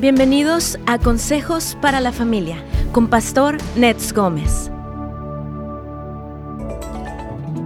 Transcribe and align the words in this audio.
Bienvenidos 0.00 0.78
a 0.86 1.00
Consejos 1.00 1.76
para 1.82 1.98
la 1.98 2.12
Familia 2.12 2.64
con 2.92 3.08
Pastor 3.08 3.58
Nets 3.74 4.12
Gómez. 4.12 4.70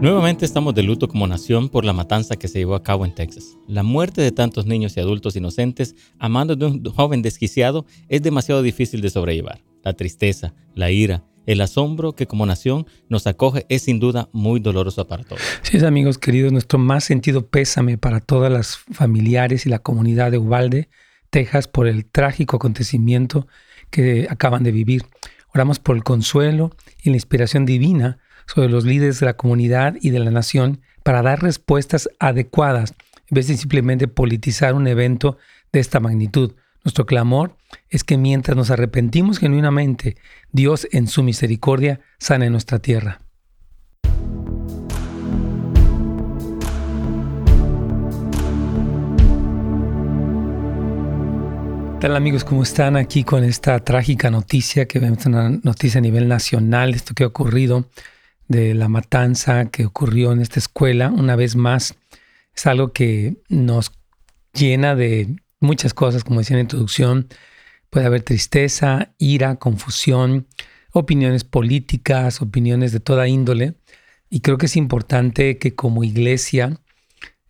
Nuevamente 0.00 0.46
estamos 0.46 0.74
de 0.74 0.82
luto 0.82 1.08
como 1.08 1.26
nación 1.26 1.68
por 1.68 1.84
la 1.84 1.92
matanza 1.92 2.36
que 2.36 2.48
se 2.48 2.60
llevó 2.60 2.74
a 2.74 2.82
cabo 2.82 3.04
en 3.04 3.14
Texas. 3.14 3.58
La 3.68 3.82
muerte 3.82 4.22
de 4.22 4.32
tantos 4.32 4.64
niños 4.64 4.96
y 4.96 5.00
adultos 5.00 5.36
inocentes 5.36 5.94
a 6.18 6.30
manos 6.30 6.58
de 6.58 6.64
un 6.64 6.82
joven 6.82 7.20
desquiciado 7.20 7.84
es 8.08 8.22
demasiado 8.22 8.62
difícil 8.62 9.02
de 9.02 9.10
sobrellevar. 9.10 9.60
La 9.82 9.92
tristeza, 9.92 10.54
la 10.74 10.90
ira, 10.90 11.24
el 11.44 11.60
asombro 11.60 12.14
que 12.14 12.26
como 12.26 12.46
nación 12.46 12.86
nos 13.10 13.26
acoge 13.26 13.66
es 13.68 13.82
sin 13.82 14.00
duda 14.00 14.30
muy 14.32 14.58
doloroso 14.58 15.06
para 15.06 15.22
todos. 15.22 15.42
Sí, 15.60 15.84
amigos 15.84 16.16
queridos, 16.16 16.50
nuestro 16.50 16.78
más 16.78 17.04
sentido 17.04 17.46
pésame 17.46 17.98
para 17.98 18.20
todas 18.20 18.50
las 18.50 18.78
familiares 18.78 19.66
y 19.66 19.68
la 19.68 19.80
comunidad 19.80 20.30
de 20.30 20.38
Ubalde 20.38 20.88
Texas 21.32 21.66
por 21.66 21.88
el 21.88 22.04
trágico 22.04 22.56
acontecimiento 22.56 23.48
que 23.90 24.26
acaban 24.28 24.62
de 24.62 24.70
vivir. 24.70 25.06
Oramos 25.54 25.78
por 25.78 25.96
el 25.96 26.04
consuelo 26.04 26.76
y 27.02 27.08
la 27.08 27.16
inspiración 27.16 27.64
divina 27.64 28.18
sobre 28.46 28.68
los 28.68 28.84
líderes 28.84 29.18
de 29.18 29.26
la 29.26 29.36
comunidad 29.38 29.96
y 30.02 30.10
de 30.10 30.18
la 30.18 30.30
nación 30.30 30.82
para 31.02 31.22
dar 31.22 31.42
respuestas 31.42 32.10
adecuadas 32.18 32.94
en 33.30 33.34
vez 33.34 33.48
de 33.48 33.56
simplemente 33.56 34.08
politizar 34.08 34.74
un 34.74 34.86
evento 34.86 35.38
de 35.72 35.80
esta 35.80 36.00
magnitud. 36.00 36.52
Nuestro 36.84 37.06
clamor 37.06 37.56
es 37.88 38.04
que 38.04 38.18
mientras 38.18 38.54
nos 38.54 38.70
arrepentimos 38.70 39.38
genuinamente, 39.38 40.18
Dios 40.52 40.86
en 40.92 41.06
su 41.06 41.22
misericordia 41.22 42.00
sane 42.18 42.50
nuestra 42.50 42.78
tierra. 42.78 43.21
Tal 52.02 52.16
amigos? 52.16 52.42
¿Cómo 52.42 52.64
están 52.64 52.96
aquí 52.96 53.22
con 53.22 53.44
esta 53.44 53.78
trágica 53.78 54.28
noticia 54.28 54.88
que 54.88 54.98
vemos 54.98 55.24
una 55.26 55.50
noticia 55.50 55.98
a 55.98 56.02
nivel 56.02 56.26
nacional, 56.26 56.94
esto 56.94 57.14
que 57.14 57.22
ha 57.22 57.28
ocurrido 57.28 57.88
de 58.48 58.74
la 58.74 58.88
matanza 58.88 59.66
que 59.66 59.86
ocurrió 59.86 60.32
en 60.32 60.40
esta 60.40 60.58
escuela? 60.58 61.10
Una 61.10 61.36
vez 61.36 61.54
más, 61.54 61.94
es 62.56 62.66
algo 62.66 62.92
que 62.92 63.36
nos 63.48 63.92
llena 64.52 64.96
de 64.96 65.36
muchas 65.60 65.94
cosas, 65.94 66.24
como 66.24 66.40
decía 66.40 66.54
en 66.54 66.58
la 66.58 66.62
introducción. 66.62 67.28
Puede 67.88 68.06
haber 68.06 68.22
tristeza, 68.22 69.14
ira, 69.18 69.54
confusión, 69.60 70.48
opiniones 70.90 71.44
políticas, 71.44 72.42
opiniones 72.42 72.90
de 72.90 72.98
toda 72.98 73.28
índole. 73.28 73.74
Y 74.28 74.40
creo 74.40 74.58
que 74.58 74.66
es 74.66 74.74
importante 74.74 75.56
que 75.56 75.76
como 75.76 76.02
iglesia 76.02 76.80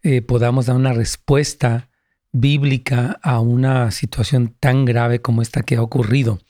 eh, 0.03 0.21
podamos 0.21 0.67
dar 0.67 0.77
una 0.77 0.93
respuesta 0.93 1.89
bíblica 2.33 3.21
a 3.23 3.41
una 3.41 3.91
situación 3.91 4.55
tan 4.59 4.85
grave 4.85 5.21
como 5.21 5.43
esta 5.43 5.63
que 5.63 5.77
ha 5.77 5.83
ocurrido. 5.83 6.41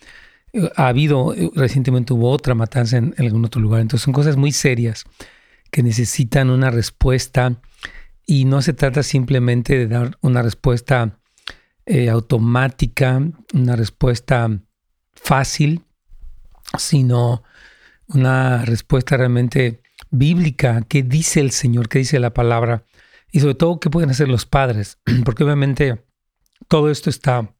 Eh, 0.53 0.71
ha 0.77 0.89
habido, 0.89 1.35
eh, 1.35 1.51
recientemente 1.55 2.13
hubo 2.13 2.31
otra 2.31 2.55
matanza 2.55 2.97
en, 2.97 3.15
algún 3.19 3.45
otro 3.45 3.61
lugar, 3.61 3.81
entonces 3.81 4.05
son 4.05 4.15
cosas 4.15 4.37
muy 4.37 4.53
serias 4.53 5.05
que 5.71 5.83
necesitan 5.83 6.51
una 6.51 6.71
respuesta 6.71 7.57
y 8.27 8.45
no 8.45 8.63
se 8.63 8.73
trata 8.73 9.03
simplemente 9.03 9.77
de 9.77 9.89
dar 9.89 10.17
una 10.21 10.43
respuesta 10.43 11.19
eh, 11.87 12.09
automática, 12.09 13.21
una 13.53 13.75
respuesta 13.75 14.49
fácil, 15.15 15.83
sino 16.79 17.43
una 18.07 18.65
respuesta 18.65 19.17
realmente 19.17 19.83
bíblica. 20.11 20.83
¿Qué 20.89 21.03
dice 21.03 21.41
el 21.41 21.51
Señor? 21.51 21.89
¿Qué 21.89 21.99
dice 21.99 22.21
la 22.21 22.33
palabra? 22.33 22.85
Y 23.33 23.41
sobre 23.41 23.55
todo, 23.55 23.81
¿qué 23.81 23.91
pueden 23.91 24.11
hacer 24.11 24.29
los 24.29 24.47
padres? 24.47 24.99
Porque 25.25 25.43
obviamente 25.43 26.05
todo 26.69 26.91
esto 26.91 27.11
está 27.11 27.55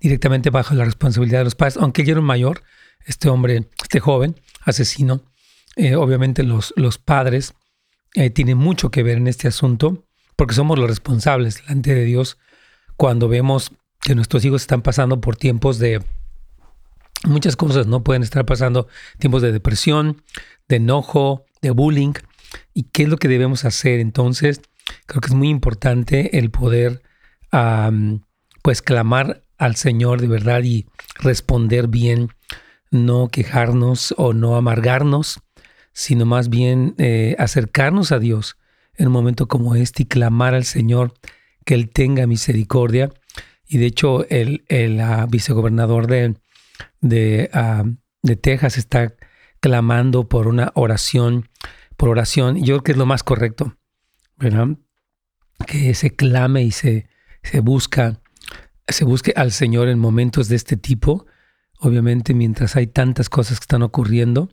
directamente 0.00 0.50
bajo 0.50 0.74
la 0.74 0.84
responsabilidad 0.84 1.40
de 1.40 1.44
los 1.44 1.54
padres. 1.54 1.76
Aunque 1.76 2.04
ya 2.04 2.12
era 2.12 2.20
un 2.20 2.26
mayor, 2.26 2.62
este 3.04 3.28
hombre, 3.28 3.68
este 3.82 4.00
joven 4.00 4.40
asesino, 4.62 5.22
eh, 5.76 5.94
obviamente 5.94 6.42
los, 6.42 6.72
los 6.76 6.98
padres 6.98 7.54
eh, 8.14 8.30
tienen 8.30 8.56
mucho 8.56 8.90
que 8.90 9.02
ver 9.02 9.18
en 9.18 9.26
este 9.26 9.46
asunto, 9.46 10.06
porque 10.36 10.54
somos 10.54 10.78
los 10.78 10.88
responsables 10.88 11.62
delante 11.62 11.94
de 11.94 12.04
Dios 12.04 12.38
cuando 12.96 13.28
vemos 13.28 13.72
que 14.00 14.14
nuestros 14.14 14.44
hijos 14.44 14.62
están 14.62 14.82
pasando 14.82 15.20
por 15.20 15.36
tiempos 15.36 15.78
de 15.78 16.02
muchas 17.24 17.56
cosas, 17.56 17.86
¿no? 17.86 18.04
Pueden 18.04 18.22
estar 18.22 18.44
pasando 18.44 18.86
tiempos 19.18 19.42
de 19.42 19.52
depresión, 19.52 20.22
de 20.68 20.76
enojo, 20.76 21.44
de 21.60 21.70
bullying, 21.70 22.12
¿Y 22.74 22.84
qué 22.84 23.04
es 23.04 23.08
lo 23.08 23.16
que 23.16 23.28
debemos 23.28 23.64
hacer? 23.64 24.00
Entonces, 24.00 24.60
creo 25.06 25.20
que 25.20 25.28
es 25.28 25.34
muy 25.34 25.48
importante 25.48 26.38
el 26.38 26.50
poder, 26.50 27.02
pues, 28.62 28.82
clamar 28.82 29.44
al 29.56 29.76
Señor 29.76 30.20
de 30.20 30.26
verdad 30.26 30.62
y 30.64 30.86
responder 31.20 31.86
bien, 31.86 32.30
no 32.90 33.28
quejarnos 33.28 34.12
o 34.18 34.32
no 34.32 34.56
amargarnos, 34.56 35.40
sino 35.92 36.26
más 36.26 36.48
bien 36.48 36.96
eh, 36.98 37.36
acercarnos 37.38 38.10
a 38.10 38.18
Dios 38.18 38.56
en 38.96 39.06
un 39.06 39.12
momento 39.12 39.46
como 39.46 39.76
este 39.76 40.02
y 40.02 40.06
clamar 40.06 40.54
al 40.54 40.64
Señor 40.64 41.14
que 41.64 41.74
Él 41.74 41.90
tenga 41.90 42.26
misericordia. 42.26 43.12
Y 43.66 43.78
de 43.78 43.86
hecho, 43.86 44.28
el, 44.28 44.64
el 44.68 45.00
ah, 45.00 45.26
vicegobernador 45.28 46.08
de, 46.08 46.34
de, 47.00 47.50
ah, 47.52 47.84
de 48.22 48.36
Texas 48.36 48.76
está 48.76 49.14
clamando 49.60 50.28
por 50.28 50.48
una 50.48 50.72
oración 50.74 51.48
por 51.96 52.08
oración. 52.08 52.56
Yo 52.56 52.74
creo 52.76 52.82
que 52.82 52.92
es 52.92 52.98
lo 52.98 53.06
más 53.06 53.22
correcto, 53.22 53.76
¿verdad? 54.36 54.68
Que 55.66 55.94
se 55.94 56.10
clame 56.10 56.62
y 56.62 56.70
se, 56.70 57.08
se 57.42 57.60
busca, 57.60 58.20
se 58.88 59.04
busque 59.04 59.32
al 59.36 59.52
Señor 59.52 59.88
en 59.88 59.98
momentos 59.98 60.48
de 60.48 60.56
este 60.56 60.76
tipo. 60.76 61.26
Obviamente, 61.80 62.34
mientras 62.34 62.76
hay 62.76 62.86
tantas 62.86 63.28
cosas 63.28 63.58
que 63.58 63.64
están 63.64 63.82
ocurriendo. 63.82 64.50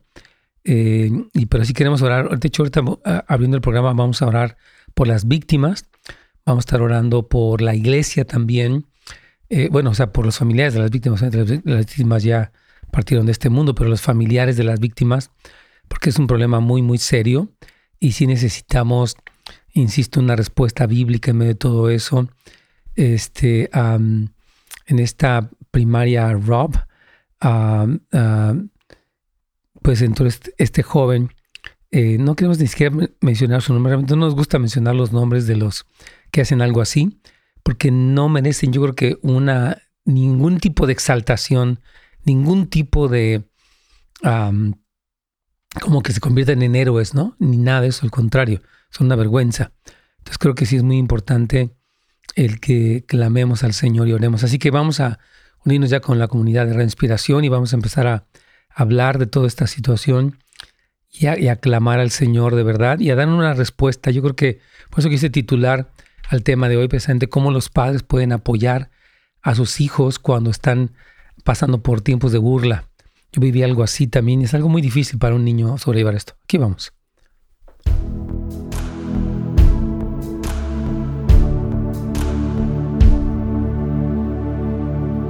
Eh, 0.64 1.10
y 1.34 1.46
pero 1.46 1.64
si 1.64 1.72
queremos 1.72 2.02
orar, 2.02 2.38
de 2.38 2.48
hecho, 2.48 2.62
ahorita 2.62 2.82
ah, 3.04 3.24
abriendo 3.26 3.56
el 3.56 3.62
programa, 3.62 3.92
vamos 3.92 4.22
a 4.22 4.26
orar 4.26 4.56
por 4.94 5.08
las 5.08 5.26
víctimas. 5.26 5.88
Vamos 6.44 6.62
a 6.62 6.66
estar 6.66 6.82
orando 6.82 7.28
por 7.28 7.62
la 7.62 7.74
iglesia 7.74 8.24
también. 8.24 8.86
Eh, 9.48 9.68
bueno, 9.70 9.90
o 9.90 9.94
sea, 9.94 10.12
por 10.12 10.24
los 10.24 10.38
familiares 10.38 10.74
de 10.74 10.80
las 10.80 10.90
víctimas. 10.90 11.22
Las 11.22 11.86
víctimas 11.86 12.22
ya 12.22 12.52
partieron 12.90 13.26
de 13.26 13.32
este 13.32 13.48
mundo, 13.48 13.74
pero 13.74 13.90
los 13.90 14.02
familiares 14.02 14.56
de 14.56 14.64
las 14.64 14.80
víctimas 14.80 15.30
porque 15.92 16.08
es 16.08 16.18
un 16.18 16.26
problema 16.26 16.58
muy, 16.58 16.80
muy 16.80 16.96
serio 16.96 17.52
y 18.00 18.12
si 18.12 18.26
necesitamos, 18.26 19.14
insisto, 19.74 20.20
una 20.20 20.36
respuesta 20.36 20.86
bíblica 20.86 21.32
en 21.32 21.36
medio 21.36 21.52
de 21.52 21.58
todo 21.58 21.90
eso. 21.90 22.30
Este, 22.94 23.68
en 23.74 24.30
esta 24.86 25.50
primaria 25.70 26.32
Rob, 26.32 26.78
pues 29.82 30.00
entonces 30.00 30.40
este 30.56 30.82
joven, 30.82 31.28
eh, 31.90 32.16
no 32.18 32.36
queremos 32.36 32.58
ni 32.58 32.68
siquiera 32.68 32.96
mencionar 33.20 33.60
su 33.60 33.74
nombre, 33.74 33.94
no 33.98 34.16
nos 34.16 34.34
gusta 34.34 34.58
mencionar 34.58 34.94
los 34.94 35.12
nombres 35.12 35.46
de 35.46 35.56
los 35.56 35.84
que 36.30 36.40
hacen 36.40 36.62
algo 36.62 36.80
así, 36.80 37.20
porque 37.62 37.90
no 37.90 38.30
merecen, 38.30 38.72
yo 38.72 38.80
creo 38.80 38.94
que 38.94 39.18
una, 39.20 39.76
ningún 40.06 40.58
tipo 40.58 40.86
de 40.86 40.94
exaltación, 40.94 41.80
ningún 42.24 42.68
tipo 42.68 43.08
de 43.08 43.44
como 45.80 46.02
que 46.02 46.12
se 46.12 46.20
convierten 46.20 46.62
en 46.62 46.76
héroes, 46.76 47.14
¿no? 47.14 47.36
Ni 47.38 47.56
nada 47.56 47.82
de 47.82 47.88
eso, 47.88 48.04
al 48.04 48.10
contrario, 48.10 48.60
son 48.90 49.06
una 49.06 49.16
vergüenza. 49.16 49.72
Entonces 50.18 50.38
creo 50.38 50.54
que 50.54 50.66
sí 50.66 50.76
es 50.76 50.82
muy 50.82 50.98
importante 50.98 51.74
el 52.34 52.60
que 52.60 53.04
clamemos 53.06 53.64
al 53.64 53.72
Señor 53.72 54.08
y 54.08 54.12
oremos. 54.12 54.44
Así 54.44 54.58
que 54.58 54.70
vamos 54.70 55.00
a 55.00 55.18
unirnos 55.64 55.90
ya 55.90 56.00
con 56.00 56.18
la 56.18 56.28
comunidad 56.28 56.66
de 56.66 56.74
reinspiración 56.74 57.44
y 57.44 57.48
vamos 57.48 57.72
a 57.72 57.76
empezar 57.76 58.06
a 58.06 58.26
hablar 58.74 59.18
de 59.18 59.26
toda 59.26 59.46
esta 59.46 59.66
situación 59.66 60.38
y 61.10 61.26
a, 61.26 61.56
clamar 61.56 62.00
al 62.00 62.10
Señor 62.10 62.54
de 62.54 62.62
verdad 62.62 62.98
y 63.00 63.10
a 63.10 63.16
dar 63.16 63.28
una 63.28 63.54
respuesta. 63.54 64.10
Yo 64.10 64.22
creo 64.22 64.36
que 64.36 64.60
por 64.90 65.00
eso 65.00 65.10
quise 65.10 65.28
titular 65.28 65.90
al 66.28 66.42
tema 66.42 66.68
de 66.68 66.76
hoy 66.76 66.88
precisamente 66.88 67.28
cómo 67.28 67.50
los 67.50 67.68
padres 67.68 68.02
pueden 68.02 68.32
apoyar 68.32 68.90
a 69.42 69.54
sus 69.54 69.80
hijos 69.80 70.18
cuando 70.18 70.50
están 70.50 70.92
pasando 71.44 71.82
por 71.82 72.00
tiempos 72.00 72.32
de 72.32 72.38
burla 72.38 72.88
yo 73.32 73.40
viví 73.40 73.62
algo 73.62 73.82
así 73.82 74.06
también 74.06 74.42
y 74.42 74.44
es 74.44 74.52
algo 74.52 74.68
muy 74.68 74.82
difícil 74.82 75.18
para 75.18 75.34
un 75.34 75.44
niño 75.44 75.78
sobrellevar 75.78 76.14
esto. 76.14 76.34
Aquí 76.44 76.58
vamos. 76.58 76.92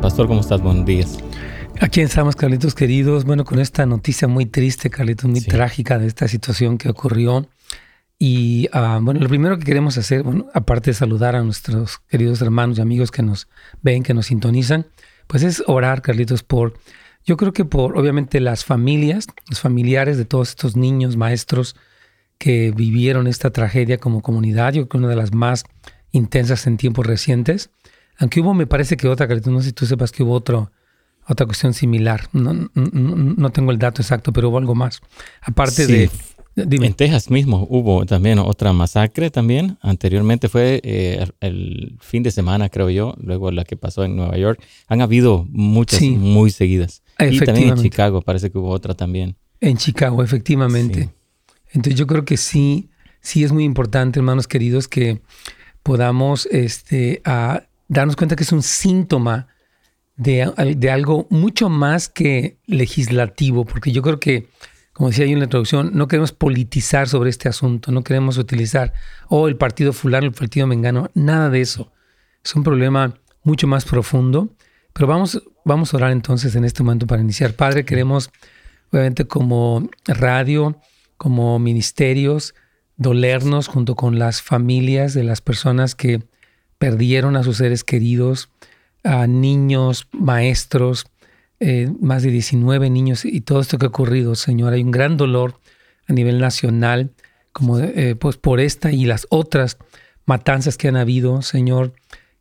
Pastor, 0.01 0.27
¿cómo 0.27 0.41
estás? 0.41 0.61
Buenos 0.61 0.85
días. 0.85 1.17
Aquí 1.81 2.01
estamos, 2.01 2.35
Carlitos 2.35 2.75
queridos. 2.75 3.25
Bueno, 3.25 3.45
con 3.45 3.61
esta 3.61 3.87
noticia 3.87 4.27
muy 4.27 4.47
triste, 4.47 4.91
Carlitos, 4.91 5.31
muy 5.31 5.41
trágica 5.41 5.99
de 5.99 6.09
esta 6.09 6.27
situación 6.27 6.79
que 6.79 6.89
ocurrió. 6.89 7.47
Y 8.19 8.69
ah, 8.73 8.99
bueno, 9.01 9.21
lo 9.21 9.29
primero 9.29 9.59
que 9.59 9.65
queremos 9.65 9.97
hacer, 9.97 10.25
bueno, 10.25 10.47
aparte 10.55 10.91
de 10.91 10.95
saludar 10.95 11.37
a 11.37 11.43
nuestros 11.43 11.99
queridos 12.09 12.43
hermanos 12.43 12.79
y 12.79 12.81
amigos 12.81 13.13
que 13.13 13.23
nos 13.23 13.49
ven, 13.81 14.03
que 14.03 14.13
nos 14.13 14.27
sintonizan, 14.27 14.87
pues 15.29 15.45
es 15.45 15.63
orar, 15.69 16.03
Carlitos, 16.03 16.43
por 16.43 16.75
yo 17.25 17.37
creo 17.37 17.53
que 17.53 17.65
por, 17.65 17.97
obviamente, 17.97 18.41
las 18.41 18.65
familias, 18.65 19.27
los 19.49 19.61
familiares 19.61 20.19
de 20.19 20.25
todos 20.25 20.51
estos 20.51 20.77
niños, 20.77 21.17
maestros 21.17 21.77
que 22.39 22.73
vivieron 22.73 23.27
esta 23.27 23.51
tragedia 23.51 23.99
como 23.99 24.21
comunidad, 24.21 24.73
yo 24.73 24.83
creo 24.83 24.89
que 24.89 24.97
una 24.99 25.09
de 25.09 25.17
las 25.17 25.33
más 25.33 25.65
intensas 26.11 26.67
en 26.67 26.77
tiempos 26.77 27.07
recientes, 27.07 27.71
Aunque 28.19 28.41
hubo, 28.41 28.55
me 28.55 28.67
parece 28.67 28.97
que 28.97 29.09
otra, 29.09 29.27
no 29.27 29.61
sé 29.61 29.69
si 29.69 29.73
tú 29.73 29.87
sepas 29.87 30.13
que 30.13 30.23
hubo 30.23 30.33
otro, 30.33 30.71
otra 31.27 31.47
cuestión 31.47 31.73
similar. 31.73 32.29
No, 32.33 32.69
no, 32.75 33.51
tengo 33.51 33.73
el 33.73 33.79
dato 33.79 34.03
exacto, 34.03 34.33
pero 34.33 34.51
hubo 34.51 34.59
algo 34.59 34.75
más. 34.75 35.01
Aparte 35.41 35.87
de... 35.87 36.11
En 36.55 36.93
Texas 36.93 37.31
mismo 37.31 37.67
hubo 37.71 38.05
también 38.05 38.39
otra 38.39 38.75
masacre 38.75 39.31
también. 39.31 39.79
Anteriormente 39.81 40.51
fue 40.51 40.83
eh, 40.85 41.27
el 41.41 41.97
fin 42.01 42.23
de 42.23 42.31
semana, 42.31 42.69
creo 42.69 42.91
yo, 42.91 43.15
luego 43.19 43.51
la 43.51 43.65
que 43.65 43.77
pasó 43.77 44.05
en 44.05 44.17
Nueva 44.17 44.37
York. 44.37 44.63
Han 44.89 45.01
habido 45.01 45.47
muchas 45.49 46.03
muy 46.03 46.51
seguidas. 46.51 47.03
Y 47.31 47.39
también 47.41 47.69
en 47.71 47.77
Chicago 47.77 48.23
parece 48.23 48.51
que 48.51 48.59
hubo 48.59 48.71
otra 48.71 48.95
también. 48.95 49.37
En 49.61 49.77
Chicago, 49.77 50.23
efectivamente. 50.23 51.11
Entonces 51.73 51.99
yo 51.99 52.07
creo 52.07 52.25
que 52.25 52.37
sí, 52.37 52.91
sí 53.21 53.45
es 53.45 53.53
muy 53.53 53.65
importante, 53.65 54.19
hermanos 54.19 54.49
queridos, 54.49 54.89
que 54.89 55.23
podamos 55.83 56.47
este, 56.47 57.23
a 57.25 57.63
darnos 57.89 58.17
cuenta 58.17 58.37
que 58.37 58.45
es 58.45 58.53
un 58.53 58.63
síntoma 58.63 59.49
de, 60.17 60.53
de, 60.77 60.91
algo 60.91 61.27
mucho 61.31 61.69
más 61.69 62.09
que 62.09 62.59
legislativo, 62.67 63.65
porque 63.65 63.93
yo 63.93 64.03
creo 64.03 64.21
que, 64.21 64.49
como 64.93 65.09
decía 65.09 65.27
yo 65.27 65.33
en 65.33 65.39
la 65.39 65.45
introducción, 65.45 65.91
no 65.95 66.07
queremos 66.07 66.33
politizar 66.33 67.09
sobre 67.09 67.31
este 67.31 67.49
asunto, 67.49 67.91
no 67.93 68.05
queremos 68.05 68.39
utilizar, 68.39 68.93
oh, 69.29 69.49
el 69.49 69.57
partido 69.57 69.93
fulano, 69.93 70.27
el 70.27 70.33
partido 70.33 70.67
mengano, 70.67 71.11
nada 71.15 71.51
de 71.51 71.61
eso. 71.61 71.93
Es 72.45 72.55
un 72.55 72.63
problema 72.63 73.15
mucho 73.43 73.67
más 73.67 73.85
profundo, 73.85 74.51
pero 74.93 75.07
vamos, 75.07 75.43
vamos 75.65 75.93
a 75.93 75.97
orar 75.97 76.13
entonces 76.13 76.55
en 76.55 76.65
este 76.65 76.83
momento 76.83 77.07
para 77.07 77.23
iniciar. 77.23 77.55
Padre, 77.55 77.85
queremos, 77.85 78.31
obviamente, 78.91 79.27
como 79.27 79.89
radio, 80.07 80.79
como 81.17 81.59
ministerios, 81.59 82.55
dolernos 82.97 83.69
junto 83.69 83.95
con 83.95 84.19
las 84.19 84.43
familias 84.43 85.15
de 85.15 85.25
las 85.25 85.41
personas 85.41 85.95
que 85.95 86.23
perdieron 86.79 87.37
a 87.37 87.43
sus 87.43 87.59
seres 87.59 87.85
queridos, 87.85 88.51
a 89.05 89.27
niños, 89.27 90.09
maestros, 90.13 91.07
eh, 91.61 91.93
más 92.01 92.23
de 92.23 92.31
19 92.31 92.91
niños 92.91 93.25
y 93.25 93.41
todo 93.41 93.61
esto 93.61 93.79
que 93.79 93.87
ha 93.87 93.89
ocurrido, 93.89 94.35
Señor. 94.35 94.73
Hay 94.73 94.83
un 94.83 94.91
gran 94.91 95.17
dolor 95.17 95.61
a 96.09 96.13
nivel 96.13 96.41
nacional, 96.41 97.13
como 97.53 97.79
eh, 97.79 98.17
pues 98.17 98.37
por 98.37 98.59
esta 98.59 98.91
y 98.91 99.05
las 99.05 99.27
otras 99.31 99.79
matanzas 100.27 100.77
que 100.77 100.89
han 100.89 100.97
habido, 100.97 101.43
Señor. 101.43 101.93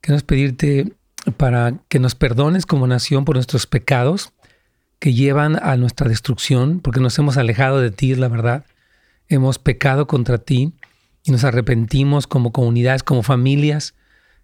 Queremos 0.02 0.24
pedirte 0.24 0.94
para 1.38 1.80
que 1.88 2.00
nos 2.00 2.16
perdones 2.16 2.66
como 2.66 2.88
nación 2.88 3.26
por 3.26 3.36
nuestros 3.36 3.68
pecados 3.68 4.34
que 5.00 5.14
llevan 5.14 5.60
a 5.62 5.78
nuestra 5.78 6.08
destrucción, 6.08 6.80
porque 6.80 7.00
nos 7.00 7.18
hemos 7.18 7.38
alejado 7.38 7.80
de 7.80 7.92
ti, 7.92 8.14
la 8.16 8.28
verdad 8.28 8.66
hemos 9.32 9.60
pecado 9.60 10.08
contra 10.08 10.38
ti 10.38 10.74
y 11.24 11.32
nos 11.32 11.44
arrepentimos 11.44 12.28
como 12.28 12.52
comunidades, 12.52 13.04
como 13.04 13.24
familias. 13.24 13.96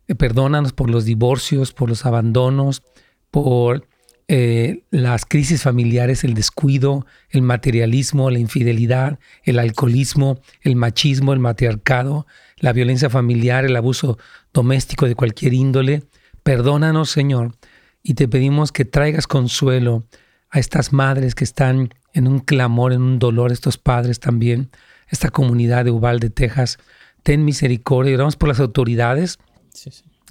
Eh, 0.07 0.15
perdónanos 0.15 0.73
por 0.73 0.89
los 0.89 1.05
divorcios, 1.05 1.73
por 1.73 1.89
los 1.89 2.05
abandonos, 2.05 2.83
por 3.29 3.87
eh, 4.29 4.83
las 4.89 5.25
crisis 5.25 5.63
familiares, 5.63 6.23
el 6.23 6.33
descuido, 6.33 7.05
el 7.29 7.41
materialismo, 7.41 8.29
la 8.29 8.39
infidelidad, 8.39 9.19
el 9.43 9.59
alcoholismo, 9.59 10.39
el 10.61 10.75
machismo, 10.75 11.33
el 11.33 11.39
matriarcado, 11.39 12.25
la 12.57 12.73
violencia 12.73 13.09
familiar, 13.09 13.65
el 13.65 13.75
abuso 13.75 14.17
doméstico 14.53 15.05
de 15.05 15.15
cualquier 15.15 15.53
índole. 15.53 16.03
Perdónanos, 16.47 17.09
Señor, 17.09 17.57
y 18.01 18.13
te 18.13 18.29
pedimos 18.29 18.71
que 18.71 18.85
traigas 18.85 19.27
consuelo 19.27 20.05
a 20.49 20.59
estas 20.59 20.93
madres 20.93 21.35
que 21.35 21.43
están 21.43 21.89
en 22.13 22.25
un 22.25 22.39
clamor, 22.39 22.93
en 22.93 23.01
un 23.01 23.19
dolor, 23.19 23.51
estos 23.51 23.77
padres 23.77 24.21
también, 24.21 24.69
esta 25.09 25.29
comunidad 25.29 25.83
de 25.83 25.91
Uvalde, 25.91 26.29
Texas. 26.29 26.77
Ten 27.21 27.43
misericordia, 27.43 28.15
oramos 28.15 28.37
por 28.37 28.47
las 28.47 28.61
autoridades, 28.61 29.39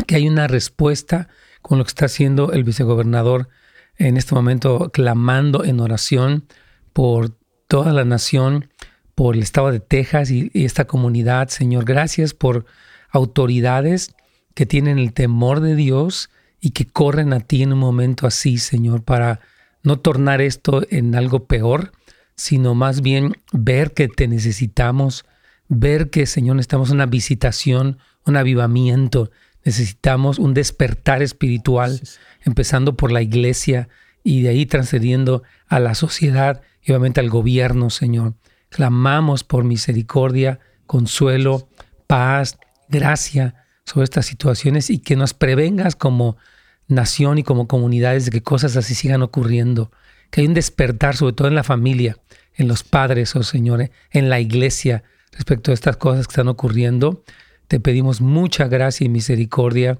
que 0.06 0.16
hay 0.16 0.26
una 0.26 0.46
respuesta 0.46 1.28
con 1.60 1.76
lo 1.76 1.84
que 1.84 1.88
está 1.88 2.06
haciendo 2.06 2.50
el 2.52 2.64
vicegobernador 2.64 3.50
en 3.98 4.16
este 4.16 4.34
momento, 4.34 4.88
clamando 4.94 5.64
en 5.64 5.80
oración 5.80 6.46
por 6.94 7.36
toda 7.68 7.92
la 7.92 8.06
nación, 8.06 8.70
por 9.14 9.34
el 9.34 9.42
estado 9.42 9.70
de 9.70 9.80
Texas 9.80 10.30
y, 10.30 10.50
y 10.54 10.64
esta 10.64 10.86
comunidad. 10.86 11.48
Señor, 11.48 11.84
gracias 11.84 12.32
por 12.32 12.64
autoridades 13.10 14.15
que 14.56 14.64
tienen 14.64 14.98
el 14.98 15.12
temor 15.12 15.60
de 15.60 15.76
Dios 15.76 16.30
y 16.60 16.70
que 16.70 16.86
corren 16.86 17.34
a 17.34 17.40
ti 17.40 17.62
en 17.62 17.74
un 17.74 17.78
momento 17.78 18.26
así, 18.26 18.56
Señor, 18.56 19.04
para 19.04 19.40
no 19.82 19.98
tornar 19.98 20.40
esto 20.40 20.82
en 20.88 21.14
algo 21.14 21.44
peor, 21.44 21.92
sino 22.36 22.74
más 22.74 23.02
bien 23.02 23.34
ver 23.52 23.92
que 23.92 24.08
te 24.08 24.26
necesitamos, 24.26 25.26
ver 25.68 26.08
que, 26.08 26.24
Señor, 26.24 26.56
necesitamos 26.56 26.88
una 26.88 27.04
visitación, 27.04 27.98
un 28.24 28.38
avivamiento, 28.38 29.30
necesitamos 29.62 30.38
un 30.38 30.54
despertar 30.54 31.22
espiritual, 31.22 32.00
empezando 32.42 32.96
por 32.96 33.12
la 33.12 33.20
iglesia 33.20 33.90
y 34.24 34.40
de 34.40 34.48
ahí 34.48 34.64
transcediendo 34.64 35.42
a 35.68 35.80
la 35.80 35.94
sociedad 35.94 36.62
y 36.82 36.92
obviamente 36.92 37.20
al 37.20 37.28
gobierno, 37.28 37.90
Señor. 37.90 38.32
Clamamos 38.70 39.44
por 39.44 39.64
misericordia, 39.64 40.60
consuelo, 40.86 41.68
paz, 42.06 42.58
gracia 42.88 43.65
sobre 43.86 44.04
estas 44.04 44.26
situaciones 44.26 44.90
y 44.90 44.98
que 44.98 45.16
nos 45.16 45.32
prevengas 45.32 45.96
como 45.96 46.36
nación 46.88 47.38
y 47.38 47.42
como 47.42 47.66
comunidades 47.66 48.26
de 48.26 48.30
que 48.32 48.42
cosas 48.42 48.76
así 48.76 48.94
sigan 48.94 49.22
ocurriendo, 49.22 49.90
que 50.30 50.40
hay 50.40 50.46
un 50.46 50.54
despertar, 50.54 51.16
sobre 51.16 51.32
todo 51.32 51.48
en 51.48 51.54
la 51.54 51.64
familia, 51.64 52.18
en 52.54 52.68
los 52.68 52.82
padres, 52.82 53.34
oh 53.36 53.42
Señor, 53.42 53.90
en 54.10 54.28
la 54.28 54.40
iglesia, 54.40 55.04
respecto 55.32 55.70
a 55.70 55.74
estas 55.74 55.96
cosas 55.96 56.26
que 56.26 56.32
están 56.32 56.48
ocurriendo. 56.48 57.22
Te 57.68 57.80
pedimos 57.80 58.20
mucha 58.20 58.68
gracia 58.68 59.04
y 59.04 59.08
misericordia 59.08 59.98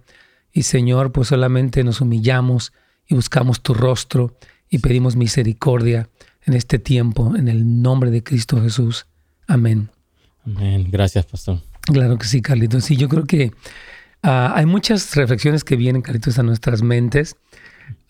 y 0.53 0.62
Señor, 0.62 1.12
pues 1.12 1.29
solamente 1.29 1.85
nos 1.85 2.00
humillamos 2.00 2.73
y 3.06 3.15
buscamos 3.15 3.61
tu 3.61 3.75
rostro 3.75 4.37
y 4.69 4.79
pedimos 4.79 5.17
misericordia 5.17 6.09
en 6.44 6.55
este 6.55 6.79
tiempo, 6.79 7.37
en 7.37 7.49
el 7.49 7.83
nombre 7.83 8.11
de 8.11 8.23
Cristo 8.23 8.61
Jesús. 8.61 9.06
Amén. 9.47 9.91
Amén. 10.44 10.88
Gracias, 10.91 11.27
pastor. 11.27 11.61
Claro 11.87 12.19
que 12.19 12.27
sí, 12.27 12.43
Carlitos. 12.43 12.85
Sí, 12.85 12.97
yo 12.97 13.09
creo 13.09 13.25
que 13.25 13.53
Ah, 14.29 14.53
hay 14.56 14.67
muchas 14.67 15.15
reflexiones 15.15 15.62
que 15.62 15.77
vienen, 15.77 16.03
Caritos, 16.03 16.38
a 16.41 16.43
nuestras 16.43 16.83
mentes, 16.83 17.37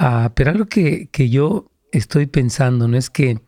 uh, 0.01 0.31
pero 0.35 0.51
algo 0.51 0.65
que, 0.65 1.09
que, 1.11 1.29
yo 1.29 1.71
estoy 1.93 2.25
pensando, 2.25 2.89
¿no? 2.89 2.97
Es 2.97 3.11
que, 3.11 3.41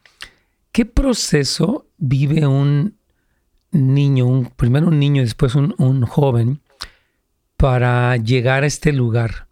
¿qué 0.71 0.85
proceso 0.85 1.87
vive 1.97 2.47
un 2.47 2.99
niño, 3.71 4.53
primero 4.57 4.89
un 4.89 4.99
niño, 4.99 5.23
después 5.23 5.55
un, 5.55 5.75
un 5.79 6.05
joven, 6.05 6.61
para 7.57 8.17
llegar 8.19 8.65
a 8.65 8.67
este 8.67 8.93
lugar? 8.93 9.49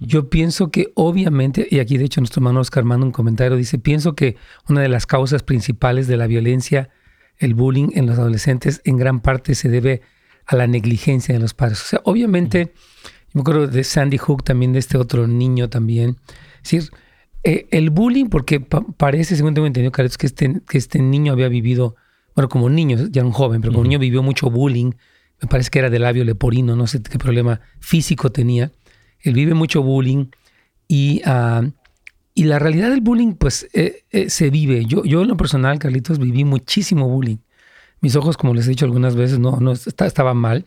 Yo 0.00 0.28
pienso 0.28 0.72
que 0.72 0.90
obviamente, 0.96 1.68
y 1.70 1.78
aquí 1.78 1.98
de 1.98 2.06
hecho 2.06 2.20
nuestro 2.20 2.40
hermano 2.40 2.58
Oscar 2.58 2.82
manda 2.82 3.06
un 3.06 3.12
comentario, 3.12 3.56
dice, 3.56 3.78
pienso 3.78 4.16
que 4.16 4.36
una 4.68 4.80
de 4.80 4.88
las 4.88 5.06
causas 5.06 5.44
principales 5.44 6.08
de 6.08 6.16
la 6.16 6.26
violencia, 6.26 6.90
el 7.38 7.54
bullying 7.54 7.88
en 7.94 8.06
los 8.06 8.18
adolescentes, 8.18 8.80
en 8.84 8.96
gran 8.96 9.20
parte 9.20 9.54
se 9.54 9.68
debe 9.68 10.02
a 10.46 10.56
la 10.56 10.66
negligencia 10.66 11.34
de 11.34 11.40
los 11.40 11.54
padres. 11.54 11.80
O 11.82 11.86
sea, 11.86 12.00
obviamente, 12.04 12.72
yo 13.04 13.30
me 13.34 13.40
acuerdo 13.40 13.66
de 13.66 13.84
Sandy 13.84 14.18
Hook, 14.18 14.44
también 14.44 14.72
de 14.72 14.78
este 14.78 14.98
otro 14.98 15.26
niño 15.26 15.68
también. 15.68 16.16
Es 16.62 16.70
decir, 16.70 16.90
eh, 17.42 17.66
el 17.70 17.90
bullying, 17.90 18.26
porque 18.26 18.60
parece, 18.60 19.36
según 19.36 19.54
tengo 19.54 19.66
entendido, 19.66 19.92
Carlos, 19.92 20.16
que 20.16 20.26
este, 20.26 20.60
que 20.68 20.78
este 20.78 21.00
niño 21.00 21.32
había 21.32 21.48
vivido, 21.48 21.96
bueno, 22.34 22.48
como 22.48 22.68
niño, 22.70 23.08
ya 23.10 23.24
un 23.24 23.32
joven, 23.32 23.60
pero 23.60 23.72
como 23.72 23.84
niño 23.84 23.98
vivió 23.98 24.22
mucho 24.22 24.50
bullying. 24.50 24.92
Me 25.40 25.48
parece 25.48 25.70
que 25.70 25.78
era 25.78 25.90
de 25.90 25.98
labio 25.98 26.24
leporino, 26.24 26.74
no 26.76 26.86
sé 26.86 27.02
qué 27.02 27.18
problema 27.18 27.60
físico 27.80 28.30
tenía. 28.30 28.72
Él 29.20 29.34
vive 29.34 29.54
mucho 29.54 29.82
bullying 29.82 30.26
y, 30.88 31.22
ah, 31.24 31.62
y 32.34 32.44
la 32.44 32.58
realidad 32.58 32.90
del 32.90 33.00
bullying, 33.00 33.34
pues, 33.34 33.68
eh, 33.72 34.04
eh, 34.10 34.28
se 34.28 34.50
vive. 34.50 34.84
Yo, 34.86 35.04
yo 35.04 35.22
en 35.22 35.28
lo 35.28 35.36
personal, 35.36 35.78
Carlitos, 35.78 36.18
viví 36.18 36.44
muchísimo 36.44 37.08
bullying. 37.08 37.38
Mis 38.00 38.16
ojos, 38.16 38.36
como 38.36 38.54
les 38.54 38.66
he 38.66 38.70
dicho 38.70 38.84
algunas 38.84 39.14
veces, 39.14 39.38
no, 39.38 39.58
no 39.60 39.72
estaban 39.72 40.36
mal 40.36 40.66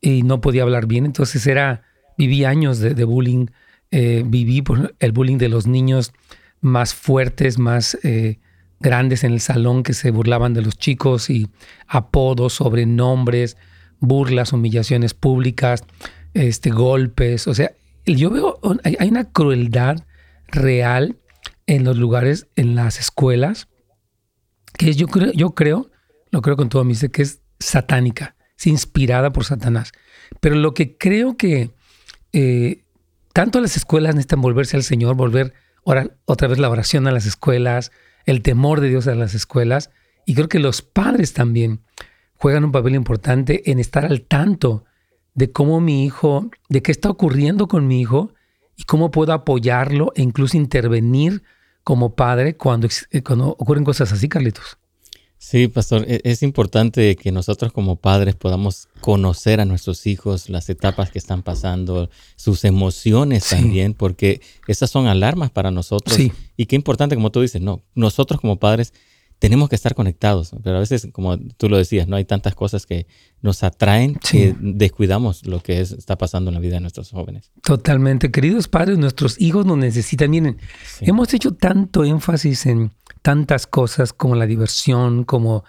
y 0.00 0.22
no 0.22 0.40
podía 0.40 0.62
hablar 0.62 0.86
bien. 0.86 1.06
Entonces 1.06 1.46
era, 1.46 1.82
viví 2.18 2.44
años 2.44 2.78
de, 2.78 3.04
bullying, 3.04 3.46
eh, 3.90 4.24
viví 4.26 4.62
por 4.62 4.94
el 4.98 5.12
bullying 5.12 5.38
de 5.38 5.48
los 5.48 5.66
niños 5.66 6.12
más 6.60 6.94
fuertes, 6.94 7.58
más 7.58 7.96
eh, 8.02 8.38
grandes 8.80 9.24
en 9.24 9.32
el 9.32 9.40
salón 9.40 9.82
que 9.82 9.94
se 9.94 10.10
burlaban 10.10 10.54
de 10.54 10.62
los 10.62 10.76
chicos 10.76 11.30
y 11.30 11.48
apodos, 11.86 12.54
sobrenombres, 12.54 13.56
burlas, 14.00 14.52
humillaciones 14.52 15.14
públicas, 15.14 15.84
este, 16.34 16.70
golpes. 16.70 17.46
O 17.46 17.54
sea, 17.54 17.72
yo 18.04 18.30
veo, 18.30 18.58
hay, 18.84 19.08
una 19.08 19.24
crueldad 19.24 20.04
real 20.48 21.18
en 21.66 21.84
los 21.84 21.96
lugares, 21.96 22.46
en 22.56 22.74
las 22.74 22.98
escuelas, 22.98 23.68
que 24.78 24.92
yo 24.94 25.08
creo, 25.08 25.32
yo 25.32 25.54
creo 25.54 25.90
lo 26.30 26.42
creo 26.42 26.56
con 26.56 26.68
todo 26.68 26.84
mi 26.84 26.94
ser, 26.94 27.10
que 27.10 27.22
es 27.22 27.40
satánica, 27.58 28.36
es 28.58 28.66
inspirada 28.66 29.32
por 29.32 29.44
Satanás. 29.44 29.92
Pero 30.40 30.56
lo 30.56 30.74
que 30.74 30.96
creo 30.96 31.36
que 31.36 31.70
eh, 32.32 32.84
tanto 33.32 33.60
las 33.60 33.76
escuelas 33.76 34.14
necesitan 34.14 34.40
volverse 34.40 34.76
al 34.76 34.82
Señor, 34.82 35.16
volver 35.16 35.54
otra 35.82 36.48
vez 36.48 36.58
la 36.58 36.68
oración 36.68 37.06
a 37.06 37.12
las 37.12 37.26
escuelas, 37.26 37.92
el 38.24 38.42
temor 38.42 38.80
de 38.80 38.88
Dios 38.88 39.06
a 39.06 39.14
las 39.14 39.34
escuelas, 39.34 39.90
y 40.24 40.34
creo 40.34 40.48
que 40.48 40.58
los 40.58 40.82
padres 40.82 41.32
también 41.32 41.80
juegan 42.34 42.64
un 42.64 42.72
papel 42.72 42.96
importante 42.96 43.70
en 43.70 43.78
estar 43.78 44.04
al 44.04 44.22
tanto 44.22 44.84
de 45.34 45.52
cómo 45.52 45.80
mi 45.80 46.04
hijo, 46.04 46.50
de 46.68 46.82
qué 46.82 46.90
está 46.90 47.08
ocurriendo 47.08 47.68
con 47.68 47.86
mi 47.86 48.00
hijo 48.00 48.34
y 48.76 48.84
cómo 48.84 49.10
puedo 49.10 49.32
apoyarlo 49.32 50.12
e 50.14 50.22
incluso 50.22 50.56
intervenir 50.56 51.42
como 51.82 52.14
padre 52.14 52.56
cuando, 52.56 52.88
eh, 53.10 53.22
cuando 53.22 53.50
ocurren 53.50 53.84
cosas 53.84 54.12
así, 54.12 54.28
Carlitos. 54.28 54.78
Sí, 55.38 55.68
pastor, 55.68 56.04
e-, 56.08 56.20
es 56.24 56.42
importante 56.42 57.14
que 57.16 57.30
nosotros 57.30 57.72
como 57.72 57.96
padres 57.96 58.34
podamos 58.34 58.88
conocer 59.00 59.60
a 59.60 59.64
nuestros 59.64 60.06
hijos, 60.06 60.48
las 60.48 60.68
etapas 60.70 61.10
que 61.10 61.18
están 61.18 61.42
pasando, 61.42 62.10
sus 62.36 62.64
emociones 62.64 63.48
también, 63.48 63.94
porque 63.94 64.40
esas 64.66 64.90
son 64.90 65.06
alarmas 65.06 65.50
para 65.50 65.70
nosotros. 65.70 66.16
Sí. 66.16 66.32
Y 66.56 66.66
qué 66.66 66.76
importante, 66.76 67.14
como 67.14 67.30
tú 67.30 67.42
dices, 67.42 67.60
no, 67.62 67.82
nosotros 67.94 68.40
como 68.40 68.58
padres 68.58 68.92
tenemos 69.38 69.68
que 69.68 69.76
estar 69.76 69.94
conectados, 69.94 70.52
pero 70.62 70.76
a 70.76 70.80
veces, 70.80 71.08
como 71.12 71.38
tú 71.38 71.68
lo 71.68 71.76
decías, 71.76 72.08
no 72.08 72.16
hay 72.16 72.24
tantas 72.24 72.54
cosas 72.54 72.86
que 72.86 73.06
nos 73.42 73.62
atraen 73.62 74.14
que 74.14 74.54
descuidamos 74.58 75.46
lo 75.46 75.60
que 75.60 75.80
está 75.80 76.16
pasando 76.16 76.50
en 76.50 76.54
la 76.54 76.60
vida 76.60 76.74
de 76.74 76.80
nuestros 76.80 77.10
jóvenes. 77.10 77.50
Totalmente, 77.62 78.30
queridos 78.30 78.68
padres, 78.68 78.98
nuestros 78.98 79.40
hijos 79.40 79.66
nos 79.66 79.76
necesitan. 79.76 80.30
Miren, 80.30 80.58
hemos 81.00 81.34
hecho 81.34 81.52
tanto 81.52 82.04
énfasis 82.04 82.66
en 82.66 82.92
tantas 83.22 83.66
cosas 83.66 84.12
como 84.12 84.36
la 84.36 84.46
diversión, 84.46 85.24
como 85.24 85.64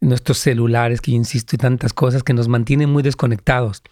nuestros 0.00 0.38
celulares, 0.38 1.00
que 1.00 1.10
yo 1.10 1.16
insisto, 1.16 1.56
y 1.56 1.58
tantas 1.58 1.92
cosas 1.92 2.22
que 2.22 2.34
nos 2.34 2.46
mantienen 2.46 2.88
muy 2.88 3.02
desconectados. 3.02 3.82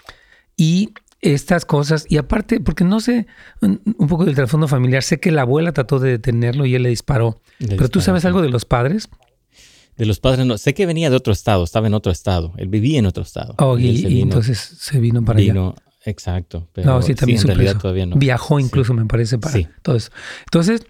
Y 0.57 0.93
estas 1.21 1.65
cosas, 1.65 2.07
y 2.09 2.19
aparte, 2.19 2.61
porque 2.61 2.85
no 2.85 3.01
sé 3.01 3.27
un, 3.61 3.79
poco 4.09 4.25
del 4.25 4.35
trasfondo 4.35 4.69
familiar, 4.69 5.03
sé 5.03 5.19
que 5.19 5.31
la 5.31 5.43
abuela 5.43 5.73
trató 5.73 5.99
de 5.99 6.11
detenerlo 6.11 6.67
y 6.67 6.75
él 6.75 6.83
le 6.83 6.91
disparó. 6.91 7.41
pero 7.59 7.89
tú 7.89 8.01
sabes 8.01 8.25
algo 8.25 8.43
de 8.43 8.51
los 8.51 8.65
padres? 8.65 9.09
De 9.97 10.05
los 10.05 10.21
padres 10.21 10.45
no, 10.45 10.59
sé 10.59 10.75
que 10.75 10.85
venía 10.85 11.09
de 11.09 11.17
otro 11.17 11.33
estado, 11.33 11.65
estaba 11.65 11.87
en 11.87 11.95
otro 11.95 12.13
estado, 12.13 12.53
él 12.59 12.69
vivía 12.69 12.99
en 12.99 13.07
otro 13.07 13.23
estado. 13.23 13.55
Oh, 13.59 13.79
y, 13.79 14.21
entonces 14.21 14.59
se 14.59 15.01
vino 15.01 15.25
para 15.25 15.41
vino, 15.41 15.75
Exacto. 16.07 16.69
Pero 16.73 16.93
no, 16.93 17.03
sí, 17.03 17.15
también 17.15 17.41
en 17.41 17.47
realidad 17.49 17.79
todavía 17.79 18.07
no. 18.07 18.17
Viajó 18.17 18.61
incluso, 18.61 18.95
me 18.95 19.05
parece, 19.07 19.39
para 19.39 19.59
todo 19.83 19.97
eso. 19.97 20.11
Entonces, 20.45 20.87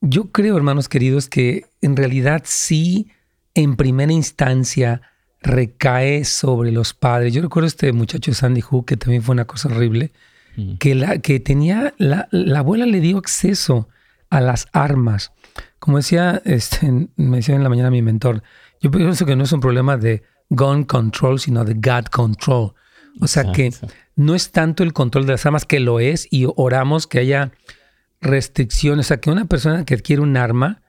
yo 0.00 0.30
creo, 0.30 0.56
hermanos 0.56 0.88
queridos, 0.88 1.28
que 1.28 1.64
en 1.80 1.96
realidad 1.96 2.42
sí, 2.44 3.08
en 3.54 3.76
primera 3.76 4.12
instancia, 4.12 5.00
recae 5.44 6.24
sobre 6.24 6.72
los 6.72 6.94
padres. 6.94 7.32
Yo 7.32 7.42
recuerdo 7.42 7.66
este 7.66 7.92
muchacho 7.92 8.32
Sandy 8.34 8.62
Hook, 8.62 8.86
que 8.86 8.96
también 8.96 9.22
fue 9.22 9.34
una 9.34 9.44
cosa 9.44 9.68
horrible, 9.68 10.10
mm. 10.56 10.76
que, 10.76 10.94
la, 10.94 11.18
que 11.18 11.38
tenía, 11.38 11.94
la, 11.98 12.28
abuela 12.56 12.86
le 12.86 13.00
dio 13.00 13.18
acceso 13.18 13.88
a 14.30 14.40
las 14.40 14.66
armas. 14.72 15.32
Como 15.78 15.98
decía, 15.98 16.42
este, 16.44 16.90
me 17.16 17.36
decía 17.36 17.54
en 17.54 17.62
la 17.62 17.68
mañana 17.68 17.90
mi 17.90 18.02
mentor, 18.02 18.42
yo 18.80 18.90
pienso 18.90 19.26
que 19.26 19.36
no 19.36 19.44
es 19.44 19.52
un 19.52 19.60
problema 19.60 19.96
de 19.96 20.22
gun 20.48 20.84
control, 20.84 21.38
sino 21.38 21.64
de 21.64 21.74
God 21.74 22.06
control. 22.10 22.74
O 23.20 23.28
sea 23.28 23.52
que 23.52 23.72
no 24.16 24.34
es 24.34 24.50
tanto 24.50 24.82
el 24.82 24.92
control 24.92 25.26
de 25.26 25.32
las 25.32 25.46
armas, 25.46 25.64
que 25.64 25.78
lo 25.78 26.00
es, 26.00 26.26
y 26.30 26.46
oramos 26.56 27.06
que 27.06 27.20
haya 27.20 27.52
restricciones. 28.20 29.06
O 29.06 29.08
sea, 29.08 29.20
que 29.20 29.30
una 29.30 29.44
persona 29.44 29.84
que 29.84 29.94
adquiere 29.94 30.20
un 30.20 30.36
arma, 30.36 30.82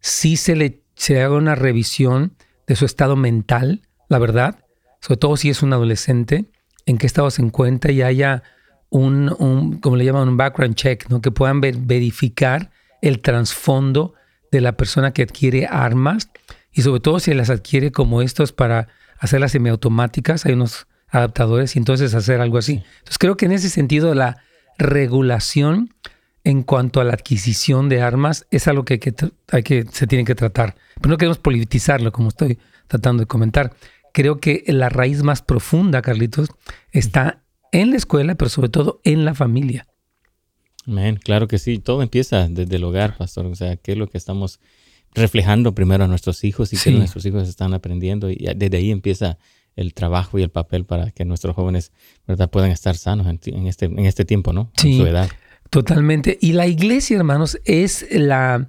sí 0.00 0.36
se 0.36 0.56
le 0.56 0.82
se 0.94 1.22
haga 1.22 1.36
una 1.36 1.54
revisión 1.54 2.36
de 2.66 2.76
su 2.76 2.84
estado 2.84 3.16
mental, 3.16 3.80
la 4.10 4.18
verdad, 4.18 4.58
sobre 5.00 5.18
todo 5.18 5.36
si 5.36 5.48
es 5.48 5.62
un 5.62 5.72
adolescente, 5.72 6.50
en 6.84 6.98
qué 6.98 7.06
estado 7.06 7.30
se 7.30 7.40
encuentra 7.40 7.92
y 7.92 8.02
haya 8.02 8.42
un, 8.90 9.34
un 9.38 9.78
como 9.78 9.96
le 9.96 10.04
llaman, 10.04 10.28
un 10.28 10.36
background 10.36 10.74
check, 10.74 11.08
¿no? 11.08 11.22
que 11.22 11.30
puedan 11.30 11.60
verificar 11.60 12.70
el 13.00 13.20
trasfondo 13.20 14.14
de 14.50 14.60
la 14.60 14.76
persona 14.76 15.12
que 15.12 15.22
adquiere 15.22 15.66
armas 15.66 16.28
y 16.72 16.82
sobre 16.82 17.00
todo 17.00 17.20
si 17.20 17.32
las 17.34 17.50
adquiere 17.50 17.92
como 17.92 18.20
estos 18.20 18.52
para 18.52 18.88
hacerlas 19.18 19.52
semiautomáticas, 19.52 20.44
hay 20.44 20.54
unos 20.54 20.88
adaptadores 21.08 21.76
y 21.76 21.78
entonces 21.78 22.12
hacer 22.14 22.40
algo 22.40 22.58
así. 22.58 22.82
Entonces 22.98 23.18
creo 23.18 23.36
que 23.36 23.46
en 23.46 23.52
ese 23.52 23.70
sentido 23.70 24.12
la 24.14 24.38
regulación 24.76 25.94
en 26.42 26.64
cuanto 26.64 27.00
a 27.00 27.04
la 27.04 27.12
adquisición 27.12 27.88
de 27.88 28.02
armas 28.02 28.46
es 28.50 28.66
algo 28.66 28.84
que, 28.84 28.98
que, 28.98 29.14
hay 29.52 29.62
que 29.62 29.84
se 29.92 30.08
tiene 30.08 30.24
que 30.24 30.34
tratar. 30.34 30.74
Pero 30.96 31.10
no 31.10 31.16
queremos 31.16 31.38
politizarlo, 31.38 32.10
como 32.10 32.28
estoy 32.28 32.58
tratando 32.88 33.22
de 33.22 33.26
comentar 33.26 33.72
creo 34.12 34.38
que 34.38 34.64
la 34.66 34.88
raíz 34.88 35.22
más 35.22 35.42
profunda, 35.42 36.02
Carlitos, 36.02 36.48
está 36.92 37.42
en 37.72 37.90
la 37.90 37.96
escuela, 37.96 38.34
pero 38.34 38.48
sobre 38.48 38.68
todo 38.68 39.00
en 39.04 39.24
la 39.24 39.34
familia. 39.34 39.86
Amén, 40.86 41.18
claro 41.22 41.46
que 41.46 41.58
sí. 41.58 41.78
Todo 41.78 42.02
empieza 42.02 42.48
desde 42.48 42.76
el 42.76 42.84
hogar, 42.84 43.16
pastor. 43.16 43.46
O 43.46 43.54
sea, 43.54 43.76
qué 43.76 43.92
es 43.92 43.98
lo 43.98 44.08
que 44.08 44.18
estamos 44.18 44.60
reflejando 45.14 45.74
primero 45.74 46.04
a 46.04 46.08
nuestros 46.08 46.44
hijos 46.44 46.72
y 46.72 46.76
qué 46.76 46.90
nuestros 46.90 47.24
hijos 47.26 47.48
están 47.48 47.74
aprendiendo. 47.74 48.30
Y 48.30 48.48
desde 48.56 48.76
ahí 48.76 48.90
empieza 48.90 49.38
el 49.76 49.94
trabajo 49.94 50.38
y 50.38 50.42
el 50.42 50.50
papel 50.50 50.84
para 50.84 51.10
que 51.10 51.24
nuestros 51.24 51.54
jóvenes 51.54 51.92
¿verdad? 52.26 52.50
puedan 52.50 52.70
estar 52.70 52.96
sanos 52.96 53.26
en, 53.26 53.66
este, 53.66 53.86
en 53.86 54.06
este 54.06 54.24
tiempo, 54.24 54.52
¿no? 54.52 54.72
Sí, 54.76 54.96
su 54.96 55.06
edad. 55.06 55.28
Totalmente. 55.70 56.38
Y 56.40 56.52
la 56.52 56.66
iglesia, 56.66 57.16
hermanos, 57.16 57.58
es 57.64 58.06
la 58.10 58.68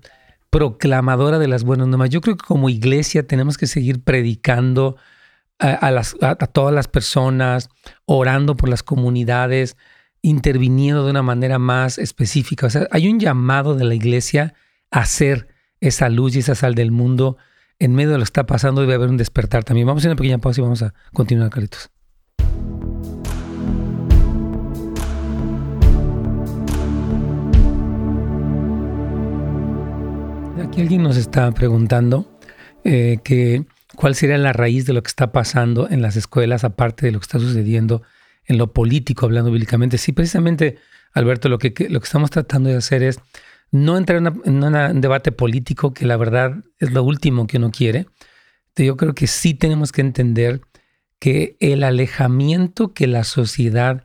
proclamadora 0.52 1.40
de 1.40 1.48
las 1.48 1.64
buenas 1.64 1.88
nuevas. 1.88 2.10
Yo 2.10 2.22
creo 2.22 2.38
que 2.38 2.46
como 2.46 2.70
iglesia 2.70 3.26
tenemos 3.26 3.58
que 3.58 3.68
seguir 3.68 4.04
predicando 4.04 4.98
a, 5.62 6.48
todas 6.48 6.74
las 6.74 6.88
personas, 6.88 7.70
orando 8.06 8.58
por 8.58 8.68
las 8.68 8.82
comunidades, 8.82 9.78
interviniendo 10.24 11.06
de 11.06 11.12
una 11.12 11.22
manera 11.22 11.60
más 11.60 12.00
específica. 12.00 12.68
O 12.68 12.70
sea, 12.70 12.88
hay 12.92 13.08
un 13.08 13.20
llamado 13.20 13.76
de 13.76 13.86
la 13.86 13.94
iglesia 13.94 14.56
a 14.90 15.06
ser 15.06 15.48
esa 15.80 16.10
luz 16.10 16.36
y 16.36 16.40
esa 16.40 16.56
sal 16.56 16.74
del 16.74 16.92
mundo. 16.92 17.38
En 17.78 17.94
medio 17.94 18.12
de 18.12 18.18
lo 18.18 18.24
que 18.24 18.30
está 18.30 18.46
pasando 18.46 18.82
debe 18.82 18.96
haber 18.96 19.10
un 19.10 19.18
despertar 19.18 19.64
también. 19.64 19.88
Vamos 19.88 20.04
a 20.04 20.08
una 20.08 20.16
pequeña 20.16 20.40
pausa 20.40 20.62
y 20.62 20.64
vamos 20.64 20.82
a 20.82 20.94
continuar, 21.14 21.50
Carlitos. 21.50 21.90
Aquí 30.64 30.82
alguien 30.82 31.04
nos 31.04 31.18
está 31.18 31.52
preguntando 31.52 32.40
eh, 32.84 33.18
que 33.24 33.66
cuál 34.02 34.16
sería 34.16 34.40
la 34.40 34.52
raíz 34.52 34.88
de 34.88 34.94
lo 34.94 35.04
que 35.04 35.10
está 35.10 35.32
pasando 35.32 35.88
en 35.88 36.02
las 36.02 36.16
escuelas, 36.16 36.64
aparte 36.64 37.06
de 37.06 37.12
lo 37.12 37.20
que 37.20 37.26
está 37.26 37.38
sucediendo 37.38 38.02
en 38.46 38.58
lo 38.58 38.74
político, 38.74 39.28
hablando 39.28 39.52
bíblicamente. 39.52 40.00
Sí, 40.00 40.12
precisamente, 40.12 40.80
Alberto, 41.14 41.50
lo 41.50 41.60
que, 41.60 41.72
lo 41.88 42.00
que 42.00 42.06
estamos 42.06 42.32
tratando 42.32 42.72
de 42.72 42.78
hacer 42.78 43.04
es 43.04 43.20
no 43.70 43.98
entrar 43.98 44.18
en, 44.44 44.64
un 44.64 45.02
debate 45.02 45.32
político, 45.32 45.94
que 45.94 46.08
la 46.08 46.18
verdad 46.18 46.64
es 46.80 46.92
lo 46.92 47.04
último 47.04 47.46
que 47.46 47.58
uno 47.58 47.70
quiere. 47.70 48.08
Yo 48.76 48.98
creo 48.98 49.14
que 49.14 49.28
sí 49.28 49.54
tenemos 49.54 49.92
que 49.92 50.02
entender 50.02 50.62
que 51.20 51.56
el 51.60 51.84
alejamiento 51.84 52.96
que 52.96 53.06
la 53.06 53.24
sociedad 53.24 54.04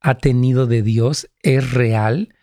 ha 0.00 0.18
tenido 0.18 0.66
de 0.66 0.82
Dios 0.82 1.30
es 1.42 1.72
real 1.72 2.34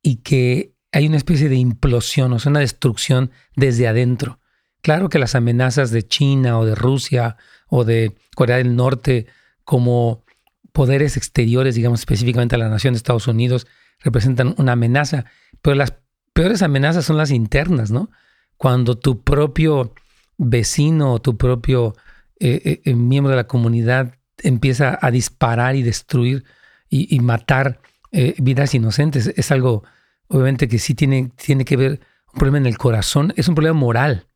y 0.00 0.22
que 0.22 0.72
hay 0.92 1.08
una 1.08 1.18
especie 1.18 1.50
de 1.50 1.56
implosión, 1.56 2.32
o 2.32 2.38
sea, 2.38 2.48
una 2.48 2.60
destrucción 2.60 3.32
desde 3.54 3.86
adentro. 3.86 4.38
Claro 4.84 5.08
que 5.08 5.18
las 5.18 5.34
amenazas 5.34 5.90
de 5.92 6.06
China 6.06 6.58
o 6.58 6.66
de 6.66 6.74
Rusia 6.74 7.38
o 7.68 7.84
de 7.84 8.14
Corea 8.36 8.58
del 8.58 8.76
Norte 8.76 9.26
como 9.64 10.26
poderes 10.72 11.16
exteriores, 11.16 11.74
digamos 11.74 12.00
específicamente 12.00 12.54
a 12.54 12.58
la 12.58 12.68
nación 12.68 12.92
de 12.92 12.98
Estados 12.98 13.26
Unidos, 13.26 13.66
representan 14.00 14.54
una 14.58 14.72
amenaza, 14.72 15.24
pero 15.62 15.74
las 15.74 15.94
peores 16.34 16.60
amenazas 16.60 17.06
son 17.06 17.16
las 17.16 17.30
internas, 17.30 17.90
¿no? 17.90 18.10
Cuando 18.58 18.98
tu 18.98 19.22
propio 19.22 19.94
vecino 20.36 21.14
o 21.14 21.18
tu 21.18 21.38
propio 21.38 21.94
eh, 22.38 22.60
eh, 22.66 22.82
eh, 22.84 22.94
miembro 22.94 23.30
de 23.30 23.36
la 23.36 23.46
comunidad 23.46 24.16
empieza 24.42 24.98
a 25.00 25.10
disparar 25.10 25.76
y 25.76 25.82
destruir 25.82 26.44
y, 26.90 27.18
matar 27.20 27.80
vidas 28.12 28.74
inocentes, 28.74 29.32
es 29.34 29.50
algo 29.50 29.82
obviamente 30.28 30.68
que 30.68 30.78
sí 30.78 30.94
tiene, 30.94 31.32
tiene 31.36 31.64
que 31.64 31.78
ver 31.78 32.00
un 32.34 32.38
problema 32.38 32.58
en 32.58 32.66
el 32.66 32.76
corazón, 32.76 33.32
es 33.36 33.48
un 33.48 33.54
problema 33.54 33.80
moral 33.80 34.26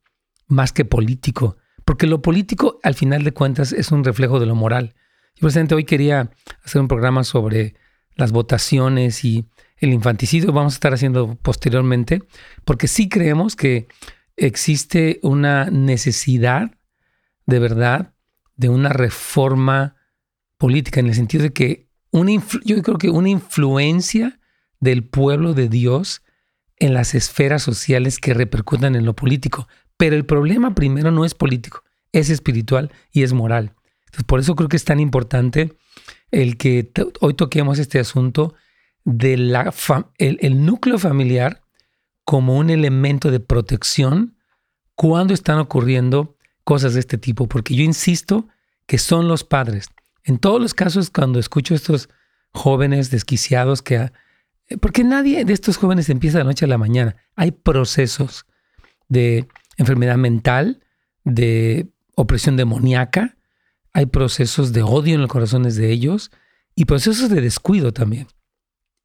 más 0.49 0.73
que 0.73 0.83
político, 0.83 1.57
porque 1.85 2.07
lo 2.07 2.21
político 2.21 2.79
al 2.83 2.95
final 2.95 3.23
de 3.23 3.31
cuentas 3.31 3.71
es 3.71 3.91
un 3.91 4.03
reflejo 4.03 4.39
de 4.39 4.45
lo 4.45 4.55
moral. 4.55 4.95
Yo 5.35 5.41
precisamente 5.41 5.75
hoy 5.75 5.85
quería 5.85 6.31
hacer 6.63 6.81
un 6.81 6.89
programa 6.89 7.23
sobre 7.23 7.75
las 8.15 8.33
votaciones 8.33 9.23
y 9.23 9.45
el 9.77 9.93
infanticidio, 9.93 10.51
vamos 10.51 10.73
a 10.73 10.75
estar 10.75 10.93
haciendo 10.93 11.35
posteriormente, 11.35 12.21
porque 12.65 12.89
sí 12.89 13.07
creemos 13.07 13.55
que 13.55 13.87
existe 14.35 15.19
una 15.23 15.65
necesidad 15.69 16.71
de 17.45 17.59
verdad 17.59 18.13
de 18.57 18.67
una 18.69 18.89
reforma 18.89 19.95
política, 20.57 20.99
en 20.99 21.07
el 21.07 21.15
sentido 21.15 21.43
de 21.43 21.53
que 21.53 21.87
una 22.11 22.31
yo 22.65 22.81
creo 22.81 22.97
que 22.97 23.09
una 23.09 23.29
influencia 23.29 24.39
del 24.79 25.05
pueblo 25.05 25.53
de 25.53 25.69
Dios 25.69 26.23
en 26.79 26.93
las 26.93 27.13
esferas 27.13 27.61
sociales 27.61 28.17
que 28.17 28.33
repercutan 28.33 28.95
en 28.95 29.05
lo 29.05 29.15
político. 29.15 29.67
Pero 29.97 30.15
el 30.15 30.25
problema 30.25 30.75
primero 30.75 31.11
no 31.11 31.25
es 31.25 31.35
político, 31.35 31.83
es 32.13 32.29
espiritual 32.29 32.91
y 33.11 33.23
es 33.23 33.33
moral. 33.33 33.75
Por 34.25 34.39
eso 34.39 34.55
creo 34.55 34.69
que 34.69 34.77
es 34.77 34.85
tan 34.85 34.99
importante 34.99 35.77
el 36.31 36.57
que 36.57 36.91
hoy 37.19 37.33
toquemos 37.33 37.79
este 37.79 37.99
asunto 37.99 38.55
del 39.03 39.55
el, 40.17 40.65
núcleo 40.65 40.97
familiar 40.97 41.61
como 42.23 42.57
un 42.57 42.69
elemento 42.69 43.31
de 43.31 43.39
protección 43.39 44.37
cuando 44.95 45.33
están 45.33 45.59
ocurriendo 45.59 46.37
cosas 46.63 46.93
de 46.93 46.99
este 46.99 47.17
tipo, 47.17 47.47
porque 47.47 47.75
yo 47.75 47.83
insisto 47.83 48.47
que 48.85 48.97
son 48.97 49.27
los 49.27 49.43
padres 49.43 49.89
En 50.23 50.37
todos 50.39 50.61
los 50.61 50.73
casos, 50.73 51.09
cuando 51.09 51.39
escucho 51.39 51.73
a 51.73 51.77
estos 51.77 52.09
jóvenes 52.51 53.11
desquiciados 53.11 53.81
que... 53.81 54.11
Porque 54.81 55.03
nadie 55.03 55.45
de 55.45 55.53
estos 55.53 55.77
jóvenes 55.77 56.09
empieza 56.09 56.37
de 56.37 56.43
noche 56.43 56.65
a 56.65 56.67
la 56.67 56.77
mañana. 56.77 57.15
Hay 57.35 57.51
procesos 57.51 58.45
de 59.07 59.47
enfermedad 59.77 60.17
mental, 60.17 60.83
de 61.23 61.89
opresión 62.15 62.57
demoníaca, 62.57 63.37
hay 63.93 64.05
procesos 64.05 64.71
de 64.73 64.83
odio 64.83 65.15
en 65.15 65.21
los 65.21 65.29
corazones 65.29 65.75
de 65.75 65.91
ellos 65.91 66.31
y 66.75 66.85
procesos 66.85 67.29
de 67.29 67.41
descuido 67.41 67.91
también. 67.91 68.27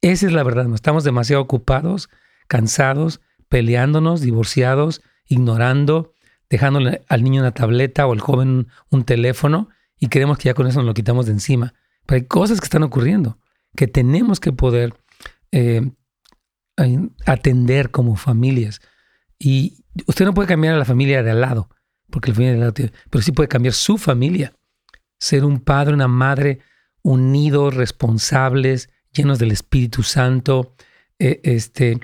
Esa 0.01 0.27
es 0.27 0.33
la 0.33 0.43
verdad, 0.43 0.71
estamos 0.73 1.03
demasiado 1.03 1.41
ocupados, 1.41 2.09
cansados, 2.47 3.21
peleándonos, 3.49 4.21
divorciados, 4.21 5.01
ignorando, 5.27 6.13
dejándole 6.49 7.03
al 7.07 7.23
niño 7.23 7.41
una 7.41 7.53
tableta 7.53 8.05
o 8.05 8.13
al 8.13 8.19
joven 8.19 8.67
un 8.89 9.03
teléfono 9.03 9.69
y 9.97 10.07
creemos 10.07 10.37
que 10.37 10.49
ya 10.49 10.53
con 10.53 10.67
eso 10.67 10.79
nos 10.79 10.85
lo 10.85 10.93
quitamos 10.93 11.25
de 11.25 11.31
encima. 11.31 11.73
Pero 12.05 12.17
hay 12.17 12.27
cosas 12.27 12.59
que 12.59 12.65
están 12.65 12.83
ocurriendo 12.83 13.39
que 13.75 13.87
tenemos 13.87 14.39
que 14.39 14.51
poder 14.51 14.93
eh, 15.55 15.81
atender 17.25 17.89
como 17.89 18.17
familias. 18.17 18.81
Y 19.39 19.85
usted 20.05 20.25
no 20.25 20.33
puede 20.33 20.49
cambiar 20.49 20.75
a 20.75 20.77
la 20.77 20.85
familia 20.85 21.23
de 21.23 21.31
al 21.31 21.39
lado, 21.39 21.69
porque 22.09 22.31
la 22.31 22.35
familia 22.35 22.51
de 22.51 22.61
al 22.61 22.67
lado 22.67 22.91
pero 23.09 23.21
sí 23.21 23.31
puede 23.31 23.47
cambiar 23.47 23.73
su 23.73 23.97
familia. 23.97 24.53
Ser 25.17 25.45
un 25.45 25.61
padre, 25.61 25.93
una 25.93 26.09
madre 26.09 26.59
unidos, 27.03 27.73
responsables, 27.73 28.89
llenos 29.13 29.39
del 29.39 29.51
Espíritu 29.51 30.03
Santo, 30.03 30.75
eh, 31.19 31.39
este, 31.43 32.01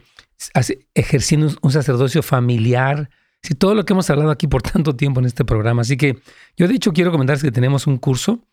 ejerciendo 0.93 1.49
un 1.61 1.71
sacerdocio 1.71 2.23
familiar. 2.23 3.09
Sí, 3.43 3.53
todo 3.55 3.75
lo 3.75 3.83
que 3.83 3.91
hemos 3.91 4.09
hablado 4.09 4.31
aquí 4.31 4.47
por 4.47 4.61
tanto 4.71 4.95
tiempo 4.95 5.19
en 5.19 5.25
este 5.25 5.43
programa. 5.43 5.81
Así 5.81 5.97
que 5.97 6.19
yo 6.55 6.69
de 6.69 6.75
hecho 6.75 6.93
quiero 6.93 7.11
comentarles 7.11 7.43
que 7.43 7.51
tenemos 7.51 7.85
un 7.85 7.97
curso. 7.97 8.47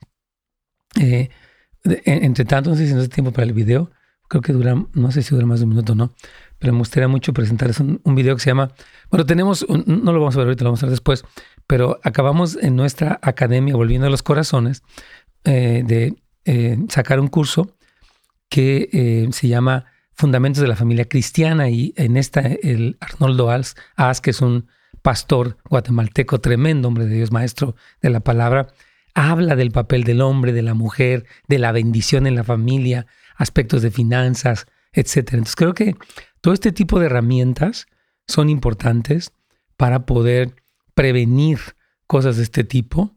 Eh, 1.00 1.28
entre 1.84 2.44
tanto, 2.44 2.70
no 2.70 2.76
sé 2.76 2.88
si 2.88 2.94
nos 2.94 3.08
da 3.08 3.14
tiempo 3.14 3.30
para 3.30 3.46
el 3.46 3.52
video. 3.52 3.92
Creo 4.28 4.42
que 4.42 4.52
dura, 4.52 4.74
no 4.92 5.10
sé 5.10 5.22
si 5.22 5.34
dura 5.34 5.46
más 5.46 5.60
de 5.60 5.64
un 5.64 5.70
minuto 5.70 5.92
o 5.92 5.96
no, 5.96 6.12
pero 6.58 6.72
me 6.72 6.80
gustaría 6.80 7.08
mucho 7.08 7.32
presentarles 7.32 7.80
un, 7.80 8.14
video 8.14 8.36
que 8.36 8.42
se 8.42 8.50
llama, 8.50 8.70
bueno, 9.10 9.24
tenemos, 9.24 9.66
no 9.68 10.12
lo 10.12 10.20
vamos 10.20 10.34
a 10.36 10.38
ver 10.38 10.48
ahorita, 10.48 10.64
lo 10.64 10.70
vamos 10.70 10.82
a 10.82 10.86
ver 10.86 10.90
después, 10.90 11.24
pero 11.66 11.98
acabamos 12.02 12.58
en 12.60 12.76
nuestra 12.76 13.18
academia, 13.22 13.74
Volviendo 13.74 14.06
a 14.06 14.10
los 14.10 14.22
Corazones, 14.22 14.82
eh, 15.44 15.82
de 15.86 16.16
eh, 16.44 16.78
sacar 16.88 17.20
un 17.20 17.28
curso 17.28 17.76
que 18.48 18.88
eh, 18.92 19.28
se 19.32 19.48
llama 19.48 19.86
Fundamentos 20.14 20.60
de 20.60 20.68
la 20.68 20.76
Familia 20.76 21.04
Cristiana 21.04 21.70
y 21.70 21.94
en 21.96 22.16
esta 22.16 22.40
el 22.40 22.96
Arnoldo 23.00 23.50
As, 23.50 23.74
que 24.20 24.30
es 24.30 24.40
un 24.40 24.66
pastor 25.02 25.58
guatemalteco 25.70 26.40
tremendo, 26.40 26.88
hombre 26.88 27.06
de 27.06 27.14
Dios, 27.16 27.30
maestro 27.30 27.76
de 28.02 28.10
la 28.10 28.20
palabra, 28.20 28.68
habla 29.14 29.56
del 29.56 29.70
papel 29.70 30.04
del 30.04 30.20
hombre, 30.20 30.52
de 30.52 30.62
la 30.62 30.74
mujer, 30.74 31.24
de 31.46 31.58
la 31.58 31.72
bendición 31.72 32.26
en 32.26 32.34
la 32.34 32.44
familia, 32.44 33.06
aspectos 33.38 33.80
de 33.80 33.90
finanzas, 33.90 34.66
etc. 34.92 35.16
Entonces 35.32 35.56
creo 35.56 35.72
que 35.72 35.94
todo 36.40 36.52
este 36.52 36.72
tipo 36.72 37.00
de 37.00 37.06
herramientas 37.06 37.86
son 38.26 38.50
importantes 38.50 39.32
para 39.76 40.04
poder 40.04 40.54
prevenir 40.94 41.58
cosas 42.06 42.36
de 42.36 42.42
este 42.42 42.64
tipo. 42.64 43.16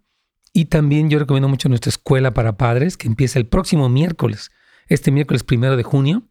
Y 0.54 0.66
también 0.66 1.10
yo 1.10 1.20
recomiendo 1.20 1.50
mucho 1.50 1.68
nuestra 1.68 1.90
escuela 1.90 2.34
para 2.34 2.58
padres, 2.58 2.98
que 2.98 3.08
empieza 3.08 3.40
el 3.40 3.48
próximo 3.48 3.90
miércoles, 3.90 4.51
este 4.88 5.12
miércoles 5.12 5.44
primero 5.44 5.75
de 5.75 5.84
junio. 5.84 6.24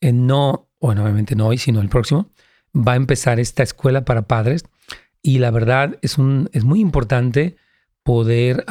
No, 0.00 0.70
bueno, 0.80 1.02
obviamente 1.02 1.34
no 1.34 1.48
hoy, 1.48 1.58
sino 1.58 1.80
el 1.80 1.88
próximo, 1.88 2.30
va 2.74 2.92
a 2.92 2.96
empezar 2.96 3.40
esta 3.40 3.62
escuela 3.62 4.04
para 4.04 4.26
padres. 4.28 4.64
Y 5.22 5.38
la 5.38 5.50
verdad 5.50 5.98
es, 6.02 6.18
un, 6.18 6.48
es 6.52 6.64
muy 6.64 6.80
importante 6.80 7.56
poder 8.02 8.64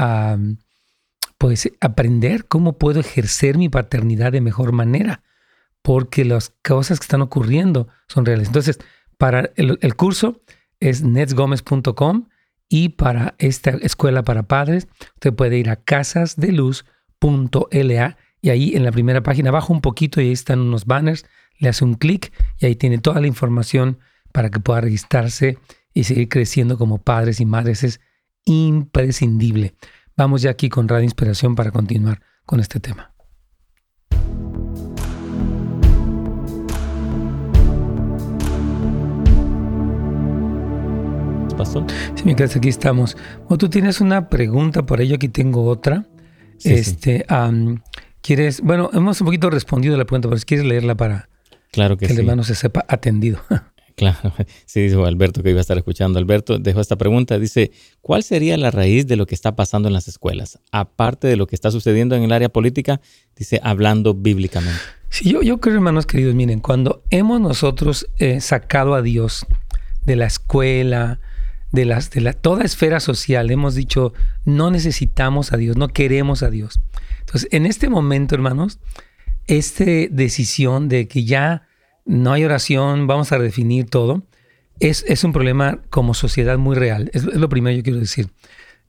pues, 1.41 1.69
aprender 1.79 2.45
cómo 2.45 2.77
puedo 2.77 2.99
ejercer 2.99 3.57
mi 3.57 3.67
paternidad 3.67 4.31
de 4.31 4.41
mejor 4.41 4.73
manera, 4.73 5.23
porque 5.81 6.23
las 6.23 6.53
cosas 6.63 6.99
que 6.99 7.05
están 7.05 7.23
ocurriendo 7.23 7.87
son 8.07 8.27
reales. 8.27 8.49
Entonces, 8.49 8.77
para 9.17 9.49
el, 9.55 9.95
curso 9.95 10.39
es 10.79 11.01
netsgomez.com 11.01 12.27
y 12.69 12.89
para 12.89 13.33
esta 13.39 13.71
escuela 13.71 14.21
para 14.21 14.43
padres, 14.43 14.87
usted 15.15 15.33
puede 15.33 15.57
ir 15.57 15.71
a 15.71 15.77
casasdeluz.la 15.77 18.17
y 18.43 18.49
ahí 18.51 18.75
en 18.75 18.83
la 18.83 18.91
primera 18.91 19.23
página 19.23 19.49
baja 19.49 19.73
un 19.73 19.81
poquito 19.81 20.21
y 20.21 20.25
ahí 20.25 20.33
están 20.33 20.59
unos 20.59 20.85
banners, 20.85 21.25
le 21.57 21.69
hace 21.69 21.83
un 21.83 21.95
clic 21.95 22.31
y 22.59 22.67
ahí 22.67 22.75
tiene 22.75 22.99
toda 22.99 23.19
la 23.19 23.25
información 23.25 23.97
para 24.31 24.51
que 24.51 24.59
pueda 24.59 24.81
registrarse 24.81 25.57
y 25.91 26.03
seguir 26.03 26.29
creciendo 26.29 26.77
como 26.77 26.99
padres 26.99 27.39
y 27.39 27.47
madres. 27.47 27.83
Es 27.83 27.99
imprescindible. 28.45 29.73
Vamos 30.17 30.41
ya 30.41 30.51
aquí 30.51 30.69
con 30.69 30.87
Radio 30.87 31.03
Inspiración 31.03 31.55
para 31.55 31.71
continuar 31.71 32.21
con 32.45 32.59
este 32.59 32.79
tema. 32.79 33.13
Sí, 42.15 42.25
mi 42.25 42.35
casa, 42.35 42.57
aquí 42.57 42.69
estamos. 42.69 43.15
O 43.47 43.57
tú 43.57 43.69
tienes 43.69 44.01
una 44.01 44.29
pregunta 44.29 44.85
por 44.85 44.99
ello, 44.99 45.15
aquí 45.15 45.29
tengo 45.29 45.65
otra. 45.65 46.05
este, 46.63 47.25
¿Quieres? 48.21 48.61
Bueno, 48.61 48.89
hemos 48.93 49.21
un 49.21 49.25
poquito 49.25 49.49
respondido 49.49 49.95
a 49.95 49.97
la 49.97 50.05
pregunta, 50.05 50.27
pero 50.27 50.39
si 50.39 50.45
quieres 50.45 50.65
leerla 50.65 50.95
para 50.95 51.29
claro 51.71 51.97
que, 51.97 52.05
el 52.05 52.19
hermano 52.19 52.43
se 52.43 52.55
sepa 52.55 52.85
atendido. 52.87 53.39
Claro, 54.01 54.33
sí, 54.65 54.81
dijo 54.81 55.05
Alberto 55.05 55.43
que 55.43 55.51
iba 55.51 55.59
a 55.59 55.61
estar 55.61 55.77
escuchando. 55.77 56.17
Alberto 56.17 56.57
dejó 56.57 56.81
esta 56.81 56.95
pregunta, 56.95 57.37
dice, 57.37 57.71
¿cuál 58.01 58.23
sería 58.23 58.57
la 58.57 58.71
raíz 58.71 59.05
de 59.05 59.15
lo 59.15 59.27
que 59.27 59.35
está 59.35 59.55
pasando 59.55 59.89
en 59.89 59.93
las 59.93 60.07
escuelas? 60.07 60.57
Aparte 60.71 61.27
de 61.27 61.35
lo 61.35 61.45
que 61.45 61.53
está 61.53 61.69
sucediendo 61.69 62.15
en 62.15 62.23
el 62.23 62.31
área 62.31 62.49
política, 62.49 62.99
dice, 63.35 63.59
hablando 63.61 64.15
bíblicamente. 64.15 64.81
Sí, 65.09 65.29
yo, 65.29 65.43
yo 65.43 65.59
creo, 65.59 65.75
hermanos 65.75 66.07
queridos, 66.07 66.33
miren, 66.33 66.61
cuando 66.61 67.03
hemos 67.11 67.39
nosotros 67.39 68.09
eh, 68.17 68.41
sacado 68.41 68.95
a 68.95 69.03
Dios 69.03 69.45
de 70.03 70.15
la 70.15 70.25
escuela, 70.25 71.19
de, 71.71 71.85
las, 71.85 72.09
de 72.09 72.21
la, 72.21 72.33
toda 72.33 72.63
esfera 72.63 72.99
social 72.99 73.51
hemos 73.51 73.75
dicho, 73.75 74.13
no 74.45 74.71
necesitamos 74.71 75.53
a 75.53 75.57
Dios, 75.57 75.77
no 75.77 75.89
queremos 75.89 76.41
a 76.41 76.49
Dios. 76.49 76.79
Entonces, 77.19 77.47
en 77.51 77.67
este 77.67 77.87
momento, 77.87 78.33
hermanos, 78.33 78.79
esta 79.45 79.85
decisión 80.09 80.89
de 80.89 81.07
que 81.07 81.23
ya 81.23 81.67
no 82.11 82.33
hay 82.33 82.43
oración, 82.43 83.07
vamos 83.07 83.31
a 83.31 83.37
redefinir 83.37 83.89
todo, 83.89 84.23
es, 84.81 85.05
es 85.07 85.23
un 85.23 85.31
problema 85.31 85.79
como 85.89 86.13
sociedad 86.13 86.57
muy 86.57 86.75
real. 86.75 87.09
Es, 87.13 87.23
lo 87.23 87.47
primero 87.47 87.77
que 87.77 87.83
quiero 87.83 87.99
decir. 87.99 88.27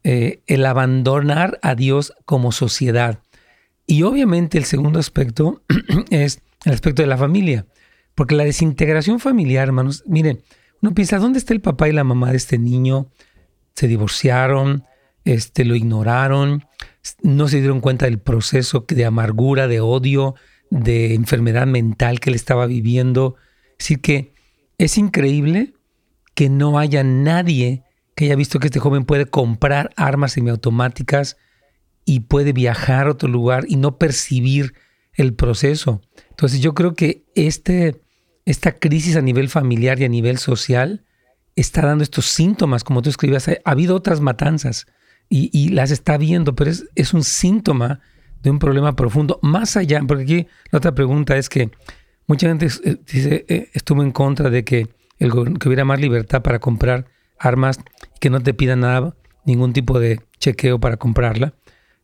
Eh, 0.02 0.42
el 0.48 0.66
abandonar 0.66 1.60
a 1.62 1.76
Dios 1.76 2.14
como 2.24 2.50
sociedad. 2.50 3.20
Y 3.86 4.02
obviamente 4.02 4.58
el 4.58 4.64
segundo 4.64 4.98
aspecto 4.98 5.62
es 6.10 6.42
el 6.64 6.72
aspecto 6.72 7.02
de 7.02 7.06
la 7.06 7.16
familia. 7.16 7.64
Porque 8.16 8.34
la 8.34 8.44
desintegración 8.44 9.20
familiar, 9.20 9.68
hermanos, 9.68 10.02
miren, 10.06 10.42
uno 10.80 10.92
piensa, 10.92 11.18
¿dónde 11.18 11.38
está 11.38 11.54
el 11.54 11.60
papá 11.60 11.88
y 11.88 11.92
la 11.92 12.02
mamá 12.02 12.32
de 12.32 12.38
este 12.38 12.58
niño? 12.58 13.06
Se 13.74 13.86
divorciaron, 13.86 14.82
este, 15.24 15.64
lo 15.64 15.76
ignoraron, 15.76 16.64
no 17.22 17.46
se 17.46 17.58
dieron 17.58 17.80
cuenta 17.80 18.06
del 18.06 18.18
proceso 18.18 18.84
de 18.88 19.04
amargura, 19.04 19.68
de 19.68 19.80
odio, 19.80 20.34
de 20.72 21.14
enfermedad 21.14 21.66
mental 21.66 22.18
que 22.18 22.30
él 22.30 22.36
estaba 22.36 22.66
viviendo. 22.66 23.36
Así 23.78 23.96
que 23.96 24.32
es 24.78 24.96
increíble 24.96 25.74
que 26.34 26.48
no 26.48 26.78
haya 26.78 27.04
nadie 27.04 27.84
que 28.14 28.26
haya 28.26 28.36
visto 28.36 28.58
que 28.58 28.66
este 28.66 28.80
joven 28.80 29.04
puede 29.04 29.26
comprar 29.26 29.90
armas 29.96 30.32
semiautomáticas 30.32 31.38
y 32.04 32.20
puede 32.20 32.52
viajar 32.52 33.06
a 33.06 33.12
otro 33.12 33.28
lugar 33.28 33.64
y 33.68 33.76
no 33.76 33.96
percibir 33.96 34.74
el 35.14 35.34
proceso. 35.34 36.02
Entonces 36.30 36.60
yo 36.60 36.74
creo 36.74 36.94
que 36.94 37.24
este 37.34 38.02
esta 38.44 38.72
crisis 38.72 39.16
a 39.16 39.22
nivel 39.22 39.48
familiar 39.48 40.00
y 40.00 40.04
a 40.04 40.08
nivel 40.08 40.38
social 40.38 41.04
está 41.54 41.82
dando 41.82 42.02
estos 42.02 42.26
síntomas, 42.26 42.82
como 42.82 43.02
tú 43.02 43.10
escribías, 43.10 43.48
ha 43.48 43.56
habido 43.64 43.94
otras 43.94 44.20
matanzas 44.20 44.86
y, 45.28 45.70
las 45.70 45.90
está 45.90 46.18
viendo, 46.18 46.54
pero 46.54 46.70
es, 46.70 47.14
un 47.14 47.24
síntoma 47.24 48.00
de 48.42 48.50
un 48.50 48.58
problema 48.58 48.96
profundo, 48.96 49.38
más 49.42 49.76
allá, 49.76 50.00
porque 50.06 50.24
aquí 50.24 50.46
la 50.70 50.78
otra 50.78 50.94
pregunta 50.94 51.36
es 51.36 51.48
que 51.48 51.70
mucha 52.26 52.48
gente 52.48 52.66
eh, 52.66 52.96
dice, 53.12 53.44
eh, 53.48 53.70
estuvo 53.72 54.02
en 54.02 54.10
contra 54.10 54.50
de 54.50 54.64
que, 54.64 54.88
el, 55.18 55.32
que 55.58 55.68
hubiera 55.68 55.84
más 55.84 56.00
libertad 56.00 56.42
para 56.42 56.58
comprar 56.58 57.06
armas, 57.38 57.78
que 58.20 58.30
no 58.30 58.40
te 58.40 58.54
pidan 58.54 58.80
nada, 58.80 59.14
ningún 59.44 59.72
tipo 59.72 59.98
de 60.00 60.20
chequeo 60.38 60.80
para 60.80 60.96
comprarla. 60.96 61.54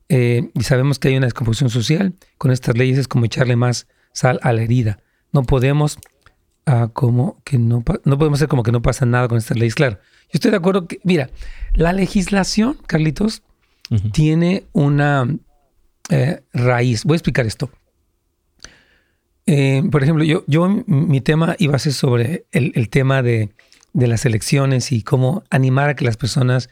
Eh, 0.09 0.51
y 0.55 0.63
sabemos 0.63 0.99
que 0.99 1.09
hay 1.09 1.17
una 1.17 1.27
descomposición 1.27 1.71
social. 1.71 2.15
Con 2.39 2.51
estas 2.51 2.77
leyes 2.77 2.99
es 2.99 3.09
como 3.09 3.27
echarle 3.27 3.57
más 3.57 3.89
sal 4.13 4.41
a 4.43 4.53
la 4.53 4.63
herida. 4.63 5.01
No 5.33 5.43
podemos 5.43 5.99
como 6.93 7.41
que 7.45 7.57
no, 7.57 7.83
no 8.05 8.19
podemos 8.19 8.39
hacer 8.39 8.49
como 8.49 8.63
que 8.63 8.73
no 8.73 8.83
pasa 8.83 9.07
nada 9.07 9.27
con 9.27 9.39
estas 9.39 9.57
leyes. 9.57 9.75
Claro, 9.75 9.97
yo 10.25 10.33
estoy 10.35 10.51
de 10.51 10.59
acuerdo 10.59 10.87
que, 10.87 11.01
mira, 11.03 11.31
la 11.73 11.95
legislación, 11.95 12.77
Carlitos, 12.87 13.43
tiene 14.13 14.67
una 14.75 15.27
eh, 16.09 16.43
raíz. 16.53 17.05
Voy 17.05 17.15
a 17.15 17.19
explicar 17.19 17.47
esto. 17.47 17.71
Eh, 19.47 19.83
por 19.91 20.03
ejemplo, 20.03 20.25
yo, 20.25 20.45
yo 20.47 20.69
mi 20.87 21.21
tema 21.21 21.57
iba 21.59 21.75
a 21.75 21.79
ser 21.79 21.95
sobre 21.95 22.45
el, 22.53 22.91
tema 22.91 23.23
de, 23.23 23.51
de, 23.95 24.07
las 24.07 24.27
elecciones 24.27 24.93
y 24.93 25.03
cómo 25.03 25.43
animar 25.49 25.89
a 25.89 25.97
que 25.97 26.05
las 26.05 26.19
personas 26.19 26.69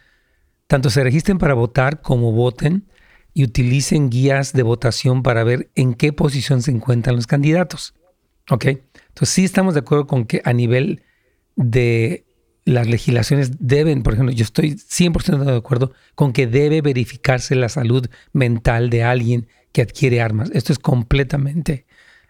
tanto 0.66 0.90
se 0.90 1.02
registren 1.02 1.38
para 1.38 1.54
votar 1.54 2.02
como 2.02 2.32
voten 2.32 2.86
y 3.32 3.44
utilicen 3.44 4.10
guías 4.10 4.52
de 4.52 4.62
votación 4.62 5.22
para 5.22 5.42
ver 5.42 5.70
en 5.74 5.94
qué 5.94 6.12
posición 6.12 6.60
se 6.60 6.70
encuentran 6.70 7.16
los 7.16 7.26
candidatos. 7.26 7.94
¿Ok? 8.50 8.66
Entonces 8.66 9.30
sí 9.30 9.44
estamos 9.44 9.72
de 9.72 9.80
acuerdo 9.80 10.06
con 10.06 10.26
que 10.26 10.42
a 10.44 10.52
nivel 10.52 11.02
de 11.54 12.25
las 12.66 12.88
legislaciones 12.88 13.52
deben, 13.60 14.02
por 14.02 14.12
ejemplo, 14.12 14.34
yo 14.34 14.42
estoy 14.42 14.72
100% 14.72 15.38
de 15.38 15.56
acuerdo 15.56 15.92
con 16.16 16.32
que 16.32 16.48
debe 16.48 16.82
verificarse 16.82 17.54
la 17.54 17.68
salud 17.68 18.08
mental 18.32 18.90
de 18.90 19.04
alguien 19.04 19.46
que 19.72 19.82
adquiere 19.82 20.20
armas. 20.20 20.50
Esto 20.52 20.72
es 20.72 20.80
completamente 20.80 21.86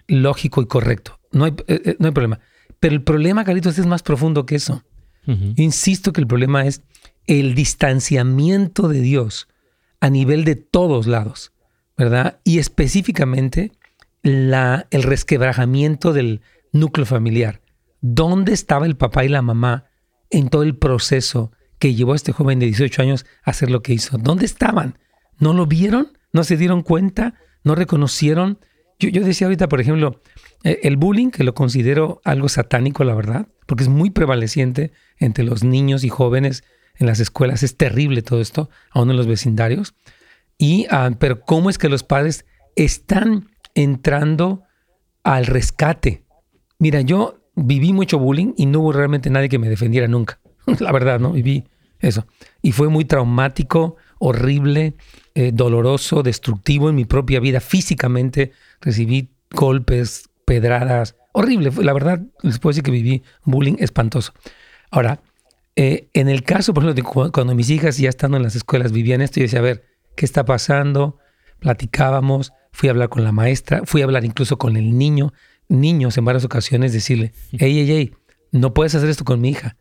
lógico 0.07 0.61
y 0.61 0.67
correcto. 0.67 1.19
No 1.33 1.47
hay, 1.47 1.53
eh, 1.69 1.81
eh, 1.85 1.97
no 1.99 2.09
hay 2.09 2.13
problema. 2.13 2.41
Pero 2.79 2.95
el 2.95 3.03
problema, 3.03 3.45
Carlitos, 3.45 3.79
es 3.79 3.87
más 3.87 4.03
profundo 4.03 4.47
que 4.47 4.57
eso. 4.57 4.85
Insisto 5.57 6.13
que 6.13 6.21
el 6.21 6.29
problema 6.29 6.67
es 6.67 6.83
el 7.27 7.57
distanciamiento 7.57 8.87
de 8.87 9.01
Dios 9.01 9.49
a 9.99 10.09
nivel 10.09 10.45
de 10.45 10.55
todos 10.55 11.09
lados, 11.09 11.53
¿verdad? 11.97 12.39
Y 12.45 12.61
específicamente 12.61 13.73
la, 14.23 14.87
el 14.91 15.03
resquebrajamiento 15.03 16.13
del 16.13 16.43
núcleo 16.73 17.07
familiar. 17.07 17.61
¿Dónde 18.01 18.53
estaba 18.53 18.87
el 18.87 18.97
papá 18.97 19.25
y 19.25 19.29
la 19.29 19.43
mamá 19.43 19.87
en 20.31 20.49
todo 20.49 20.63
el 20.63 20.77
proceso 20.77 21.53
que 21.79 21.95
llevó 21.95 22.13
a 22.13 22.17
este 22.17 22.33
joven 22.33 22.59
de 22.59 22.67
18 22.67 23.03
años 23.03 23.27
a 23.43 23.51
hacer 23.51 23.71
lo 23.71 23.83
que 23.83 23.95
hizo? 23.95 24.19
¿Dónde 24.19 24.45
estaban? 24.45 24.99
¿No 25.39 25.53
lo 25.53 25.67
vieron? 25.67 26.17
¿No 26.33 26.45
se 26.45 26.57
dieron 26.57 26.83
cuenta? 26.83 27.35
¿No 27.65 27.75
reconocieron? 27.75 28.59
Yo, 28.99 29.25
decía 29.25 29.47
ahorita, 29.47 29.69
por 29.69 29.81
ejemplo, 29.81 30.21
eh, 30.65 30.81
el 30.83 30.97
bullying, 30.97 31.31
que 31.31 31.45
lo 31.45 31.55
considero 31.55 32.21
algo 32.25 32.49
satánico, 32.49 33.05
la 33.05 33.15
verdad, 33.15 33.49
porque 33.67 33.85
es 33.85 33.91
muy 33.91 34.11
prevaleciente 34.11 34.93
entre 35.19 35.45
los 35.45 35.65
niños 35.65 36.03
y 36.05 36.09
jóvenes 36.09 36.65
en 36.99 37.07
las 37.07 37.21
escuelas. 37.21 37.63
Es 37.63 37.77
terrible 37.77 38.23
todo 38.23 38.41
esto, 38.41 38.71
aún 38.91 39.11
en 39.11 39.17
los 39.17 39.27
vecindarios. 39.27 39.95
Y, 40.59 40.87
ah, 40.91 41.11
pero 41.19 41.41
¿cómo 41.41 41.69
es 41.69 41.77
que 41.77 41.91
los 41.91 42.03
padres 42.03 42.47
están 42.75 43.51
entrando 43.75 44.63
al 45.23 45.45
rescate? 45.45 46.25
Mira, 46.79 47.03
yo 47.03 47.46
viví 47.57 47.93
mucho 47.93 48.19
bullying 48.19 48.53
y 48.57 48.67
no 48.67 48.81
hubo 48.81 48.93
realmente 48.93 49.31
nadie 49.31 49.49
que 49.49 49.59
me 49.59 49.69
defendiera 49.69 50.07
nunca. 50.07 50.39
La 50.79 50.93
verdad, 50.93 51.19
¿no? 51.19 51.33
Viví 51.33 51.65
eso. 51.99 52.27
Y 52.63 52.73
fue 52.73 52.89
muy 52.89 53.05
traumático, 53.05 53.97
horrible, 54.19 54.95
eh, 55.35 55.51
doloroso, 55.53 56.23
destructivo 56.23 56.89
en 56.89 56.95
mi 56.95 57.05
propia 57.05 57.41
vida. 57.41 57.61
Físicamente 57.61 58.53
recibí 58.81 59.31
golpes, 59.51 60.29
pedradas, 60.45 61.17
horrible. 61.33 61.73
La 61.83 61.93
verdad, 61.93 62.23
les 62.43 62.59
puedo 62.59 62.73
decir 62.73 62.85
que 62.85 62.91
viví 62.91 63.23
bullying 63.45 63.77
espantoso. 63.79 64.33
Ahora, 64.91 65.21
eh, 65.75 66.09
en 66.15 66.29
el 66.29 66.43
caso, 66.43 66.73
por 66.73 66.85
ejemplo, 66.85 67.31
cuando 67.33 67.55
mis 67.55 67.71
hijas 67.71 67.99
ya 67.99 68.09
estando 68.09 68.37
en 68.37 68.43
las 68.43 68.55
escuelas 68.55 68.93
vivían 68.93 69.21
esto, 69.21 69.41
yo 69.41 69.45
decía, 69.45 69.59
a 69.59 69.63
ver, 69.63 69.85
¿qué 70.15 70.25
está 70.25 70.45
pasando? 70.45 71.19
Platicábamos, 71.59 72.53
fui 72.73 72.89
a 72.89 72.93
hablar 72.93 73.09
con 73.09 73.25
la 73.25 73.33
maestra, 73.33 73.83
fui 73.85 74.03
a 74.03 74.05
hablar 74.05 74.25
incluso 74.25 74.59
con 74.59 74.77
el 74.77 74.97
niño, 74.97 75.33
niños 75.69 76.17
en 76.19 76.25
varias 76.25 76.45
ocasiones, 76.45 76.93
decirle, 76.93 77.33
hey, 77.53 77.73
hey, 77.75 77.87
hey, 77.89 78.15
no 78.53 78.75
puedes 78.75 78.95
hacer 78.95 79.09
esto 79.09 79.25
con 79.25 79.41
mi 79.41 79.51
hija. 79.51 79.77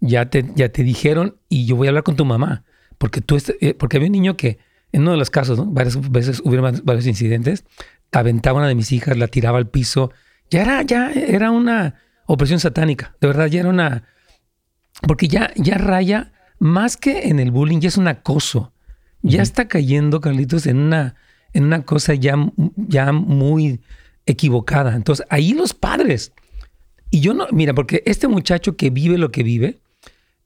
Ya 0.00 0.30
te, 0.30 0.44
ya 0.54 0.68
te 0.68 0.82
dijeron 0.82 1.38
y 1.48 1.66
yo 1.66 1.76
voy 1.76 1.88
a 1.88 1.90
hablar 1.90 2.04
con 2.04 2.16
tu 2.16 2.24
mamá. 2.24 2.64
Porque, 2.98 3.20
tú 3.20 3.36
eh, 3.60 3.74
porque 3.74 3.96
había 3.96 4.08
un 4.08 4.12
niño 4.12 4.36
que, 4.36 4.58
en 4.92 5.02
uno 5.02 5.12
de 5.12 5.16
los 5.18 5.30
casos, 5.30 5.72
varias 5.72 6.10
veces 6.10 6.40
hubieron 6.44 6.80
varios 6.84 7.06
incidentes, 7.06 7.64
aventaba 8.12 8.58
una 8.58 8.68
de 8.68 8.74
mis 8.74 8.92
hijas, 8.92 9.16
la 9.16 9.28
tiraba 9.28 9.58
al 9.58 9.68
piso. 9.68 10.12
Ya 10.50 10.62
era, 10.62 10.82
ya 10.82 11.10
era 11.12 11.50
una 11.50 11.94
opresión 12.26 12.60
satánica. 12.60 13.16
De 13.20 13.28
verdad, 13.28 13.46
ya 13.46 13.60
era 13.60 13.68
una 13.68 14.04
porque 15.06 15.28
ya, 15.28 15.52
ya 15.56 15.78
raya, 15.78 16.32
más 16.58 16.96
que 16.96 17.28
en 17.28 17.38
el 17.38 17.50
bullying, 17.50 17.80
ya 17.80 17.88
es 17.88 17.96
un 17.96 18.08
acoso. 18.08 18.72
Ya 19.22 19.42
está 19.42 19.68
cayendo, 19.68 20.20
Carlitos, 20.20 20.66
en 20.66 20.78
una, 20.78 21.14
en 21.52 21.64
una 21.64 21.82
cosa 21.82 22.14
ya, 22.14 22.36
ya 22.76 23.12
muy 23.12 23.80
equivocada. 24.28 24.94
Entonces, 24.94 25.26
ahí 25.30 25.54
los 25.54 25.74
padres. 25.74 26.32
Y 27.10 27.20
yo 27.20 27.34
no, 27.34 27.46
mira, 27.50 27.74
porque 27.74 28.02
este 28.06 28.28
muchacho 28.28 28.76
que 28.76 28.90
vive 28.90 29.18
lo 29.18 29.30
que 29.30 29.42
vive, 29.42 29.78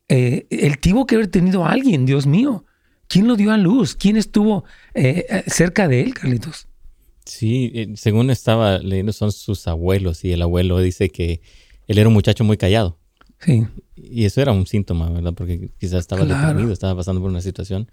eh, 0.07 0.47
él 0.49 0.79
tuvo 0.79 1.05
que 1.05 1.15
haber 1.15 1.27
tenido 1.27 1.65
a 1.65 1.71
alguien, 1.71 2.05
Dios 2.05 2.25
mío. 2.25 2.65
¿Quién 3.07 3.27
lo 3.27 3.35
dio 3.35 3.51
a 3.51 3.57
luz? 3.57 3.95
¿Quién 3.95 4.17
estuvo 4.17 4.63
eh, 4.93 5.43
cerca 5.47 5.87
de 5.87 6.01
él, 6.01 6.13
Carlitos? 6.13 6.67
Sí, 7.25 7.71
eh, 7.75 7.93
según 7.95 8.29
estaba 8.29 8.79
leyendo, 8.79 9.13
son 9.13 9.31
sus 9.31 9.67
abuelos 9.67 10.23
y 10.23 10.31
el 10.31 10.41
abuelo 10.41 10.79
dice 10.79 11.09
que 11.09 11.41
él 11.87 11.97
era 11.97 12.07
un 12.07 12.13
muchacho 12.13 12.43
muy 12.43 12.57
callado. 12.57 12.97
Sí. 13.39 13.67
Y 13.95 14.23
eso 14.23 14.41
era 14.41 14.53
un 14.53 14.65
síntoma, 14.65 15.09
¿verdad? 15.09 15.33
Porque 15.33 15.69
quizás 15.77 15.99
estaba 15.99 16.25
deprimido, 16.25 16.71
estaba 16.71 16.95
pasando 16.95 17.21
por 17.21 17.29
una 17.29 17.41
situación. 17.41 17.91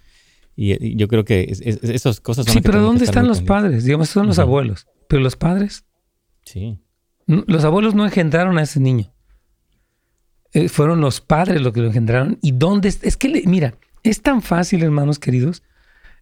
Y, 0.56 0.96
yo 0.96 1.08
creo 1.08 1.24
que 1.24 1.48
esas 1.50 2.20
cosas 2.20 2.46
son... 2.46 2.54
Sí, 2.54 2.60
pero 2.60 2.80
¿dónde 2.80 3.04
están 3.04 3.26
los 3.26 3.42
padres? 3.42 3.84
Digamos, 3.84 4.08
son 4.08 4.28
los 4.28 4.38
abuelos. 4.38 4.86
Pero 5.10 5.22
los 5.22 5.34
padres... 5.34 5.84
Sí. 6.44 6.78
Los 7.26 7.64
abuelos 7.64 7.96
no 7.96 8.04
engendraron 8.04 8.58
a 8.58 8.62
ese 8.62 8.78
niño. 8.78 9.12
Eh, 10.52 10.68
fueron 10.68 11.00
los 11.00 11.20
padres 11.20 11.60
los 11.60 11.72
que 11.72 11.80
lo 11.80 11.88
engendraron. 11.88 12.38
¿Y 12.42 12.52
dónde? 12.52 12.88
Es 12.88 13.16
que, 13.16 13.42
mira, 13.44 13.74
es 14.04 14.22
tan 14.22 14.40
fácil, 14.40 14.84
hermanos 14.84 15.18
queridos, 15.18 15.64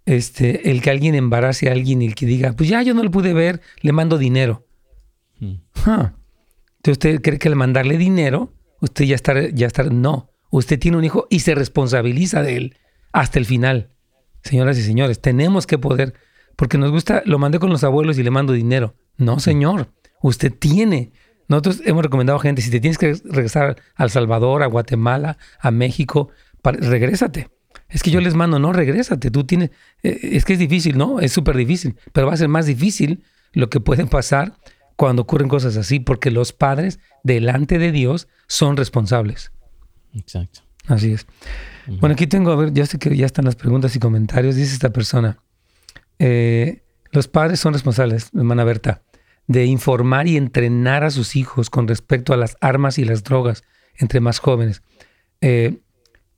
este, 0.07 0.71
el 0.71 0.81
que 0.81 0.91
alguien 0.91 1.15
embarace 1.15 1.69
a 1.69 1.73
alguien 1.73 2.01
y 2.01 2.07
el 2.07 2.15
que 2.15 2.25
diga, 2.25 2.55
pues 2.55 2.71
ya 2.71 2.83
yo 2.83 2.95
no 2.95 3.03
lo 3.03 3.11
pude 3.11 3.35
ver, 3.35 3.61
le 3.83 3.93
mando 3.93 4.17
dinero. 4.17 4.67
Entonces 5.41 6.93
usted 6.93 7.21
cree 7.21 7.39
que 7.39 7.49
al 7.49 7.57
mandarle 7.57 7.99
dinero 7.99 8.55
usted 8.81 9.05
ya 9.05 9.15
está, 9.17 9.51
ya 9.51 9.67
está, 9.67 9.85
no, 9.85 10.31
usted 10.51 10.79
tiene 10.79 10.97
un 10.97 11.05
hijo 11.05 11.27
y 11.29 11.41
se 11.41 11.55
responsabiliza 11.55 12.43
de 12.43 12.57
él 12.57 12.77
hasta 13.13 13.39
el 13.39 13.45
final. 13.45 13.91
Señoras 14.43 14.79
y 14.79 14.83
señores, 14.83 15.21
tenemos 15.21 15.67
que 15.67 15.77
poder, 15.77 16.15
porque 16.59 16.77
nos 16.77 16.91
gusta, 16.91 17.23
lo 17.25 17.39
mandé 17.39 17.61
con 17.61 17.71
los 17.71 17.85
abuelos 17.85 18.19
y 18.19 18.25
le 18.25 18.33
mando 18.33 18.53
dinero. 18.53 18.97
No, 19.17 19.39
señor, 19.39 19.93
usted 20.21 20.53
tiene. 20.53 21.13
Nosotros 21.47 21.83
hemos 21.85 22.03
recomendado 22.03 22.37
a 22.37 22.43
gente, 22.43 22.63
si 22.63 22.71
te 22.73 22.81
tienes 22.81 22.99
que 22.99 23.15
regresar 23.27 23.77
a 23.95 24.03
El 24.03 24.11
Salvador, 24.11 24.65
a 24.65 24.67
Guatemala, 24.67 25.39
a 25.61 25.71
México, 25.71 26.31
regrésate. 26.65 27.49
Es 27.89 28.03
que 28.03 28.11
yo 28.11 28.21
les 28.21 28.35
mando, 28.35 28.59
no, 28.59 28.73
regrésate. 28.73 29.31
Tú 29.31 29.45
tienes, 29.45 29.71
eh, 30.03 30.19
es 30.21 30.45
que 30.45 30.55
es 30.55 30.59
difícil, 30.59 30.99
¿no? 30.99 31.21
Es 31.21 31.33
súper 31.33 31.57
difícil, 31.57 31.95
pero 32.13 32.27
va 32.27 32.33
a 32.33 32.37
ser 32.37 32.49
más 32.49 32.67
difícil 32.67 33.23
lo 33.53 33.71
que 33.71 33.79
puede 33.79 34.07
pasar 34.07 34.55
cuando 34.97 35.23
ocurren 35.23 35.49
cosas 35.49 35.77
así, 35.77 36.01
porque 36.01 36.33
los 36.33 36.53
padres 36.53 36.99
delante 37.23 37.79
de 37.79 37.93
Dios 37.93 38.27
son 38.49 38.77
responsables. 38.77 39.53
Exacto. 40.13 40.63
Así 40.89 41.13
es. 41.13 41.25
Bueno, 41.87 42.15
aquí 42.15 42.27
tengo, 42.27 42.51
a 42.51 42.57
ver, 42.57 42.73
ya 42.73 42.85
sé 42.85 42.99
que 42.99 43.17
ya 43.17 43.27
están 43.27 43.45
las 43.45 43.55
preguntas 43.55 43.95
y 43.95 44.01
comentarios. 44.01 44.57
Dice 44.57 44.73
esta 44.73 44.91
persona, 44.91 45.39
eh, 46.19 46.83
los 47.11 47.29
padres 47.29 47.61
son 47.61 47.73
responsables, 47.73 48.31
hermana 48.35 48.65
Berta, 48.65 49.03
de 49.47 49.65
informar 49.65 50.29
y 50.29 50.37
entrenar 50.37 51.05
a 51.05 51.11
sus 51.11 51.37
hijos 51.37 51.71
con 51.71 51.89
respecto 51.89 52.33
a 52.33 52.37
las 52.37 52.57
armas 52.61 52.99
y 52.99 53.05
las 53.05 53.25
drogas 53.25 53.65
entre 53.97 54.21
más 54.21 54.39
jóvenes. 54.39 54.83
Eh, 55.41 55.79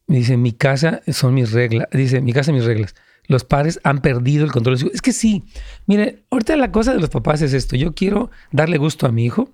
dice, 0.07 0.37
mi 0.37 0.53
casa 0.53 1.03
son 1.09 1.35
mis 1.35 1.53
reglas, 1.53 1.89
dice, 1.93 2.21
mi 2.21 2.33
casa 2.33 2.53
mis 2.53 2.65
reglas 2.65 2.95
los 3.31 3.45
padres 3.45 3.79
han 3.85 4.01
perdido 4.01 4.45
el 4.45 4.51
control. 4.51 4.77
Es 4.93 5.01
que 5.03 5.13
sí, 5.13 5.45
mire, 5.87 6.25
ahorita 6.31 6.57
la 6.57 6.73
cosa 6.73 6.93
de 6.93 6.99
los 6.99 7.11
papás 7.11 7.41
es 7.43 7.53
esto. 7.53 7.77
Yo 7.77 7.95
quiero 7.95 8.33
darle 8.51 8.77
gusto 8.77 9.07
a 9.07 9.13
mi 9.13 9.25
hijo, 9.25 9.51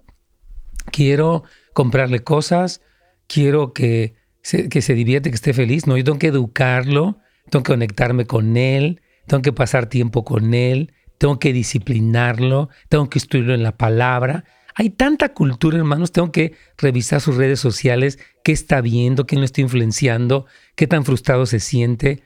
quiero 0.91 1.45
comprarle 1.75 2.21
cosas, 2.21 2.81
quiero 3.27 3.75
que 3.75 4.15
se, 4.41 4.71
que 4.71 4.81
se 4.81 4.95
divierte, 4.95 5.29
que 5.29 5.35
esté 5.35 5.53
feliz. 5.53 5.87
No, 5.87 5.99
yo 5.99 6.05
tengo 6.05 6.19
que 6.19 6.29
educarlo, 6.29 7.19
tengo 7.51 7.63
que 7.65 7.73
conectarme 7.73 8.25
con 8.25 8.57
él, 8.57 9.03
tengo 9.27 9.43
que 9.43 9.53
pasar 9.53 9.87
tiempo 9.87 10.25
con 10.25 10.55
él, 10.55 10.93
tengo 11.19 11.39
que 11.39 11.53
disciplinarlo, 11.53 12.69
tengo 12.89 13.09
que 13.09 13.19
instruirlo 13.19 13.55
en 13.55 13.63
la 13.63 13.77
palabra. 13.77 14.45
Hay 14.75 14.91
tanta 14.91 15.31
cultura, 15.33 15.79
hermanos, 15.79 16.13
tengo 16.13 16.33
que 16.33 16.55
revisar 16.77 17.21
sus 17.21 17.37
redes 17.37 17.61
sociales, 17.61 18.19
qué 18.45 18.53
está 18.53 18.81
viendo, 18.81 19.27
quién 19.27 19.41
lo 19.41 19.45
está 19.45 19.63
influenciando, 19.63 20.47
qué 20.75 20.87
tan 20.87 21.05
frustrado 21.05 21.47
se 21.47 21.61
siente 21.61 22.23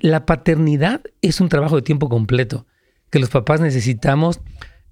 la 0.00 0.26
paternidad 0.26 1.02
es 1.22 1.40
un 1.40 1.48
trabajo 1.48 1.76
de 1.76 1.82
tiempo 1.82 2.08
completo 2.08 2.66
que 3.10 3.18
los 3.18 3.30
papás 3.30 3.60
necesitamos 3.60 4.40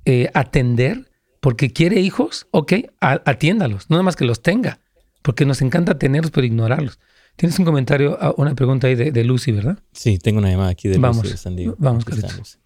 eh, 0.05 0.31
atender 0.35 1.11
porque 1.41 1.73
quiere 1.73 2.01
hijos, 2.01 2.47
ok, 2.51 2.73
atiéndalos, 3.01 3.91
no 3.91 3.97
nada 3.97 4.03
más 4.03 4.17
que 4.17 4.25
los 4.25 4.43
tenga, 4.43 4.81
porque 5.23 5.45
nos 5.45 5.63
encanta 5.63 5.99
tenerlos 5.99 6.31
pero 6.31 6.47
ignorarlos. 6.47 6.99
Tienes 7.37 7.59
un 7.59 7.65
comentario, 7.65 8.17
ah, 8.21 8.33
una 8.37 8.55
pregunta 8.55 8.87
ahí 8.87 8.95
de, 8.95 9.25
Lucy, 9.25 9.53
¿verdad? 9.53 9.79
Sí, 9.93 10.19
tengo 10.19 10.39
una 10.39 10.51
llamada 10.51 10.71
aquí 10.71 10.89
de 10.89 10.99
vamos, 10.99 11.19
Lucy 11.19 11.31
de 11.31 11.37
San 11.37 11.57
Vamos, 11.79 12.05
Carlitos. 12.05 12.61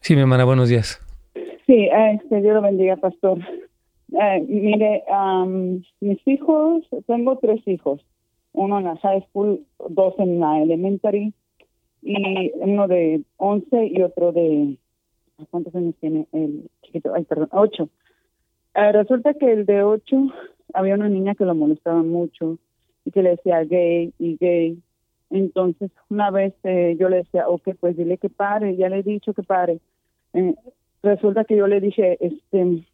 Sí, 0.00 0.14
mi 0.14 0.20
hermana, 0.20 0.44
buenos 0.44 0.68
días. 0.68 1.00
Sí, 1.66 1.88
este, 1.92 2.40
Dios 2.40 2.54
lo 2.54 2.62
bendiga, 2.62 2.96
pastor. 2.96 3.38
Eh, 4.12 4.44
mire, 4.48 5.02
mis 6.00 6.18
hijos, 6.26 6.84
tengo 7.06 7.38
tres 7.38 7.66
hijos 7.66 8.00
uno 8.54 8.78
en 8.78 8.84
la 8.84 8.96
high 8.96 9.22
school, 9.28 9.60
dos 9.90 10.14
en 10.18 10.40
la 10.40 10.62
elementary, 10.62 11.34
y 12.02 12.52
uno 12.54 12.88
de 12.88 13.22
11 13.36 13.86
y 13.86 14.02
otro 14.02 14.32
de, 14.32 14.76
¿cuántos 15.50 15.74
años 15.74 15.94
tiene 16.00 16.26
el 16.32 16.70
chiquito? 16.82 17.12
Ay, 17.14 17.24
perdón, 17.24 17.48
8. 17.52 17.88
Eh, 18.76 18.92
resulta 18.92 19.34
que 19.34 19.52
el 19.52 19.66
de 19.66 19.82
8 19.82 20.16
había 20.72 20.94
una 20.94 21.08
niña 21.08 21.34
que 21.34 21.44
lo 21.44 21.54
molestaba 21.54 22.02
mucho 22.02 22.58
y 23.04 23.10
que 23.10 23.22
le 23.22 23.30
decía 23.30 23.64
gay 23.64 24.12
y 24.18 24.36
gay. 24.36 24.82
Entonces, 25.30 25.90
una 26.08 26.30
vez 26.30 26.54
eh, 26.64 26.96
yo 26.98 27.08
le 27.08 27.18
decía, 27.18 27.48
ok, 27.48 27.70
pues 27.80 27.96
dile 27.96 28.18
que 28.18 28.30
pare, 28.30 28.76
ya 28.76 28.88
le 28.88 28.98
he 28.98 29.02
dicho 29.02 29.34
que 29.34 29.42
pare. 29.42 29.80
Eh, 30.32 30.54
resulta 31.02 31.44
que 31.44 31.56
yo 31.56 31.66
le 31.66 31.80
dije, 31.80 32.18
este, 32.20 32.84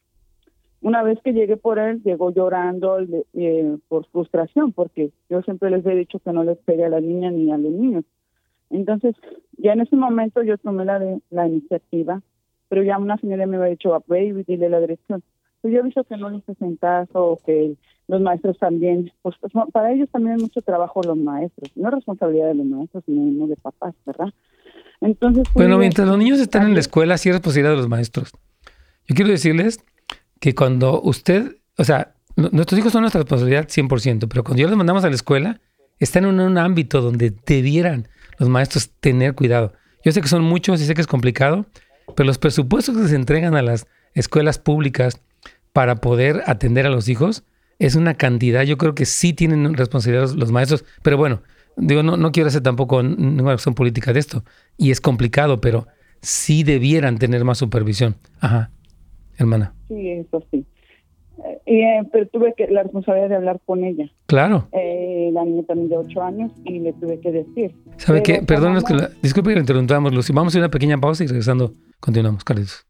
una 0.80 1.02
vez 1.02 1.18
que 1.22 1.32
llegué 1.32 1.56
por 1.56 1.78
él, 1.78 2.02
llegó 2.02 2.30
llorando 2.30 2.98
eh, 3.34 3.76
por 3.88 4.06
frustración, 4.06 4.72
porque 4.72 5.10
yo 5.28 5.42
siempre 5.42 5.70
les 5.70 5.84
he 5.84 5.94
dicho 5.94 6.18
que 6.18 6.32
no 6.32 6.44
les 6.44 6.58
pegue 6.58 6.84
a 6.84 6.88
la 6.88 7.00
niña 7.00 7.30
ni 7.30 7.52
a 7.52 7.58
los 7.58 7.72
niños. 7.72 8.04
Entonces, 8.70 9.14
ya 9.58 9.72
en 9.72 9.80
ese 9.80 9.96
momento 9.96 10.42
yo 10.42 10.56
tomé 10.56 10.84
la, 10.84 10.98
de, 10.98 11.20
la 11.30 11.46
iniciativa, 11.46 12.22
pero 12.68 12.82
ya 12.82 12.98
una 12.98 13.18
señora 13.18 13.46
me 13.46 13.56
había 13.56 13.70
dicho, 13.70 13.94
a 13.94 14.02
baby, 14.06 14.44
dile 14.46 14.68
la 14.68 14.80
dirección. 14.80 15.22
Pues 15.60 15.74
yo 15.74 15.80
he 15.80 15.82
visto 15.82 16.04
que 16.04 16.16
no 16.16 16.30
les 16.30 16.48
hacen 16.48 16.76
caso, 16.76 17.32
o 17.32 17.36
que 17.36 17.74
los 18.10 18.20
maestros 18.20 18.58
también, 18.58 19.12
pues, 19.22 19.36
pues 19.40 19.52
para 19.72 19.92
ellos 19.92 20.08
también 20.10 20.34
hay 20.34 20.42
mucho 20.42 20.60
trabajo 20.62 21.00
los 21.02 21.16
maestros, 21.16 21.70
no 21.76 21.88
es 21.88 21.94
responsabilidad 21.94 22.48
de 22.48 22.54
los 22.54 22.66
maestros, 22.66 23.04
sino 23.06 23.46
de 23.46 23.56
papás, 23.56 23.94
¿verdad? 24.04 24.34
Entonces, 25.00 25.44
pues, 25.52 25.66
bueno, 25.66 25.78
mientras 25.78 26.08
los 26.08 26.18
niños 26.18 26.40
están 26.40 26.66
en 26.66 26.74
la 26.74 26.80
escuela, 26.80 27.16
sí 27.16 27.28
es 27.28 27.36
responsabilidad 27.36 27.70
de 27.70 27.76
los 27.76 27.88
maestros. 27.88 28.32
Yo 29.06 29.14
quiero 29.14 29.30
decirles 29.30 29.84
que 30.40 30.56
cuando 30.56 31.00
usted, 31.00 31.56
o 31.78 31.84
sea, 31.84 32.14
nuestros 32.36 32.78
hijos 32.80 32.92
son 32.92 33.02
nuestra 33.02 33.20
responsabilidad 33.20 33.68
100%, 33.68 34.26
pero 34.28 34.42
cuando 34.42 34.60
ya 34.60 34.68
los 34.68 34.76
mandamos 34.76 35.04
a 35.04 35.08
la 35.08 35.14
escuela, 35.14 35.60
están 36.00 36.24
en 36.24 36.40
un 36.40 36.58
ámbito 36.58 37.00
donde 37.02 37.32
debieran 37.46 38.08
los 38.38 38.48
maestros 38.48 38.90
tener 39.00 39.34
cuidado. 39.36 39.72
Yo 40.04 40.10
sé 40.10 40.20
que 40.20 40.28
son 40.28 40.42
muchos 40.42 40.80
y 40.80 40.84
sé 40.84 40.94
que 40.94 41.00
es 41.00 41.06
complicado, 41.06 41.66
pero 42.16 42.26
los 42.26 42.38
presupuestos 42.38 42.96
que 42.96 43.06
se 43.06 43.14
entregan 43.14 43.54
a 43.54 43.62
las 43.62 43.86
escuelas 44.14 44.58
públicas 44.58 45.22
para 45.72 45.96
poder 45.96 46.42
atender 46.46 46.86
a 46.86 46.90
los 46.90 47.08
hijos 47.08 47.44
es 47.80 47.96
una 47.96 48.14
cantidad, 48.14 48.62
yo 48.62 48.78
creo 48.78 48.94
que 48.94 49.06
sí 49.06 49.32
tienen 49.32 49.74
responsabilidad 49.74 50.30
los, 50.34 50.52
maestros, 50.52 50.84
pero 51.02 51.16
bueno, 51.16 51.42
digo, 51.76 52.02
no, 52.02 52.16
no 52.16 52.30
quiero 52.30 52.48
hacer 52.48 52.62
tampoco 52.62 53.02
ninguna 53.02 53.52
acción 53.52 53.74
política 53.74 54.12
de 54.12 54.20
esto, 54.20 54.44
y 54.76 54.90
es 54.90 55.00
complicado, 55.00 55.60
pero 55.60 55.86
sí 56.20 56.62
debieran 56.62 57.18
tener 57.18 57.42
más 57.42 57.56
supervisión. 57.58 58.16
Ajá, 58.38 58.70
hermana. 59.38 59.74
Sí, 59.88 60.10
eso 60.10 60.44
sí. 60.50 60.66
Eh, 61.38 61.60
eh, 61.64 62.02
pero 62.12 62.28
tuve 62.28 62.52
que 62.54 62.66
la 62.68 62.82
responsabilidad 62.82 63.30
de 63.30 63.36
hablar 63.36 63.60
con 63.64 63.82
ella. 63.82 64.10
Claro. 64.26 64.68
Eh, 64.72 65.30
la 65.32 65.42
niña 65.46 65.62
también 65.62 65.88
de 65.88 65.96
8 65.96 66.22
años 66.22 66.52
y 66.64 66.80
le 66.80 66.92
tuve 66.92 67.18
que 67.20 67.32
decir. 67.32 67.74
¿Sabe 67.96 68.22
qué? 68.22 68.42
Perdón, 68.42 68.78
que 68.86 68.94
disculpe 69.22 69.48
que 69.48 69.54
le 69.54 69.60
interrumpamos, 69.60 70.12
Lucy. 70.12 70.34
Vamos 70.34 70.48
a 70.48 70.50
hacer 70.50 70.60
una 70.60 70.70
pequeña 70.70 70.98
pausa 70.98 71.24
y 71.24 71.28
regresando 71.28 71.72
continuamos, 71.98 72.44
Carlitos. 72.44 72.89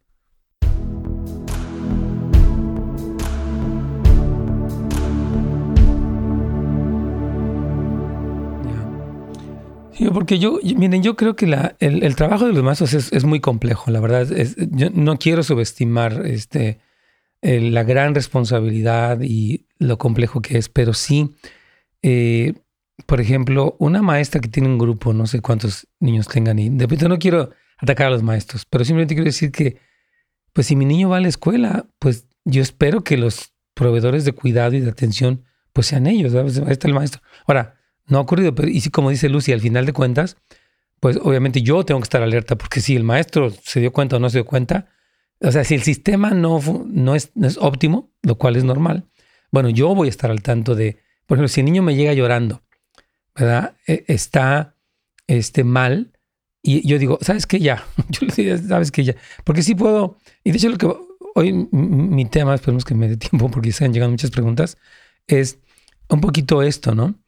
Porque 10.08 10.38
yo, 10.38 10.58
miren, 10.62 11.02
yo 11.02 11.16
creo 11.16 11.36
que 11.36 11.46
el, 11.78 12.16
trabajo 12.16 12.46
de 12.46 12.52
los 12.52 12.62
maestros 12.62 12.94
es, 12.94 13.24
muy 13.24 13.40
complejo, 13.40 13.90
la 13.90 14.00
verdad. 14.00 14.26
yo 14.70 14.88
no 14.90 15.18
quiero 15.18 15.42
subestimar 15.42 16.26
este, 16.26 16.80
la 17.42 17.84
gran 17.84 18.14
responsabilidad 18.14 19.20
y 19.20 19.66
lo 19.78 19.98
complejo 19.98 20.40
que 20.40 20.58
es, 20.58 20.68
pero 20.68 20.94
sí, 20.94 21.34
eh, 22.02 22.54
por 23.06 23.20
ejemplo, 23.20 23.76
una 23.78 24.02
maestra 24.02 24.40
que 24.40 24.48
tiene 24.48 24.68
un 24.68 24.78
grupo, 24.78 25.12
no 25.12 25.26
sé 25.26 25.40
cuántos 25.40 25.86
niños 25.98 26.28
tengan, 26.28 26.58
y 26.58 26.70
de 26.70 26.84
repente 26.84 27.08
no 27.08 27.18
quiero 27.18 27.50
atacar 27.78 28.08
a 28.08 28.10
los 28.10 28.22
maestros, 28.22 28.66
pero 28.66 28.84
simplemente 28.84 29.14
quiero 29.14 29.26
decir 29.26 29.52
que, 29.52 29.78
pues 30.52 30.66
si 30.66 30.76
mi 30.76 30.84
niño 30.84 31.08
va 31.08 31.18
a 31.18 31.20
la 31.20 31.28
escuela, 31.28 31.86
pues 31.98 32.26
yo 32.44 32.62
espero 32.62 33.04
que 33.04 33.16
los 33.16 33.52
proveedores 33.74 34.24
de 34.24 34.32
cuidado 34.32 34.74
y 34.74 34.80
de 34.80 34.90
atención, 34.90 35.44
pues 35.72 35.86
sean 35.86 36.06
ellos, 36.06 36.32
¿sabes? 36.32 36.58
ahí 36.58 36.72
está 36.72 36.88
el 36.88 36.94
maestro. 36.94 37.22
Ahora, 37.46 37.79
no 38.10 38.18
ha 38.18 38.20
ocurrido, 38.20 38.54
pero 38.54 38.68
y 38.68 38.80
como 38.90 39.10
dice 39.10 39.28
Lucy, 39.28 39.52
al 39.52 39.60
final 39.60 39.86
de 39.86 39.92
cuentas, 39.92 40.36
pues 41.00 41.18
obviamente 41.22 41.62
yo 41.62 41.84
tengo 41.84 42.00
que 42.00 42.04
estar 42.04 42.22
alerta, 42.22 42.56
porque 42.56 42.80
si 42.80 42.94
el 42.94 43.04
maestro 43.04 43.50
se 43.50 43.80
dio 43.80 43.92
cuenta 43.92 44.16
o 44.16 44.18
no 44.18 44.28
se 44.28 44.38
dio 44.38 44.44
cuenta, 44.44 44.88
o 45.40 45.50
sea, 45.50 45.64
si 45.64 45.74
el 45.74 45.82
sistema 45.82 46.30
no, 46.30 46.60
no, 46.86 47.14
es, 47.14 47.30
es 47.40 47.56
óptimo, 47.56 48.12
lo 48.22 48.36
cual 48.36 48.56
es 48.56 48.64
normal, 48.64 49.08
bueno, 49.50 49.70
yo 49.70 49.94
voy 49.94 50.08
a 50.08 50.10
estar 50.10 50.30
al 50.30 50.42
tanto 50.42 50.74
de, 50.74 50.98
por 51.26 51.36
ejemplo, 51.36 51.48
si 51.48 51.60
el 51.60 51.66
niño 51.66 51.82
me 51.82 51.94
llega 51.94 52.12
llorando, 52.12 52.62
¿verdad? 53.34 53.74
E, 53.86 54.04
está 54.08 54.76
este, 55.26 55.64
mal, 55.64 56.12
y 56.62 56.86
yo 56.86 56.98
digo, 56.98 57.18
¿sabes 57.22 57.46
qué? 57.46 57.58
Ya, 57.58 57.84
yo 58.10 58.26
le 58.26 58.34
digo, 58.34 58.58
¿sabes 58.68 58.90
qué? 58.92 59.04
Ya, 59.04 59.14
porque 59.44 59.62
sí 59.62 59.74
puedo, 59.74 60.18
y 60.44 60.50
de 60.50 60.58
hecho 60.58 60.68
lo 60.68 60.76
que 60.76 60.88
hoy 61.34 61.52
mi 61.70 62.24
tema, 62.26 62.54
esperemos 62.54 62.84
que 62.84 62.94
me 62.94 63.08
dé 63.08 63.16
tiempo 63.16 63.50
porque 63.50 63.72
se 63.72 63.84
han 63.84 63.92
llegado 63.92 64.10
muchas 64.10 64.30
preguntas, 64.30 64.76
es 65.26 65.58
un 66.08 66.20
poquito 66.20 66.62
esto, 66.62 66.94
¿no? 66.94 67.19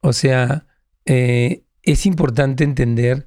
O 0.00 0.12
sea, 0.12 0.66
eh, 1.04 1.64
es 1.82 2.06
importante 2.06 2.64
entender, 2.64 3.26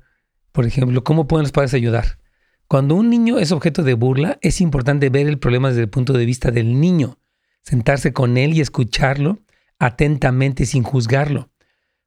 por 0.52 0.66
ejemplo, 0.66 1.04
cómo 1.04 1.28
pueden 1.28 1.44
los 1.44 1.52
padres 1.52 1.74
ayudar. 1.74 2.20
Cuando 2.68 2.96
un 2.96 3.10
niño 3.10 3.38
es 3.38 3.52
objeto 3.52 3.84
de 3.84 3.96
burla, 3.96 4.38
es 4.42 4.62
importante 4.62 5.10
ver 5.10 5.28
el 5.28 5.40
problema 5.40 5.70
desde 5.70 5.82
el 5.82 5.90
punto 5.90 6.14
de 6.14 6.26
vista 6.26 6.52
del 6.52 6.80
niño, 6.80 7.18
sentarse 7.64 8.14
con 8.14 8.38
él 8.38 8.54
y 8.54 8.62
escucharlo 8.62 9.40
atentamente 9.78 10.66
sin 10.66 10.84
juzgarlo. 10.84 11.50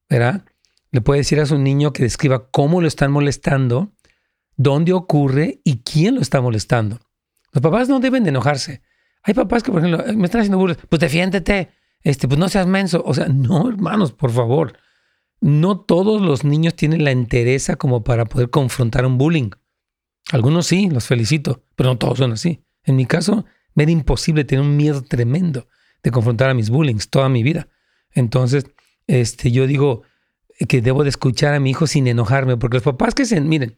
¿Verdad? 0.08 0.44
Le 0.90 1.00
puede 1.00 1.20
decir 1.20 1.40
a 1.40 1.46
su 1.46 1.58
niño 1.58 1.92
que 1.92 2.02
describa 2.02 2.48
cómo 2.50 2.80
lo 2.80 2.86
están 2.86 3.10
molestando, 3.10 3.92
dónde 4.56 4.92
ocurre 4.92 5.60
y 5.64 5.82
quién 5.82 6.14
lo 6.14 6.20
está 6.20 6.40
molestando. 6.40 7.00
Los 7.52 7.62
papás 7.62 7.88
no 7.88 8.00
deben 8.00 8.22
de 8.22 8.30
enojarse. 8.30 8.80
Hay 9.22 9.34
papás 9.34 9.62
que, 9.62 9.72
por 9.72 9.84
ejemplo, 9.84 10.04
me 10.14 10.24
están 10.24 10.42
haciendo 10.42 10.58
burlas. 10.58 10.78
Pues 10.88 11.00
defiéndete 11.00 11.70
este, 12.04 12.28
pues 12.28 12.38
no 12.38 12.48
seas 12.48 12.66
menso. 12.66 13.02
O 13.04 13.14
sea, 13.14 13.26
no, 13.28 13.68
hermanos, 13.68 14.12
por 14.12 14.30
favor. 14.30 14.78
No 15.40 15.80
todos 15.80 16.22
los 16.22 16.44
niños 16.44 16.74
tienen 16.74 17.04
la 17.04 17.10
entereza 17.10 17.76
como 17.76 18.04
para 18.04 18.26
poder 18.26 18.50
confrontar 18.50 19.04
un 19.04 19.18
bullying. 19.18 19.50
Algunos 20.30 20.66
sí, 20.66 20.88
los 20.88 21.06
felicito, 21.06 21.64
pero 21.74 21.90
no 21.90 21.98
todos 21.98 22.18
son 22.18 22.32
así. 22.32 22.62
En 22.84 22.96
mi 22.96 23.06
caso, 23.06 23.44
me 23.74 23.82
era 23.82 23.92
imposible 23.92 24.44
tener 24.44 24.64
un 24.64 24.76
miedo 24.76 25.02
tremendo 25.02 25.66
de 26.02 26.10
confrontar 26.10 26.50
a 26.50 26.54
mis 26.54 26.70
bullings 26.70 27.10
toda 27.10 27.28
mi 27.28 27.42
vida. 27.42 27.68
Entonces, 28.12 28.66
este, 29.06 29.50
yo 29.50 29.66
digo 29.66 30.02
que 30.68 30.80
debo 30.80 31.02
de 31.02 31.10
escuchar 31.10 31.54
a 31.54 31.60
mi 31.60 31.70
hijo 31.70 31.86
sin 31.86 32.06
enojarme, 32.06 32.56
porque 32.56 32.76
los 32.76 32.84
papás 32.84 33.14
que 33.14 33.24
se, 33.24 33.40
miren, 33.40 33.76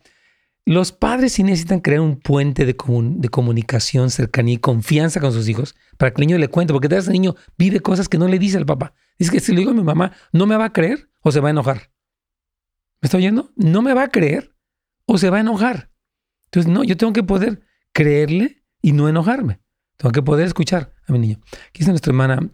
los 0.67 0.91
padres 0.91 1.35
sí 1.35 1.45
necesitan 1.45 1.81
crear 1.81 2.01
un 2.01 2.17
puente 2.17 2.67
de, 2.67 2.75
de, 2.75 3.29
comunicación, 3.29 4.11
cercanía 4.11 4.55
y 4.55 4.59
confianza 4.59 5.21
con 5.21 5.33
sus 5.33 5.49
hijos 5.49 5.77
para 5.97 6.13
que 6.13 6.21
el 6.21 6.27
niño 6.27 6.39
le 6.39 6.49
cuente, 6.49 6.73
porque 6.73 6.89
tal 6.89 6.99
vez 6.99 7.07
el 7.07 7.13
niño 7.13 7.37
vive 7.57 7.79
cosas 7.79 8.09
que 8.09 8.19
no 8.19 8.27
le 8.27 8.41
dice 8.41 8.59
al 8.59 8.67
papá. 8.67 8.93
Dice 9.17 9.31
que 9.31 9.39
si 9.39 9.53
le 9.53 9.61
digo 9.61 9.71
a 9.71 9.75
mi 9.75 9.85
mamá, 9.85 10.13
no 10.33 10.45
me 10.47 10.57
va 10.57 10.67
a 10.67 10.73
creer 10.73 11.09
o 11.21 11.31
se 11.31 11.39
va 11.39 11.49
a 11.49 11.51
enojar. 11.53 11.93
¿Me 13.01 13.07
está 13.07 13.17
oyendo? 13.17 13.53
No 13.55 13.81
me 13.81 13.95
va 13.95 14.03
a 14.03 14.09
creer 14.09 14.57
o 15.07 15.19
se 15.19 15.31
va 15.31 15.37
a 15.37 15.41
enojar. 15.41 15.91
Entonces, 16.47 16.71
no, 16.71 16.83
yo 16.83 16.97
tengo 16.97 17.13
que 17.13 17.23
poder 17.23 17.63
creerle 17.93 18.65
y 18.83 18.91
no 18.91 19.09
enojarme. 19.09 19.61
Tengo 19.97 20.11
que 20.11 20.23
poder 20.23 20.47
escuchar 20.47 20.93
a 21.07 21.13
mi 21.13 21.21
niño. 21.21 21.39
Aquí 21.69 21.83
está 21.83 21.93
nuestra 21.93 22.11
hermana. 22.11 22.51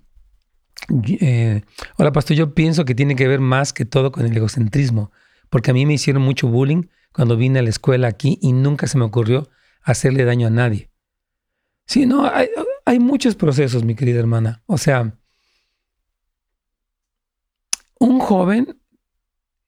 Eh, 1.21 1.63
hola, 1.97 2.13
pastor, 2.13 2.37
yo 2.37 2.55
pienso 2.55 2.85
que 2.85 2.95
tiene 2.95 3.17
que 3.17 3.27
ver 3.27 3.41
más 3.41 3.73
que 3.73 3.87
todo 3.87 4.13
con 4.13 4.27
el 4.27 4.37
egocentrismo, 4.37 5.13
porque 5.49 5.71
a 5.71 5.75
mí 5.75 5.87
me 5.87 5.95
hicieron 5.95 6.23
mucho 6.23 6.49
bullying 6.49 6.85
cuando 7.13 7.37
vine 7.37 7.59
a 7.59 7.63
la 7.63 7.71
escuela 7.71 8.09
aquí 8.09 8.39
y 8.43 8.53
nunca 8.53 8.87
se 8.87 8.99
me 8.99 9.05
ocurrió 9.05 9.51
hacerle 9.83 10.25
daño 10.25 10.47
a 10.47 10.51
nadie. 10.51 10.91
Sí, 11.87 12.07
no, 12.07 12.31
hay, 12.87 12.99
muchos 12.99 13.35
procesos, 13.35 13.85
mi 13.85 13.95
querida 13.95 14.21
hermana. 14.21 14.63
O 14.67 14.79
sea, 14.79 15.19
un 17.99 18.21
joven 18.21 18.81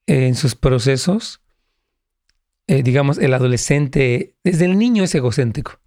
en 0.07 0.35
sus 0.35 0.55
procesos, 0.55 1.41
eh, 2.67 2.83
digamos, 2.83 3.17
el 3.17 3.33
adolescente, 3.33 4.35
desde 4.43 4.65
el 4.65 4.77
niño 4.77 5.03
es 5.03 5.13
egocéntrico. 5.13 5.79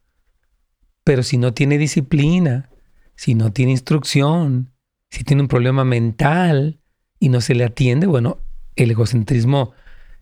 Pero 1.04 1.22
si 1.22 1.38
no 1.38 1.54
tiene 1.54 1.78
disciplina, 1.78 2.70
si 3.16 3.34
no 3.34 3.52
tiene 3.52 3.72
instrucción, 3.72 4.72
si 5.10 5.24
tiene 5.24 5.42
un 5.42 5.48
problema 5.48 5.84
mental 5.84 6.80
y 7.18 7.30
no 7.30 7.40
se 7.40 7.54
le 7.54 7.64
atiende, 7.64 8.06
bueno, 8.06 8.42
el 8.76 8.90
egocentrismo 8.90 9.72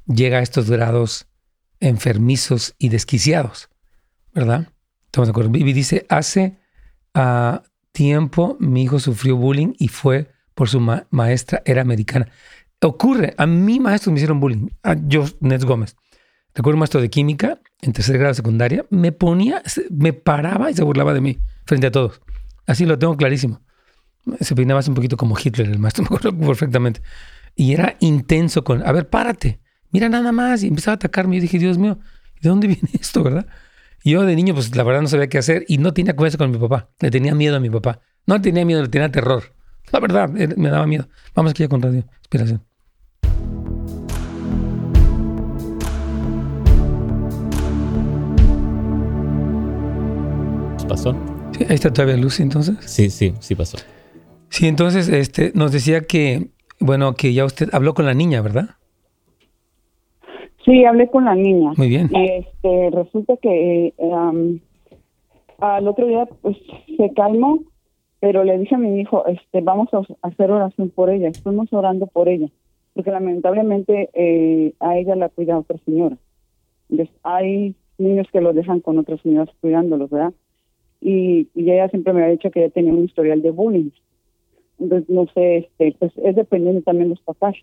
llega 0.07 0.39
a 0.39 0.43
estos 0.43 0.71
grados 0.71 1.27
enfermizos 1.81 2.75
y 2.79 2.89
desquiciados, 2.89 3.69
¿verdad? 4.35 4.69
Estamos 5.07 5.29
de 5.29 5.31
acuerdo. 5.31 5.51
Vivi 5.51 5.73
dice, 5.73 6.07
hace 6.09 6.59
uh, 7.15 7.59
tiempo 7.93 8.57
mi 8.61 8.83
hijo 8.83 8.99
sufrió 8.99 9.37
bullying 9.37 9.75
y 9.79 9.89
fue 9.89 10.31
por 10.55 10.69
su 10.69 10.81
maestra, 11.11 11.63
era 11.65 11.83
americana. 11.83 12.29
Ocurre, 12.83 13.35
a 13.37 13.47
mi 13.47 13.81
maestro 13.81 14.13
me 14.13 14.19
hicieron 14.19 14.41
bullying, 14.41 14.69
a 14.83 14.95
yo, 14.95 15.25
Nets 15.41 15.65
Gómez. 15.65 15.97
Recuerdo 16.55 16.77
un 16.77 16.81
maestro 16.81 17.01
de 17.01 17.11
química 17.11 17.61
en 17.83 17.93
tercer 17.93 18.17
grado 18.19 18.33
secundaria, 18.33 18.87
me 18.91 19.13
ponía, 19.13 19.63
me 19.91 20.15
paraba 20.15 20.71
y 20.71 20.75
se 20.75 20.83
burlaba 20.83 21.13
de 21.13 21.21
mí 21.21 21.39
frente 21.67 21.89
a 21.89 21.91
todos. 21.91 22.23
Así 22.67 22.87
lo 22.87 22.99
tengo 22.99 23.17
clarísimo. 23.17 23.61
Se 24.41 24.55
peinaba 24.55 24.81
así 24.81 24.91
un 24.91 24.97
poquito 24.97 25.17
como 25.17 25.37
Hitler, 25.39 25.69
el 25.69 25.79
maestro, 25.79 26.03
me 26.11 26.17
acuerdo 26.17 26.39
perfectamente. 26.39 27.03
Y 27.55 27.73
era 27.73 27.97
intenso 28.01 28.65
con, 28.65 28.87
a 28.87 28.93
ver, 28.93 29.09
párate, 29.09 29.61
mira 29.91 30.09
nada 30.09 30.33
más, 30.33 30.63
y 30.63 30.69
empezaba 30.69 30.93
a 30.93 30.97
atacarme. 30.97 31.37
Yo 31.37 31.43
dije, 31.43 31.59
Dios 31.59 31.79
mío, 31.79 31.99
¿de 32.41 32.49
dónde 32.49 32.67
viene 32.69 32.89
esto, 33.01 33.23
verdad? 33.23 33.47
Yo 34.05 34.23
de 34.23 34.37
niño, 34.37 34.55
pues 34.55 34.75
la 34.77 34.85
verdad 34.85 35.03
no 35.03 35.09
sabía 35.09 35.29
qué 35.29 35.39
hacer 35.39 35.65
y 35.67 35.79
no 35.79 35.93
tenía 35.93 36.15
confianza 36.15 36.39
con 36.39 36.51
mi 36.51 36.59
papá. 36.59 36.91
Le 37.01 37.11
tenía 37.11 37.35
miedo 37.35 37.57
a 37.57 37.61
mi 37.61 37.71
papá. 37.71 38.01
No 38.27 38.37
le 38.37 38.41
tenía 38.41 38.65
miedo, 38.65 38.83
le 38.83 38.89
tenía 38.89 39.11
terror. 39.11 39.53
La 39.91 40.01
verdad, 40.01 40.31
eh, 40.37 40.55
me 40.57 40.69
daba 40.69 40.87
miedo. 40.87 41.09
Vamos 41.35 41.51
aquí 41.51 41.65
a 41.65 41.69
con 41.69 41.83
radio. 41.83 42.05
Inspiración. 42.19 42.63
¿Pasó? 50.89 51.11
Ahí 51.69 51.75
está 51.75 51.93
todavía 51.93 52.17
Lucy, 52.17 52.43
entonces. 52.43 52.77
Sí, 52.85 53.11
sí, 53.11 53.35
sí 53.41 53.55
pasó. 53.55 53.79
Sí, 54.51 54.69
entonces 54.69 55.09
este, 55.09 55.53
nos 55.55 55.73
decía 55.73 56.03
que, 56.03 56.53
bueno, 56.79 57.15
que 57.15 57.33
ya 57.33 57.45
usted 57.45 57.71
habló 57.73 57.95
con 57.95 58.07
la 58.07 58.15
niña, 58.15 58.41
¿verdad? 58.41 58.77
Sí, 60.67 60.85
hablé 60.85 61.09
con 61.09 61.25
la 61.25 61.37
niña. 61.37 61.73
Muy 61.77 61.89
bien. 61.89 62.11
Este, 62.13 62.91
resulta 62.91 63.37
que 63.37 63.95
um, 63.99 64.59
al 65.59 65.87
otro 65.87 66.09
día 66.09 66.29
pues 66.43 66.57
se 66.97 67.13
calmó, 67.15 67.61
pero 68.19 68.43
le 68.43 68.59
dije 68.59 68.75
a 68.75 68.79
mi 68.79 69.01
hijo, 69.01 69.25
este, 69.27 69.61
vamos 69.61 69.89
a 69.95 70.03
hacer 70.27 70.51
oración 70.51 70.91
por 70.91 71.09
ella. 71.09 71.29
Estuvimos 71.29 71.73
orando 71.73 72.09
por 72.09 72.29
ella, 72.29 72.49
porque 72.95 73.13
lamentablemente 73.13 74.11
eh, 74.13 74.75
a 74.81 74.99
ella 74.99 75.15
la 75.15 75.29
cuida 75.29 75.57
otra 75.57 75.79
señora. 75.85 76.17
Entonces, 76.91 77.15
hay 77.23 77.77
niños 77.99 78.27
que 78.33 78.41
lo 78.41 78.53
dejan 78.53 78.81
con 78.81 78.99
otras 78.99 79.21
señoras 79.21 79.55
cuidándolos, 79.61 80.11
¿verdad? 80.11 80.35
Y, 81.01 81.49
y 81.55 81.71
ella 81.71 81.89
siempre 81.91 82.13
me 82.13 82.25
ha 82.25 82.29
dicho 82.29 82.51
que 82.51 82.65
ella 82.65 82.73
tenía 82.73 82.93
un 82.93 83.05
historial 83.05 83.41
de 83.41 83.51
bullying. 83.51 83.91
Entonces, 84.81 85.09
no 85.09 85.27
sé, 85.33 85.59
este, 85.59 85.95
pues 85.99 86.13
es 86.17 86.35
dependiendo 86.35 86.83
también 86.83 87.11
los 87.11 87.21
papás 87.21 87.55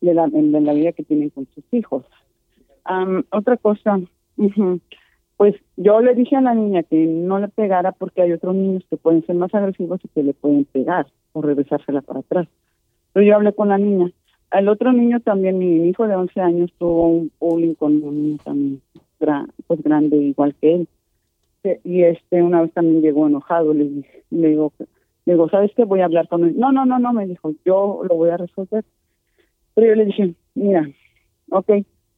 de 0.00 0.14
la, 0.14 0.26
de 0.26 0.60
la 0.60 0.72
vida 0.72 0.92
que 0.92 1.04
tienen 1.04 1.28
con 1.30 1.46
sus 1.54 1.64
hijos. 1.72 2.04
Otra 3.30 3.56
cosa, 3.56 4.00
pues 5.36 5.54
yo 5.76 6.00
le 6.00 6.14
dije 6.14 6.36
a 6.36 6.40
la 6.40 6.54
niña 6.54 6.82
que 6.82 7.06
no 7.06 7.38
le 7.38 7.48
pegara 7.48 7.92
porque 7.92 8.22
hay 8.22 8.32
otros 8.32 8.54
niños 8.54 8.84
que 8.88 8.96
pueden 8.96 9.24
ser 9.26 9.36
más 9.36 9.54
agresivos 9.54 10.00
y 10.04 10.08
que 10.08 10.22
le 10.22 10.34
pueden 10.34 10.64
pegar 10.64 11.06
o 11.32 11.42
regresársela 11.42 12.00
para 12.02 12.20
atrás. 12.20 12.48
Pero 13.12 13.26
yo 13.26 13.34
hablé 13.36 13.52
con 13.52 13.68
la 13.68 13.78
niña. 13.78 14.10
El 14.52 14.68
otro 14.68 14.92
niño 14.92 15.20
también, 15.20 15.58
mi 15.58 15.88
hijo 15.88 16.06
de 16.06 16.14
11 16.14 16.40
años, 16.40 16.72
tuvo 16.78 17.08
un 17.08 17.32
bullying 17.40 17.74
con 17.74 18.02
un 18.02 18.22
niño 18.22 18.38
también 18.44 18.80
pues 19.66 19.82
grande 19.82 20.16
igual 20.16 20.54
que 20.60 20.74
él. 20.74 20.88
Y 21.84 22.04
este 22.04 22.42
una 22.42 22.62
vez 22.62 22.72
también 22.72 23.02
llegó 23.02 23.26
enojado, 23.26 23.74
le, 23.74 24.04
le 24.30 24.48
digo, 24.48 24.72
le 25.24 25.32
digo, 25.32 25.48
¿sabes 25.48 25.72
qué? 25.74 25.84
Voy 25.84 26.00
a 26.00 26.04
hablar 26.04 26.28
con 26.28 26.44
él. 26.44 26.56
No, 26.56 26.70
no, 26.70 26.86
no, 26.86 26.98
no, 26.98 27.12
me 27.12 27.26
dijo, 27.26 27.52
yo 27.64 28.02
lo 28.08 28.14
voy 28.14 28.30
a 28.30 28.36
resolver. 28.36 28.84
Pero 29.74 29.88
yo 29.88 29.94
le 29.94 30.04
dije, 30.06 30.34
mira, 30.54 30.88
ok, 31.50 31.70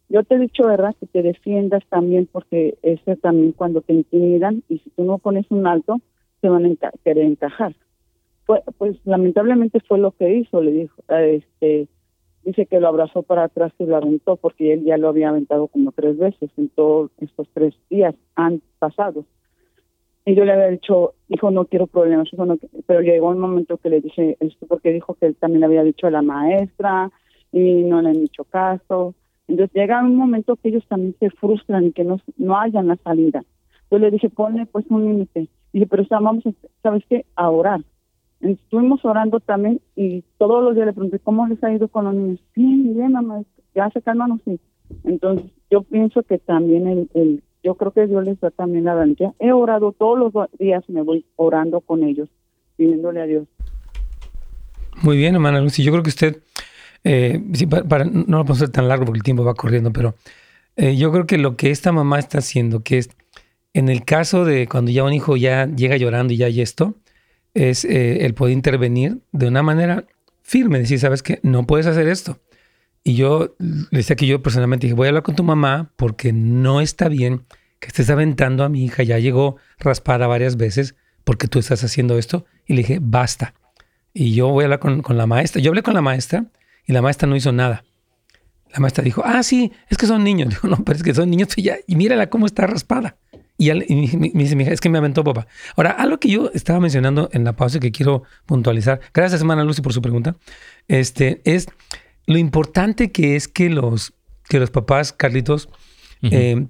yo 0.09 0.25
te 0.25 0.37
he 0.37 0.39
dicho, 0.39 0.67
¿verdad? 0.67 0.95
Que 0.99 1.07
te 1.07 1.23
defiendas 1.23 1.85
también 1.89 2.29
porque 2.31 2.79
ese 2.83 3.17
también 3.17 3.53
cuando 3.53 3.81
te 3.83 3.93
intimidan 3.93 4.63
y 4.69 4.79
si 4.79 4.91
tú 4.91 5.05
no 5.05 5.19
pones 5.19 5.51
un 5.51 5.67
alto, 5.67 6.01
te 6.41 6.49
van 6.49 6.67
a 6.67 6.91
querer 7.05 7.25
encajar. 7.25 7.75
Pues, 8.47 8.63
pues 8.79 8.97
lamentablemente 9.05 9.81
fue 9.81 9.99
lo 9.99 10.13
que 10.13 10.35
hizo, 10.37 10.63
le 10.63 10.73
dijo, 10.73 11.03
este, 11.09 11.89
dice 12.45 12.65
que 12.65 12.81
lo 12.81 12.89
abrazó 12.89 13.23
para 13.23 13.45
atrás 13.45 13.73
y 13.79 13.85
lo 13.85 13.97
aventó 13.97 14.37
porque 14.37 14.73
él 14.73 14.85
ya 14.85 14.97
lo 14.97 15.09
había 15.09 15.29
aventado 15.29 15.67
como 15.67 15.93
tres 15.93 16.17
veces 16.17 16.51
en 16.57 16.71
todos 16.71 17.11
estos 17.21 17.47
tres 17.53 17.75
días 17.91 18.15
han 18.37 18.63
pasado. 18.79 19.27
Y 20.25 20.35
yo 20.35 20.45
le 20.45 20.53
había 20.53 20.69
dicho, 20.69 21.15
hijo, 21.29 21.51
no 21.51 21.67
quiero 21.67 21.87
problemas, 21.87 22.33
hijo, 22.33 22.47
no, 22.47 22.59
pero 22.87 23.01
llegó 23.01 23.29
un 23.29 23.39
momento 23.39 23.77
que 23.77 23.91
le 23.91 24.01
dije 24.01 24.37
esto 24.41 24.67
porque 24.67 24.93
dijo 24.93 25.15
que 25.15 25.27
él 25.27 25.37
también 25.37 25.61
le 25.61 25.67
había 25.67 25.83
dicho 25.83 26.07
a 26.07 26.11
la 26.11 26.23
maestra 26.23 27.11
y 27.53 27.83
no 27.83 28.01
le 28.01 28.11
han 28.11 28.21
dicho 28.21 28.45
caso. 28.45 29.15
Entonces 29.49 29.75
llega 29.75 30.03
un 30.03 30.17
momento 30.17 30.57
que 30.57 30.69
ellos 30.69 30.85
también 30.89 31.17
se 31.19 31.31
frustran 31.31 31.87
y 31.87 31.93
que 31.93 32.05
no, 32.05 32.21
no 32.37 32.59
hayan 32.59 32.89
la 32.89 32.97
salida. 32.97 33.45
Yo 33.91 33.99
le 33.99 34.11
dije, 34.11 34.29
ponle 34.29 34.67
pues 34.67 34.85
un 34.91 35.05
límite. 35.05 35.49
Dije, 35.73 35.87
pero 35.87 36.05
vamos, 36.11 36.45
¿sabes 36.83 37.03
qué? 37.09 37.25
A 37.35 37.51
orar. 37.51 37.81
Estuvimos 38.41 39.05
orando 39.05 39.41
también 39.41 39.81
y 39.97 40.23
todos 40.37 40.63
los 40.63 40.75
días 40.75 40.87
le 40.87 40.93
pregunté, 40.93 41.19
¿cómo 41.19 41.47
les 41.47 41.63
ha 41.65 41.73
ido 41.73 41.89
con 41.89 42.05
los 42.05 42.15
niños? 42.15 42.41
Bien, 42.55 42.95
bien, 42.95 43.13
mamá, 43.13 43.43
ya 43.75 43.91
se 43.91 44.01
calman, 44.03 44.41
sí. 44.45 44.61
Entonces 45.05 45.51
yo 45.71 45.83
pienso 45.83 46.23
que 46.23 46.39
también 46.39 46.87
el, 46.87 47.11
el 47.15 47.43
yo 47.63 47.75
creo 47.75 47.93
que 47.93 48.07
Dios 48.07 48.25
les 48.25 48.39
da 48.41 48.51
también 48.51 48.85
la 48.85 48.95
garantía. 48.95 49.35
He 49.39 49.53
orado 49.53 49.93
todos 49.93 50.19
los 50.19 50.33
días, 50.59 50.89
me 50.89 51.03
voy 51.03 51.25
orando 51.37 51.81
con 51.81 52.05
ellos, 52.05 52.29
pidiéndole 52.77 53.21
a 53.21 53.27
Dios. 53.27 53.49
Muy 55.03 55.17
bien, 55.17 55.35
hermana 55.35 55.61
Lucy. 55.61 55.83
Yo 55.83 55.93
creo 55.93 56.03
que 56.03 56.11
usted, 56.11 56.39
eh, 57.05 57.41
para, 57.89 58.05
no 58.05 58.39
lo 58.39 58.45
puedo 58.45 58.57
hacer 58.57 58.71
tan 58.71 58.89
largo 58.89 59.05
porque 59.05 59.19
el 59.19 59.23
tiempo 59.23 59.45
va 59.45 59.55
corriendo, 59.55 59.93
pero 59.93 60.15
eh, 60.77 60.97
yo 60.97 61.11
creo 61.13 61.27
que 61.27 61.39
lo 61.39 61.57
que 61.57 61.71
esta 61.71 61.93
mamá 61.93 62.19
está 62.19 62.39
haciendo, 62.39 62.83
que 62.83 62.99
es 62.99 63.11
en 63.75 63.89
el 63.89 64.05
caso 64.05 64.45
de 64.45 64.67
cuando 64.67 64.91
ya 64.91 65.05
un 65.05 65.13
hijo 65.13 65.37
ya 65.37 65.67
llega 65.67 65.97
llorando 65.97 66.33
y 66.33 66.39
ya 66.39 66.47
hay 66.47 66.61
esto, 66.61 66.97
es 67.55 67.85
eh, 67.85 68.25
el 68.25 68.35
poder 68.35 68.53
intervenir 68.53 69.19
de 69.33 69.49
una 69.49 69.63
manera 69.63 70.05
firme, 70.43 70.79
decir, 70.79 70.99
sabes 70.99 71.23
que 71.23 71.41
no 71.43 71.67
puedes 71.67 71.87
hacer 71.87 72.09
esto. 72.09 72.41
Y 73.05 73.15
yo 73.15 73.55
le 73.59 73.99
decía 73.99 74.17
que 74.17 74.27
yo 74.27 74.43
personalmente 74.43 74.87
dije, 74.87 74.95
voy 74.95 75.07
a 75.07 75.11
hablar 75.11 75.23
con 75.23 75.37
tu 75.37 75.45
mamá 75.45 75.93
porque 75.97 76.33
no 76.33 76.81
está 76.81 77.09
bien 77.09 77.45
que 77.81 77.89
estés 77.89 78.11
aventando 78.11 78.65
a 78.65 78.69
mi 78.69 78.85
hija, 78.85 79.03
ya 79.03 79.19
llegó 79.19 79.57
raspada 79.79 80.27
varias 80.27 80.57
veces 80.57 80.95
porque 81.25 81.49
tú 81.49 81.59
estás 81.59 81.85
haciendo 81.85 82.19
esto. 82.19 82.45
Y 82.67 82.75
le 82.75 82.79
dije, 82.79 82.99
basta. 83.01 83.55
Y 84.13 84.35
yo 84.35 84.49
voy 84.49 84.65
a 84.65 84.67
hablar 84.67 84.79
con, 84.81 85.03
la 85.17 85.27
maestra. 85.27 85.61
Yo 85.61 85.71
hablé 85.71 85.83
con 85.83 85.95
la 85.95 86.03
maestra 86.03 86.47
y 86.89 86.93
la 86.95 87.03
maestra 87.03 87.29
no 87.29 87.37
hizo 87.37 87.53
nada. 87.53 87.85
La 88.73 88.81
maestra 88.81 89.05
dijo, 89.05 89.23
ah, 89.25 89.43
sí, 89.43 89.73
es 89.89 89.99
que 89.99 90.07
son 90.07 90.25
niños. 90.25 90.49
Digo, 90.63 90.75
no, 90.75 90.83
pero 90.85 90.97
es 90.97 91.05
que 91.05 91.15
son 91.15 91.31
niños. 91.31 91.49
Y, 91.57 91.63
ya, 91.63 91.77
y 91.87 91.95
mírala 91.97 92.31
cómo 92.31 92.47
está 92.47 92.67
raspada. 92.67 93.19
Y, 93.59 93.71
me, 94.17 94.31
dice, 94.35 94.57
mi 94.57 94.65
hija, 94.65 94.73
es 94.73 94.81
que 94.81 94.89
me 94.89 94.99
aventó 94.99 95.23
papá. 95.23 95.47
Ahora, 95.77 95.91
algo 95.91 96.19
que 96.19 96.31
yo 96.31 96.51
estaba 96.55 96.81
mencionando 96.81 97.29
en 97.33 97.45
la 97.45 97.55
pausa 97.55 97.79
que 97.79 97.93
quiero 97.93 98.23
puntualizar, 98.47 99.01
gracias, 99.13 99.41
hermana 99.41 99.65
Lucy, 99.65 99.83
por 99.83 99.93
su 99.93 100.01
pregunta, 100.01 100.37
este, 100.87 101.43
es 101.45 101.67
lo 102.27 102.39
importante 102.39 103.13
que 103.13 103.37
es 103.37 103.49
que 103.49 103.69
los, 103.69 104.15
que 104.49 104.59
los 104.59 104.71
papás, 104.71 105.13
Carlitos, 105.13 105.69
eh, 106.23 106.69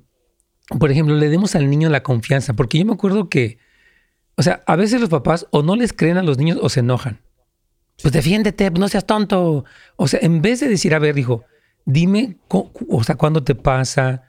por 0.78 0.90
ejemplo, 0.90 1.14
le 1.14 1.28
demos 1.28 1.54
al 1.54 1.70
niño 1.70 1.90
la 1.90 2.02
confianza, 2.02 2.54
porque 2.54 2.78
yo 2.78 2.87
me 2.87 2.94
acuerdo 2.94 3.28
que, 3.28 3.59
o 4.37 4.42
sea, 4.42 4.62
a 4.66 4.74
veces 4.74 5.00
los 5.00 5.11
papás 5.11 5.46
o 5.50 5.62
no 5.62 5.76
les 5.76 5.92
creen 5.92 6.16
a 6.16 6.22
los 6.22 6.38
niños 6.38 6.59
o 6.61 6.68
se 6.70 6.81
enojan. 6.81 7.20
Pues 8.02 8.12
defiéndete, 8.12 8.70
no 8.70 8.88
seas 8.88 9.06
tonto. 9.06 9.64
O 9.96 10.08
sea, 10.08 10.20
en 10.22 10.40
vez 10.40 10.61
de 10.61 10.68
decir, 10.68 10.94
a 10.94 10.98
ver, 10.98 11.18
hijo, 11.18 11.44
dime, 11.84 12.37
o 12.48 13.02
sea, 13.02 13.16
cuándo 13.16 13.42
te 13.42 13.54
pasa, 13.54 14.22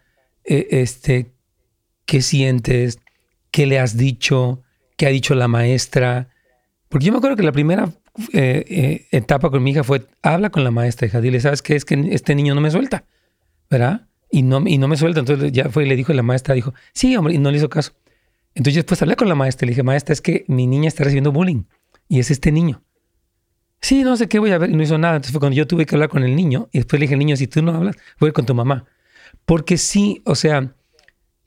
eh, 0.44 0.68
este, 0.72 1.32
qué 2.06 2.22
sientes, 2.22 3.00
qué 3.52 3.68
le 3.68 3.80
has 3.80 3.96
dicho, 3.98 4.64
qué 4.98 5.06
ha 5.06 5.10
dicho 5.10 5.36
la 5.36 5.48
maestra. 5.48 6.30
Porque 6.88 7.06
yo 7.06 7.12
me 7.12 7.20
acuerdo 7.20 7.38
que 7.38 7.44
la 7.44 7.52
primera 7.52 7.90
eh, 8.34 8.66
eh, 8.68 9.08
etapa 9.12 9.52
con 9.52 9.62
mi 9.62 9.72
hija 9.72 9.84
fue, 9.84 10.08
habla 10.24 10.50
con 10.50 10.64
la 10.64 10.72
maestra, 10.72 11.08
hija, 11.08 11.22
dile, 11.22 11.40
¿sabes 11.40 11.62
qué? 11.62 11.76
Es 11.76 11.86
que 11.86 11.96
este 12.12 12.34
niño 12.34 12.56
no 12.56 12.62
me 12.62 12.72
suelta, 12.72 13.06
¿verdad? 13.70 14.08
Y 14.32 14.42
no, 14.42 14.64
y 14.66 14.80
no 14.80 14.88
me 14.88 14.98
suelta. 14.98 15.20
Entonces 15.20 15.52
ya 15.52 15.70
fue 15.70 15.86
y 15.86 15.90
le 15.90 15.96
dijo, 15.96 16.12
la 16.14 16.24
maestra 16.24 16.56
dijo, 16.56 16.74
sí, 16.94 17.16
hombre, 17.16 17.36
y 17.36 17.38
no 17.38 17.52
le 17.52 17.58
hizo 17.58 17.70
caso. 17.70 17.94
Entonces 18.56 18.76
después 18.76 19.02
hablé 19.02 19.16
con 19.16 19.30
la 19.30 19.36
maestra, 19.36 19.68
le 19.68 19.72
dije, 19.72 19.84
maestra, 19.84 20.14
es 20.14 20.22
que 20.22 20.44
mi 20.48 20.66
niña 20.66 20.88
está 20.88 21.04
recibiendo 21.04 21.32
bullying 21.32 21.64
y 22.08 22.20
es 22.20 22.32
este 22.32 22.52
niño. 22.52 22.82
Sí, 23.82 24.04
no 24.04 24.18
sé 24.18 24.28
qué 24.28 24.40
voy 24.40 24.52
a 24.52 24.58
ver, 24.58 24.70
y 24.70 24.76
no 24.76 24.84
hizo 24.84 24.98
nada. 24.98 25.16
Entonces 25.16 25.32
fue 25.32 25.40
cuando 25.40 25.56
yo 25.56 25.68
tuve 25.68 25.86
que 25.86 25.96
hablar 25.96 26.10
con 26.10 26.24
el 26.24 26.36
niño 26.36 26.70
y 26.72 26.80
después 26.80 27.00
le 27.00 27.06
dije, 27.06 27.16
niño, 27.16 27.36
si 27.38 27.48
tú 27.48 27.62
no 27.62 27.74
hablas, 27.74 27.96
voy 28.20 28.32
con 28.32 28.46
tu 28.46 28.54
mamá. 28.54 28.86
Porque 29.46 29.78
sí, 29.78 30.22
o 30.26 30.36
sea, 30.36 30.76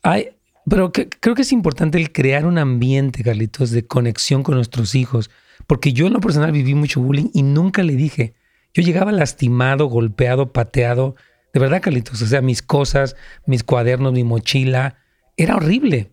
hay, 0.02 0.30
pero 0.68 0.92
creo 0.92 1.34
que 1.34 1.42
es 1.42 1.52
importante 1.52 1.98
el 1.98 2.12
crear 2.12 2.46
un 2.46 2.58
ambiente, 2.58 3.22
Carlitos, 3.22 3.70
de 3.70 3.86
conexión 3.86 4.42
con 4.42 4.54
nuestros 4.54 4.94
hijos, 4.94 5.30
porque 5.66 5.92
yo 5.92 6.06
en 6.06 6.12
lo 6.12 6.20
personal 6.20 6.52
viví 6.52 6.74
mucho 6.74 7.00
bullying 7.00 7.30
y 7.34 7.42
nunca 7.42 7.82
le 7.82 7.96
dije. 7.96 8.34
Yo 8.74 8.82
llegaba 8.82 9.12
lastimado, 9.12 9.86
golpeado, 9.86 10.52
pateado. 10.52 11.14
De 11.52 11.60
verdad, 11.60 11.82
Carlitos. 11.82 12.22
O 12.22 12.26
sea, 12.26 12.40
mis 12.40 12.62
cosas, 12.62 13.16
mis 13.46 13.62
cuadernos, 13.62 14.12
mi 14.12 14.24
mochila. 14.24 14.96
Era 15.36 15.56
horrible. 15.56 16.10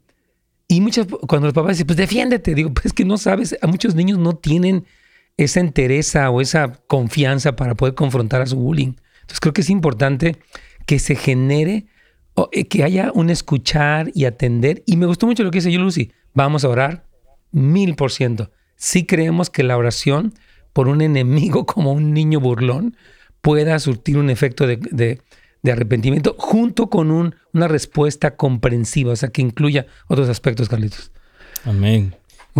Y 0.67 0.81
muchas, 0.81 1.07
cuando 1.27 1.47
los 1.47 1.53
papás 1.53 1.71
dicen, 1.71 1.87
pues 1.87 1.97
defiéndete, 1.97 2.53
digo, 2.53 2.73
pues 2.73 2.87
es 2.87 2.93
que 2.93 3.05
no 3.05 3.17
sabes, 3.17 3.57
a 3.61 3.67
muchos 3.67 3.95
niños 3.95 4.19
no 4.19 4.35
tienen 4.35 4.85
esa 5.43 5.59
entereza 5.59 6.29
o 6.29 6.41
esa 6.41 6.73
confianza 6.87 7.55
para 7.55 7.75
poder 7.75 7.95
confrontar 7.95 8.41
a 8.41 8.45
su 8.45 8.57
bullying. 8.57 8.93
Entonces 9.21 9.39
creo 9.39 9.53
que 9.53 9.61
es 9.61 9.69
importante 9.69 10.37
que 10.85 10.99
se 10.99 11.15
genere, 11.15 11.85
eh, 12.51 12.67
que 12.67 12.83
haya 12.83 13.11
un 13.13 13.29
escuchar 13.29 14.11
y 14.13 14.25
atender. 14.25 14.83
Y 14.85 14.97
me 14.97 15.05
gustó 15.05 15.27
mucho 15.27 15.43
lo 15.43 15.51
que 15.51 15.59
dice 15.59 15.71
yo, 15.71 15.79
Lucy. 15.79 16.11
Vamos 16.33 16.63
a 16.63 16.69
orar 16.69 17.05
mil 17.51 17.95
por 17.95 18.11
ciento 18.11 18.51
sí 18.79 19.05
creemos 19.05 19.51
que 19.51 19.61
la 19.61 19.77
oración 19.77 20.33
por 20.73 20.87
un 20.87 21.01
enemigo 21.01 21.65
como 21.67 21.91
un 21.91 22.13
niño 22.13 22.39
burlón 22.39 22.97
pueda 23.41 23.77
surtir 23.77 24.17
un 24.17 24.31
efecto 24.31 24.65
de, 24.65 25.21
arrepentimiento 25.63 26.35
junto 26.39 26.89
con 26.89 27.11
un, 27.11 27.35
una 27.53 27.67
respuesta 27.67 28.35
comprensiva, 28.35 29.13
o 29.13 29.15
sea, 29.15 29.29
que 29.29 29.41
incluya 29.41 29.85
otros 30.07 30.27
aspectos, 30.27 30.67
Carlitos. 30.67 31.11
Amén. 31.63 32.15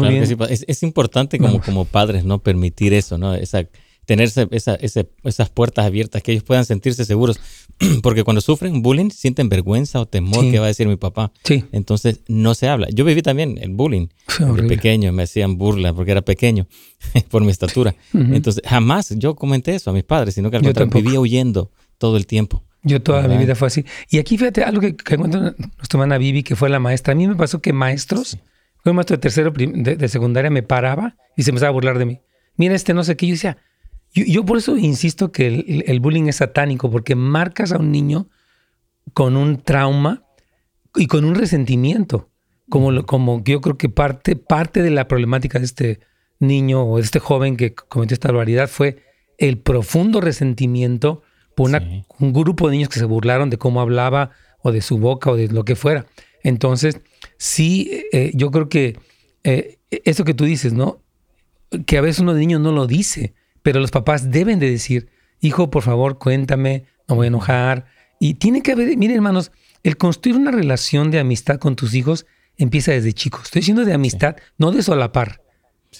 Es, 0.07 0.83
importante 0.83 1.39
como, 1.39 1.61
como 1.61 1.85
padres, 1.85 2.23
¿no? 2.23 2.39
Permitir 2.39 2.93
eso, 2.93 3.17
¿no? 3.17 3.33
Esa 3.33 3.67
tener 4.09 4.27
esa, 4.49 4.75
esas 5.23 5.49
puertas 5.51 5.85
abiertas, 5.85 6.23
que 6.23 6.31
ellos 6.31 6.43
puedan 6.43 6.65
sentirse 6.65 7.05
seguros. 7.05 7.39
Porque 8.01 8.23
cuando 8.23 8.41
sufren 8.41 8.81
bullying, 8.81 9.11
sienten 9.11 9.49
vergüenza 9.49 9.99
o 9.99 10.07
temor 10.07 10.49
que 10.49 10.57
va 10.57 10.65
a 10.65 10.67
decir 10.69 10.87
mi 10.87 10.95
papá. 10.95 11.31
Sí. 11.43 11.63
Entonces 11.71 12.21
no 12.27 12.55
se 12.55 12.67
habla. 12.67 12.87
Yo 12.91 13.05
viví 13.05 13.21
también 13.21 13.59
el 13.61 13.69
bullying. 13.69 14.07
De 14.39 14.63
pequeño 14.63 15.13
me 15.13 15.23
hacían 15.23 15.59
burla 15.59 15.93
porque 15.93 16.11
era 16.11 16.21
pequeño 16.21 16.65
por 17.29 17.43
mi 17.43 17.51
estatura. 17.51 17.93
Entonces 18.11 18.63
jamás 18.65 19.13
yo 19.15 19.35
comenté 19.35 19.75
eso 19.75 19.91
a 19.91 19.93
mis 19.93 20.03
padres, 20.03 20.33
sino 20.33 20.49
que 20.49 20.57
al 20.57 20.63
contrario 20.63 20.91
vivía 20.91 21.19
huyendo 21.19 21.69
todo 21.99 22.17
el 22.17 22.25
tiempo. 22.25 22.63
Yo 22.81 23.03
toda 23.03 23.27
mi 23.27 23.37
vida 23.37 23.53
fue 23.53 23.67
así. 23.67 23.85
Y 24.09 24.17
aquí 24.17 24.39
fíjate 24.39 24.63
algo 24.63 24.81
que, 24.81 24.95
que 24.95 25.17
cuenta 25.17 25.39
nuestra 25.39 25.87
hermana 25.91 26.17
Vivi, 26.17 26.41
que 26.41 26.55
fue 26.55 26.69
la 26.69 26.79
maestra. 26.79 27.11
A 27.11 27.15
mí 27.15 27.27
me 27.27 27.35
pasó 27.35 27.61
que 27.61 27.73
maestros 27.73 28.39
Un 28.85 28.95
maestro 28.95 29.17
de 29.17 29.21
tercero 29.21 29.51
de, 29.51 30.07
secundaria 30.07 30.49
me 30.49 30.63
paraba 30.63 31.15
y 31.35 31.43
se 31.43 31.51
empezaba 31.51 31.69
a 31.69 31.73
burlar 31.73 31.97
de 31.97 32.05
mí. 32.05 32.21
Mira 32.55 32.75
este 32.75 32.93
no 32.93 33.03
sé 33.03 33.15
qué. 33.17 33.27
Yo 33.27 33.33
decía, 33.33 33.57
yo, 34.13 34.45
por 34.45 34.57
eso 34.57 34.77
insisto 34.77 35.31
que 35.31 35.83
el, 35.85 35.99
bullying 35.99 36.25
es 36.27 36.37
satánico, 36.37 36.89
porque 36.89 37.15
marcas 37.15 37.71
a 37.71 37.77
un 37.77 37.91
niño 37.91 38.27
con 39.13 39.37
un 39.37 39.61
trauma 39.61 40.23
y 40.95 41.07
con 41.07 41.25
un 41.25 41.35
resentimiento. 41.35 42.29
Como, 42.69 43.05
como 43.05 43.43
yo 43.43 43.61
creo 43.61 43.77
que 43.77 43.89
parte, 43.89 44.35
parte 44.35 44.81
de 44.81 44.91
la 44.91 45.07
problemática 45.07 45.59
de 45.59 45.65
este 45.65 45.99
niño 46.39 46.83
o 46.83 46.97
de 46.97 47.03
este 47.03 47.19
joven 47.19 47.57
que 47.57 47.73
cometió 47.73 48.13
esta 48.13 48.29
barbaridad 48.29 48.67
fue 48.69 49.03
el 49.37 49.57
profundo 49.57 50.21
resentimiento 50.21 51.23
por 51.55 51.71
un 52.19 52.33
grupo 52.33 52.67
de 52.67 52.73
niños 52.73 52.89
que 52.89 52.99
se 52.99 53.05
burlaron 53.05 53.49
de 53.49 53.57
cómo 53.57 53.81
hablaba 53.81 54.31
o 54.61 54.71
de 54.71 54.81
su 54.81 54.97
boca 54.97 55.31
o 55.31 55.35
de 55.35 55.47
lo 55.47 55.65
que 55.65 55.75
fuera. 55.75 56.05
Entonces, 56.43 57.01
sí, 57.37 58.03
eh, 58.11 58.31
yo 58.33 58.51
creo 58.51 58.69
que 58.69 58.97
eh, 59.43 59.79
eso 59.89 60.23
que 60.23 60.33
tú 60.33 60.45
dices, 60.45 60.73
¿no? 60.73 61.01
Que 61.85 61.97
a 61.97 62.01
veces 62.01 62.19
uno 62.19 62.33
de 62.33 62.39
niños 62.39 62.61
no 62.61 62.71
lo 62.71 62.87
dice, 62.87 63.33
pero 63.61 63.79
los 63.79 63.91
papás 63.91 64.31
deben 64.31 64.59
de 64.59 64.69
decir, 64.69 65.09
hijo, 65.41 65.69
por 65.69 65.83
favor, 65.83 66.17
cuéntame, 66.17 66.85
no 67.07 67.15
voy 67.15 67.25
a 67.25 67.27
enojar. 67.27 67.85
Y 68.19 68.35
tiene 68.35 68.61
que 68.61 68.71
haber, 68.71 68.95
miren 68.97 69.17
hermanos, 69.17 69.51
el 69.83 69.97
construir 69.97 70.37
una 70.37 70.51
relación 70.51 71.11
de 71.11 71.19
amistad 71.19 71.57
con 71.57 71.75
tus 71.75 71.93
hijos 71.93 72.25
empieza 72.57 72.91
desde 72.91 73.13
chicos. 73.13 73.43
Estoy 73.45 73.61
diciendo 73.61 73.85
de 73.85 73.93
amistad, 73.93 74.35
no 74.57 74.71
de 74.71 74.83
solapar, 74.83 75.41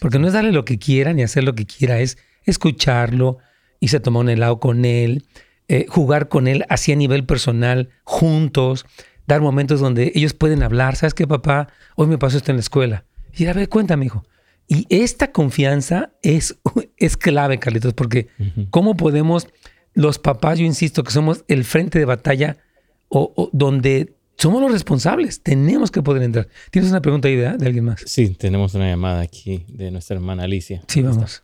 porque 0.01 0.19
no 0.19 0.27
es 0.27 0.33
darle 0.33 0.51
lo 0.51 0.65
que 0.65 0.77
quiera 0.77 1.13
ni 1.13 1.23
hacer 1.23 1.43
lo 1.43 1.55
que 1.55 1.65
quiera, 1.65 1.99
es 1.99 2.17
escucharlo, 2.45 3.37
y 3.79 3.87
se 3.89 3.99
tomar 3.99 4.23
un 4.23 4.29
helado 4.29 4.59
con 4.59 4.85
él, 4.85 5.25
eh, 5.67 5.85
jugar 5.87 6.29
con 6.29 6.47
él 6.47 6.65
así 6.69 6.91
a 6.91 6.95
nivel 6.95 7.25
personal, 7.25 7.89
juntos, 8.03 8.85
dar 9.29 9.41
momentos 9.41 9.79
donde 9.79 10.11
ellos 10.15 10.33
pueden 10.33 10.63
hablar. 10.63 10.95
¿Sabes 10.95 11.13
qué, 11.13 11.27
papá? 11.27 11.69
Hoy 11.95 12.07
me 12.07 12.17
pasó 12.17 12.37
esto 12.37 12.51
en 12.51 12.57
la 12.57 12.61
escuela. 12.61 13.05
Y 13.33 13.45
a 13.45 13.53
ver, 13.53 13.69
cuéntame, 13.69 14.05
hijo. 14.05 14.25
Y 14.67 14.85
esta 14.89 15.31
confianza 15.31 16.11
es, 16.23 16.59
es 16.97 17.15
clave, 17.15 17.59
Carlitos, 17.59 17.93
porque 17.93 18.27
¿cómo 18.71 18.97
podemos, 18.97 19.47
los 19.93 20.19
papás, 20.19 20.59
yo 20.59 20.65
insisto, 20.65 21.03
que 21.03 21.11
somos 21.11 21.45
el 21.47 21.63
frente 21.63 21.99
de 21.99 22.05
batalla 22.05 22.57
o, 23.07 23.49
donde 23.53 24.13
somos 24.35 24.61
los 24.61 24.71
responsables, 24.71 25.43
tenemos 25.43 25.91
que 25.91 26.01
poder 26.01 26.23
entrar. 26.23 26.47
¿Tienes 26.71 26.89
una 26.89 27.01
pregunta 27.01 27.27
ahí 27.27 27.35
de, 27.35 27.57
de 27.57 27.65
alguien 27.65 27.85
más? 27.85 28.01
Sí, 28.05 28.35
tenemos 28.35 28.73
una 28.73 28.89
llamada 28.89 29.21
aquí 29.21 29.65
de 29.67 29.91
nuestra 29.91 30.15
hermana 30.15 30.43
Alicia. 30.43 30.81
Sí, 30.87 31.01
vamos. 31.01 31.43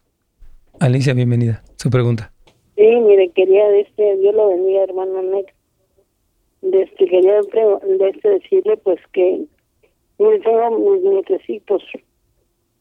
Alicia, 0.80 1.14
bienvenida. 1.14 1.64
Su 1.76 1.90
pregunta. 1.90 2.32
Sí, 2.76 2.84
mire, 2.84 3.30
quería, 3.36 3.64
este, 3.78 4.18
Dios 4.18 4.34
lo 4.34 4.50
bendiga, 4.50 4.84
hermano 4.84 5.22
Nex. 5.22 5.55
Este, 6.72 7.05
quería 7.05 7.39
este, 7.39 8.30
decirle, 8.30 8.78
pues, 8.78 8.99
que 9.13 9.45
mire, 10.20 10.39
tengo 10.39 10.72
mis 10.72 11.03
nietecitos. 11.03 11.84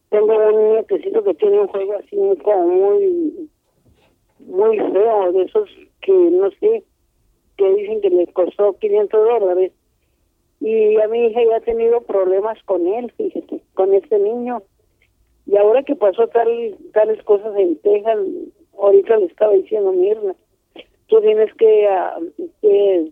Tengo 0.09 0.35
un 0.35 0.73
nietecito 0.73 1.23
que 1.23 1.33
tiene 1.35 1.61
un 1.61 1.67
juego 1.67 1.93
así 1.93 2.17
como 2.43 2.67
muy, 2.67 3.49
muy 4.39 4.77
feo, 4.77 5.31
de 5.31 5.43
esos 5.43 5.69
que, 6.01 6.11
no 6.11 6.49
sé, 6.51 6.83
que 7.57 7.73
dicen 7.75 8.01
que 8.01 8.09
le 8.09 8.27
costó 8.27 8.73
500 8.79 9.27
dólares. 9.27 9.71
Y 10.61 10.95
a 11.01 11.07
mi 11.07 11.27
hija 11.27 11.41
ya 11.43 11.57
ha 11.57 11.61
tenido 11.61 12.01
problemas 12.01 12.61
con 12.63 12.87
él, 12.87 13.11
fíjese, 13.17 13.61
con 13.73 13.93
este 13.93 14.17
niño 14.19 14.63
y 15.45 15.57
ahora 15.57 15.83
que 15.83 15.95
pasó 15.95 16.27
tal, 16.27 16.75
tales 16.93 17.21
cosas 17.23 17.55
en 17.57 17.77
Texas, 17.77 18.17
ahorita 18.77 19.17
le 19.17 19.25
estaba 19.25 19.53
diciendo 19.53 19.91
Mirna, 19.91 20.35
tú 21.07 21.21
tienes 21.21 21.53
que, 21.53 21.87
ah, 21.87 22.17
que, 22.61 23.11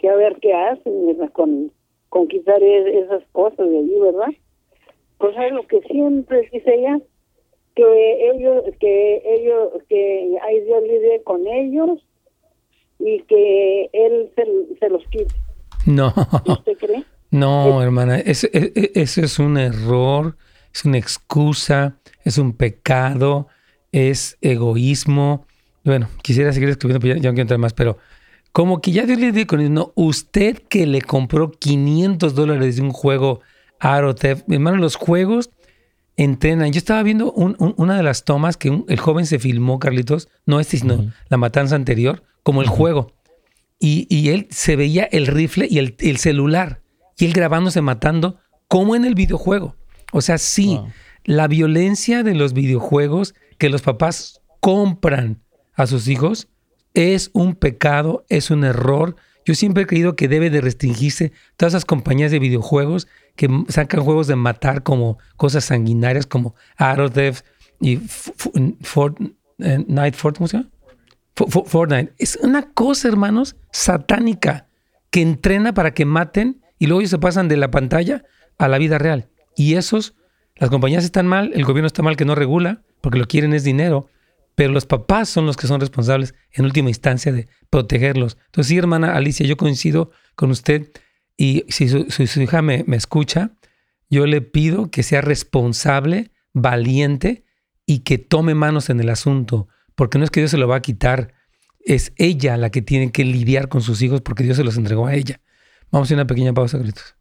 que, 0.00 0.08
a 0.08 0.16
ver 0.16 0.38
qué 0.40 0.54
hacen, 0.54 1.06
Mirna, 1.06 1.28
con, 1.28 1.72
con 2.08 2.28
quitar 2.28 2.62
esas 2.62 3.22
cosas 3.32 3.68
de 3.68 3.78
allí, 3.78 4.00
¿verdad? 4.00 4.28
Pues 5.18 5.36
es 5.36 5.52
lo 5.52 5.66
que 5.66 5.80
siempre 5.82 6.48
dice 6.52 6.74
ella, 6.74 6.98
que 7.74 8.30
ellos, 8.30 8.64
que 8.80 9.22
ellos, 9.26 9.82
que 9.88 10.38
hay 10.42 10.60
Dios 10.62 10.82
libre 10.82 11.22
con 11.24 11.46
ellos 11.46 12.04
y 12.98 13.20
que 13.22 13.90
él 13.92 14.30
se, 14.34 14.78
se 14.78 14.88
los 14.88 15.04
quite. 15.08 15.34
No. 15.86 16.12
¿Usted 16.46 16.76
cree? 16.78 17.04
No, 17.30 17.82
hermana, 17.82 18.18
ese, 18.18 18.50
e, 18.52 18.72
e, 18.74 18.90
ese 18.94 19.22
es 19.22 19.38
un 19.38 19.56
error 19.56 20.34
es 20.72 20.84
una 20.84 20.98
excusa, 20.98 21.96
es 22.24 22.38
un 22.38 22.52
pecado, 22.52 23.48
es 23.92 24.38
egoísmo. 24.40 25.46
Bueno, 25.84 26.08
quisiera 26.22 26.52
seguir 26.52 26.68
escribiendo, 26.68 27.00
pero 27.00 27.14
ya, 27.14 27.16
no 27.16 27.34
quiero 27.34 27.42
entrar 27.42 27.58
más, 27.58 27.74
pero 27.74 27.98
como 28.52 28.80
que 28.80 28.92
ya 28.92 29.06
Dios 29.06 29.18
le 29.18 29.32
dijo, 29.32 29.56
no, 29.56 29.92
usted 29.94 30.62
que 30.68 30.86
le 30.86 31.02
compró 31.02 31.50
500 31.50 32.34
dólares 32.34 32.76
de 32.76 32.82
un 32.82 32.90
juego 32.90 33.40
Arotef, 33.78 34.42
hermano, 34.48 34.76
los 34.76 34.96
juegos 34.96 35.50
entrenan. 36.16 36.72
Yo 36.72 36.78
estaba 36.78 37.02
viendo 37.02 37.32
una 37.32 37.96
de 37.96 38.02
las 38.02 38.24
tomas 38.24 38.56
que 38.56 38.82
el 38.88 39.00
joven 39.00 39.24
se 39.26 39.38
filmó, 39.38 39.78
Carlitos, 39.78 40.28
no 40.46 40.60
este, 40.60 40.78
sino 40.78 41.12
la 41.28 41.36
matanza 41.38 41.76
anterior, 41.76 42.22
como 42.42 42.60
el 42.60 42.68
juego. 42.68 43.14
Y, 43.78 44.28
él 44.28 44.46
se 44.50 44.76
veía 44.76 45.04
el 45.04 45.26
rifle 45.26 45.66
y 45.70 45.78
el, 45.78 45.96
el, 46.00 46.18
celular, 46.18 46.82
y 47.16 47.24
él 47.24 47.32
grabándose 47.32 47.80
matando, 47.80 48.38
como 48.68 48.94
en 48.94 49.06
el 49.06 49.14
videojuego. 49.14 49.76
O 50.12 50.20
sea, 50.20 50.36
sí, 50.36 50.78
la 51.24 51.48
violencia 51.48 52.22
de 52.22 52.34
los 52.34 52.52
videojuegos 52.52 53.34
que 53.56 53.70
los 53.70 53.80
papás 53.80 54.42
compran 54.60 55.40
a 55.74 55.86
sus 55.86 56.08
hijos 56.08 56.48
es 56.94 57.30
un 57.32 57.54
pecado, 57.54 58.24
es 58.28 58.50
un 58.50 58.64
error. 58.64 59.16
Yo 59.44 59.54
siempre 59.54 59.84
he 59.84 59.86
creído 59.86 60.16
que 60.16 60.28
debe 60.28 60.50
de 60.50 60.60
restringirse 60.60 61.32
todas 61.56 61.72
esas 61.74 61.84
compañías 61.84 62.30
de 62.30 62.38
videojuegos 62.38 63.08
que 63.36 63.48
sacan 63.68 64.02
juegos 64.02 64.26
de 64.26 64.36
matar 64.36 64.82
como 64.82 65.18
cosas 65.36 65.64
sanguinarias 65.64 66.26
como 66.26 66.54
Aerodef 66.76 67.42
y 67.80 67.96
Fortnite, 68.80 70.18
¿cómo 70.36 70.48
se 70.48 70.58
llama? 70.58 70.70
Fortnite. 71.34 72.12
Es 72.18 72.36
una 72.42 72.70
cosa, 72.72 73.08
hermanos, 73.08 73.56
satánica 73.72 74.66
que 75.10 75.22
entrena 75.22 75.72
para 75.72 75.94
que 75.94 76.04
maten 76.04 76.60
y 76.78 76.86
luego 76.86 77.00
ellos 77.00 77.10
se 77.10 77.18
pasan 77.18 77.48
de 77.48 77.56
la 77.56 77.70
pantalla 77.70 78.24
a 78.58 78.68
la 78.68 78.78
vida 78.78 78.98
real. 78.98 79.28
Y 79.56 79.74
esos, 79.74 80.14
las 80.56 80.70
compañías 80.70 81.04
están 81.04 81.26
mal, 81.26 81.52
el 81.54 81.64
gobierno 81.64 81.86
está 81.86 82.02
mal 82.02 82.16
que 82.16 82.24
no 82.24 82.34
regula, 82.34 82.82
porque 83.00 83.18
lo 83.18 83.26
quieren 83.26 83.54
es 83.54 83.64
dinero, 83.64 84.08
pero 84.60 84.74
los 84.74 84.84
papás 84.84 85.30
son 85.30 85.46
los 85.46 85.56
que 85.56 85.66
son 85.66 85.80
responsables 85.80 86.34
en 86.52 86.66
última 86.66 86.90
instancia 86.90 87.32
de 87.32 87.48
protegerlos. 87.70 88.36
Entonces, 88.44 88.68
sí, 88.68 88.76
hermana 88.76 89.16
Alicia, 89.16 89.46
yo 89.46 89.56
coincido 89.56 90.10
con 90.34 90.50
usted 90.50 90.90
y 91.34 91.64
si 91.68 91.88
su, 91.88 92.42
hija 92.42 92.60
me, 92.60 92.84
escucha, 92.88 93.52
yo 94.10 94.26
le 94.26 94.42
pido 94.42 94.90
que 94.90 95.02
sea 95.02 95.22
responsable, 95.22 96.32
valiente 96.52 97.46
y 97.86 98.00
que 98.00 98.18
tome 98.18 98.54
manos 98.54 98.90
en 98.90 99.00
el 99.00 99.08
asunto, 99.08 99.66
porque 99.94 100.18
no 100.18 100.24
es 100.24 100.30
que 100.30 100.40
Dios 100.40 100.50
se 100.50 100.58
lo 100.58 100.68
va 100.68 100.76
a 100.76 100.82
quitar, 100.82 101.32
es 101.82 102.12
ella 102.16 102.58
la 102.58 102.68
que 102.68 102.82
tiene 102.82 103.12
que 103.12 103.24
lidiar 103.24 103.70
con 103.70 103.80
sus 103.80 104.02
hijos 104.02 104.20
porque 104.20 104.44
Dios 104.44 104.58
se 104.58 104.64
los 104.64 104.76
entregó 104.76 105.06
a 105.06 105.14
ella. 105.14 105.40
Vamos 105.90 106.10
a 106.10 106.14
una 106.14 106.26
pequeña 106.26 106.52
pausa, 106.52 106.76
gritos. 106.76 107.16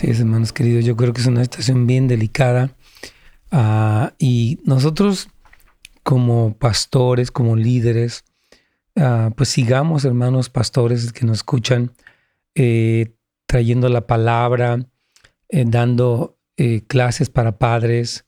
Sí, 0.00 0.08
hermanos 0.12 0.52
queridos, 0.52 0.84
yo 0.84 0.96
creo 0.96 1.12
que 1.12 1.20
es 1.20 1.26
una 1.26 1.42
situación 1.42 1.88
bien 1.88 2.06
delicada. 2.06 2.70
Ah, 3.50 4.12
y 4.16 4.60
nosotros 4.62 5.28
como 6.04 6.54
pastores, 6.56 7.32
como 7.32 7.56
líderes, 7.56 8.22
ah, 8.94 9.32
pues 9.36 9.48
sigamos, 9.48 10.04
hermanos 10.04 10.50
pastores 10.50 11.12
que 11.12 11.26
nos 11.26 11.38
escuchan, 11.38 11.90
eh, 12.54 13.12
trayendo 13.46 13.88
la 13.88 14.06
palabra, 14.06 14.86
eh, 15.48 15.64
dando 15.66 16.38
eh, 16.56 16.82
clases 16.86 17.28
para 17.28 17.58
padres, 17.58 18.24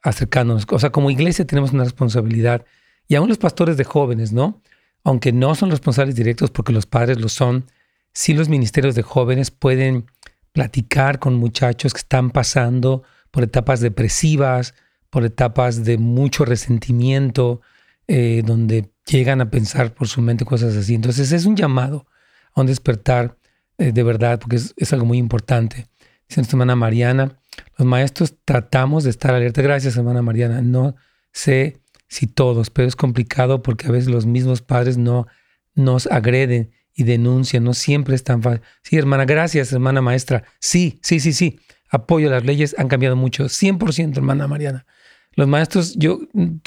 acercándonos. 0.00 0.64
O 0.70 0.78
sea, 0.78 0.92
como 0.92 1.10
iglesia 1.10 1.44
tenemos 1.44 1.72
una 1.72 1.82
responsabilidad. 1.82 2.64
Y 3.08 3.16
aún 3.16 3.28
los 3.28 3.38
pastores 3.38 3.76
de 3.76 3.82
jóvenes, 3.82 4.32
¿no? 4.32 4.62
Aunque 5.02 5.32
no 5.32 5.56
son 5.56 5.72
responsables 5.72 6.14
directos 6.14 6.52
porque 6.52 6.72
los 6.72 6.86
padres 6.86 7.20
lo 7.20 7.28
son, 7.28 7.64
sí 8.12 8.32
los 8.32 8.48
ministerios 8.48 8.94
de 8.94 9.02
jóvenes 9.02 9.50
pueden 9.50 10.06
platicar 10.52 11.18
con 11.18 11.34
muchachos 11.34 11.92
que 11.92 12.00
están 12.00 12.30
pasando 12.30 13.02
por 13.30 13.42
etapas 13.42 13.80
depresivas, 13.80 14.74
por 15.10 15.24
etapas 15.24 15.84
de 15.84 15.98
mucho 15.98 16.44
resentimiento, 16.44 17.60
eh, 18.08 18.42
donde 18.44 18.90
llegan 19.06 19.40
a 19.40 19.50
pensar 19.50 19.94
por 19.94 20.08
su 20.08 20.20
mente 20.20 20.44
cosas 20.44 20.76
así. 20.76 20.94
Entonces 20.94 21.32
es 21.32 21.46
un 21.46 21.56
llamado 21.56 22.06
a 22.54 22.60
un 22.60 22.66
despertar 22.66 23.36
eh, 23.78 23.92
de 23.92 24.02
verdad, 24.02 24.38
porque 24.38 24.56
es, 24.56 24.92
algo 24.92 25.06
muy 25.06 25.18
importante. 25.18 25.88
Dice 26.28 26.40
nuestra 26.40 26.56
hermana 26.56 26.76
Mariana, 26.76 27.38
los 27.78 27.86
maestros 27.86 28.34
tratamos 28.44 29.04
de 29.04 29.10
estar 29.10 29.34
alerta. 29.34 29.62
Gracias, 29.62 29.96
hermana 29.96 30.22
Mariana. 30.22 30.60
No 30.60 30.96
sé 31.32 31.80
si 32.06 32.26
todos, 32.26 32.68
pero 32.70 32.88
es 32.88 32.94
complicado 32.94 33.62
porque 33.62 33.86
a 33.86 33.90
veces 33.90 34.10
los 34.10 34.26
mismos 34.26 34.60
padres 34.60 34.98
no 34.98 35.26
nos 35.74 36.06
agreden 36.08 36.72
y 37.00 37.04
denuncia, 37.04 37.60
no 37.60 37.72
siempre 37.72 38.14
es 38.14 38.24
tan 38.24 38.42
fácil. 38.42 38.60
Sí, 38.82 38.98
hermana, 38.98 39.24
gracias, 39.24 39.72
hermana 39.72 40.02
maestra. 40.02 40.44
Sí, 40.58 41.00
sí, 41.02 41.18
sí, 41.18 41.32
sí. 41.32 41.58
Apoyo 41.90 42.28
las 42.28 42.44
leyes, 42.44 42.76
han 42.78 42.88
cambiado 42.88 43.16
mucho. 43.16 43.48
100%, 43.48 44.18
hermana 44.18 44.46
Mariana. 44.46 44.86
Los 45.32 45.48
maestros, 45.48 45.94
yo, 45.96 46.20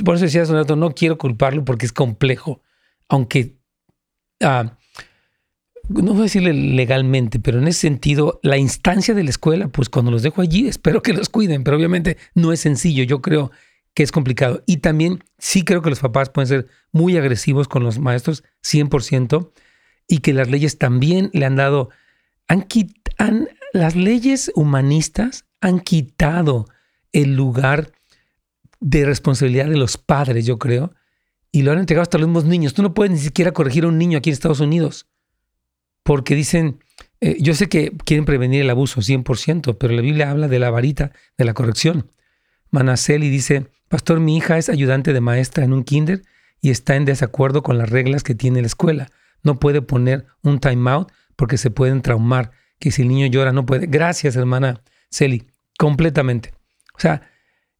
por 0.03 0.15
eso 0.15 0.25
decía 0.25 0.41
hace 0.41 0.51
un 0.51 0.57
rato, 0.57 0.75
no 0.75 0.95
quiero 0.95 1.19
culparlo 1.19 1.63
porque 1.65 1.85
es 1.85 1.93
complejo, 1.93 2.63
aunque, 3.07 3.57
ah, 4.41 4.77
no 5.87 6.13
voy 6.13 6.21
a 6.21 6.23
decirle 6.23 6.53
legalmente, 6.53 7.39
pero 7.39 7.59
en 7.59 7.67
ese 7.67 7.81
sentido, 7.81 8.39
la 8.41 8.57
instancia 8.57 9.13
de 9.13 9.23
la 9.23 9.29
escuela, 9.29 9.67
pues 9.67 9.89
cuando 9.89 10.09
los 10.09 10.23
dejo 10.23 10.41
allí, 10.41 10.67
espero 10.67 11.03
que 11.03 11.13
los 11.13 11.29
cuiden, 11.29 11.63
pero 11.63 11.77
obviamente 11.77 12.17
no 12.33 12.51
es 12.51 12.61
sencillo, 12.61 13.03
yo 13.03 13.21
creo 13.21 13.51
que 13.93 14.01
es 14.01 14.11
complicado. 14.11 14.63
Y 14.65 14.77
también 14.77 15.23
sí 15.37 15.63
creo 15.63 15.83
que 15.83 15.91
los 15.91 15.99
papás 15.99 16.31
pueden 16.31 16.47
ser 16.47 16.67
muy 16.91 17.17
agresivos 17.17 17.67
con 17.67 17.83
los 17.83 17.99
maestros, 17.99 18.43
100%, 18.63 19.51
y 20.07 20.19
que 20.19 20.33
las 20.33 20.49
leyes 20.49 20.77
también 20.77 21.29
le 21.33 21.45
han 21.45 21.55
dado, 21.55 21.89
han, 22.47 22.65
han 23.17 23.49
las 23.73 23.95
leyes 23.95 24.51
humanistas 24.55 25.45
han 25.59 25.79
quitado 25.79 26.67
el 27.11 27.35
lugar 27.35 27.91
de 28.79 29.05
responsabilidad 29.05 29.67
de 29.67 29.77
los 29.77 29.97
padres, 29.97 30.45
yo 30.45 30.59
creo, 30.59 30.93
y 31.51 31.61
lo 31.61 31.71
han 31.71 31.79
entregado 31.79 32.03
hasta 32.03 32.17
los 32.17 32.27
mismos 32.27 32.45
niños. 32.45 32.73
Tú 32.73 32.83
no 32.83 32.93
puedes 32.93 33.11
ni 33.11 33.19
siquiera 33.19 33.51
corregir 33.51 33.85
a 33.85 33.87
un 33.87 33.97
niño 33.97 34.17
aquí 34.17 34.29
en 34.29 34.33
Estados 34.33 34.59
Unidos, 34.59 35.07
porque 36.03 36.35
dicen, 36.35 36.79
eh, 37.21 37.37
yo 37.39 37.53
sé 37.55 37.69
que 37.69 37.93
quieren 38.05 38.25
prevenir 38.25 38.61
el 38.61 38.69
abuso 38.69 39.01
100%, 39.01 39.77
pero 39.77 39.93
la 39.93 40.01
Biblia 40.01 40.29
habla 40.29 40.47
de 40.47 40.59
la 40.59 40.69
varita 40.69 41.11
de 41.37 41.45
la 41.45 41.53
corrección. 41.53 42.11
Manaseli 42.69 43.29
dice, 43.29 43.67
pastor, 43.87 44.19
mi 44.19 44.35
hija 44.35 44.57
es 44.57 44.67
ayudante 44.67 45.13
de 45.13 45.21
maestra 45.21 45.63
en 45.63 45.73
un 45.73 45.83
kinder 45.83 46.23
y 46.59 46.69
está 46.69 46.95
en 46.95 47.05
desacuerdo 47.05 47.63
con 47.63 47.77
las 47.77 47.89
reglas 47.89 48.23
que 48.23 48.35
tiene 48.35 48.61
la 48.61 48.67
escuela. 48.67 49.09
No 49.43 49.59
puede 49.59 49.81
poner 49.81 50.25
un 50.41 50.59
timeout 50.59 51.11
porque 51.35 51.57
se 51.57 51.69
pueden 51.69 52.01
traumar, 52.01 52.51
que 52.79 52.91
si 52.91 53.03
el 53.03 53.09
niño 53.09 53.27
llora 53.27 53.51
no 53.51 53.65
puede. 53.65 53.87
Gracias, 53.87 54.35
hermana 54.35 54.81
Celi, 55.09 55.47
completamente. 55.77 56.53
O 56.95 56.99
sea, 56.99 57.21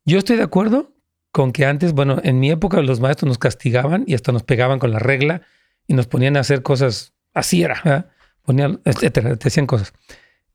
yo 0.05 0.18
estoy 0.18 0.38
de 0.38 0.43
acuerdo 0.43 0.93
con 1.32 1.51
que 1.51 1.66
antes, 1.66 1.93
bueno, 1.93 2.20
en 2.24 2.39
mi 2.39 2.51
época 2.51 2.82
los 2.82 2.99
maestros 2.99 3.28
nos 3.28 3.38
castigaban 3.38 4.03
y 4.05 4.14
hasta 4.14 4.32
nos 4.32 4.43
pegaban 4.43 4.80
con 4.80 4.91
la 4.91 4.99
regla 4.99 5.41
y 5.88 5.93
nos 5.95 6.07
ponían 6.07 6.38
a 6.38 6.41
hacer 6.41 6.61
cosas, 6.61 7.14
así 7.34 7.64
era, 7.64 8.11
ponían, 8.43 8.82
etcétera, 8.86 9.36
te 9.36 9.47
hacían 9.47 9.66
cosas. 9.66 9.93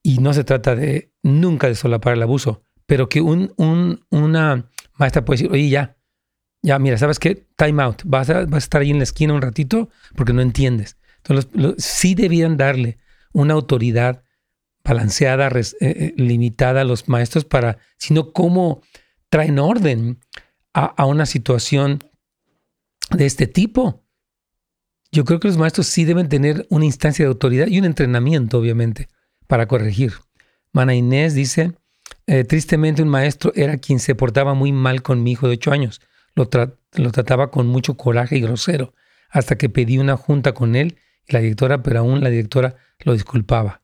Y 0.03 0.19
no 0.19 0.33
se 0.33 0.45
trata 0.45 0.77
de 0.77 1.13
nunca 1.23 1.67
de 1.67 1.75
solapar 1.75 2.15
el 2.15 2.23
abuso, 2.23 2.63
pero 2.87 3.09
que 3.09 3.21
un, 3.21 3.53
un, 3.57 4.05
una 4.11 4.71
maestra 4.95 5.25
puede 5.25 5.39
decir, 5.39 5.53
oye, 5.53 5.69
ya, 5.69 5.97
ya, 6.63 6.79
mira, 6.79 6.99
¿sabes 6.99 7.19
qué? 7.19 7.47
Time 7.57 7.83
out, 7.83 8.03
vas 8.05 8.31
a, 8.31 8.45
vas 8.45 8.55
a 8.55 8.59
estar 8.59 8.83
ahí 8.83 8.91
en 8.91 8.99
la 8.99 9.05
esquina 9.05 9.35
un 9.35 9.43
ratito 9.43 9.89
porque 10.17 10.33
no 10.33 10.43
entiendes. 10.43 10.97
Entonces, 11.19 11.75
sí 11.79 12.15
debían 12.15 12.57
darle 12.57 12.99
una 13.33 13.55
autoridad 13.55 14.23
balanceada, 14.85 15.49
eh, 15.49 15.73
eh, 15.81 16.15
limitada 16.17 16.81
a 16.81 16.85
los 16.85 17.09
maestros 17.09 17.45
para, 17.45 17.79
sino 17.99 18.33
cómo 18.33 18.81
traen 19.29 19.59
orden 19.59 20.19
a, 20.73 21.05
una 21.07 21.27
situación 21.27 22.05
de 23.11 23.27
este 23.27 23.47
tipo. 23.47 24.05
Yo 25.11 25.25
creo 25.25 25.41
que 25.41 25.49
los 25.49 25.59
maestros 25.59 25.89
sí 25.89 26.05
deben 26.05 26.29
tener 26.29 26.67
una 26.71 26.85
instancia 26.85 27.25
de 27.25 27.31
autoridad 27.31 27.67
y 27.67 27.79
un 27.79 27.85
entrenamiento, 27.85 28.59
obviamente, 28.59 29.09
para 29.47 29.67
corregir. 29.67 30.15
Mana 30.73 30.95
Inés 30.95 31.35
dice, 31.35 31.73
eh, 32.27 32.45
tristemente 32.45 33.03
un 33.03 33.09
maestro 33.09 33.53
era 33.57 33.79
quien 33.79 33.99
se 33.99 34.15
portaba 34.15 34.55
muy 34.55 34.71
mal 34.71 35.03
con 35.03 35.23
mi 35.23 35.33
hijo 35.33 35.49
de 35.49 35.55
ocho 35.55 35.73
años. 35.73 36.01
Lo, 36.47 37.11
trataba 37.11 37.51
con 37.51 37.67
mucho 37.67 37.97
coraje 37.97 38.37
y 38.37 38.41
grosero, 38.41 38.95
hasta 39.31 39.59
que 39.59 39.69
pedí 39.69 39.99
una 39.99 40.17
junta 40.17 40.53
con 40.55 40.77
él 40.77 40.99
y 41.27 41.33
la 41.33 41.41
directora, 41.41 41.83
pero 41.83 42.01
aún 42.01 42.23
la 42.23 42.31
directora 42.31 42.77
lo 43.01 43.13
disculpaba. 43.13 43.83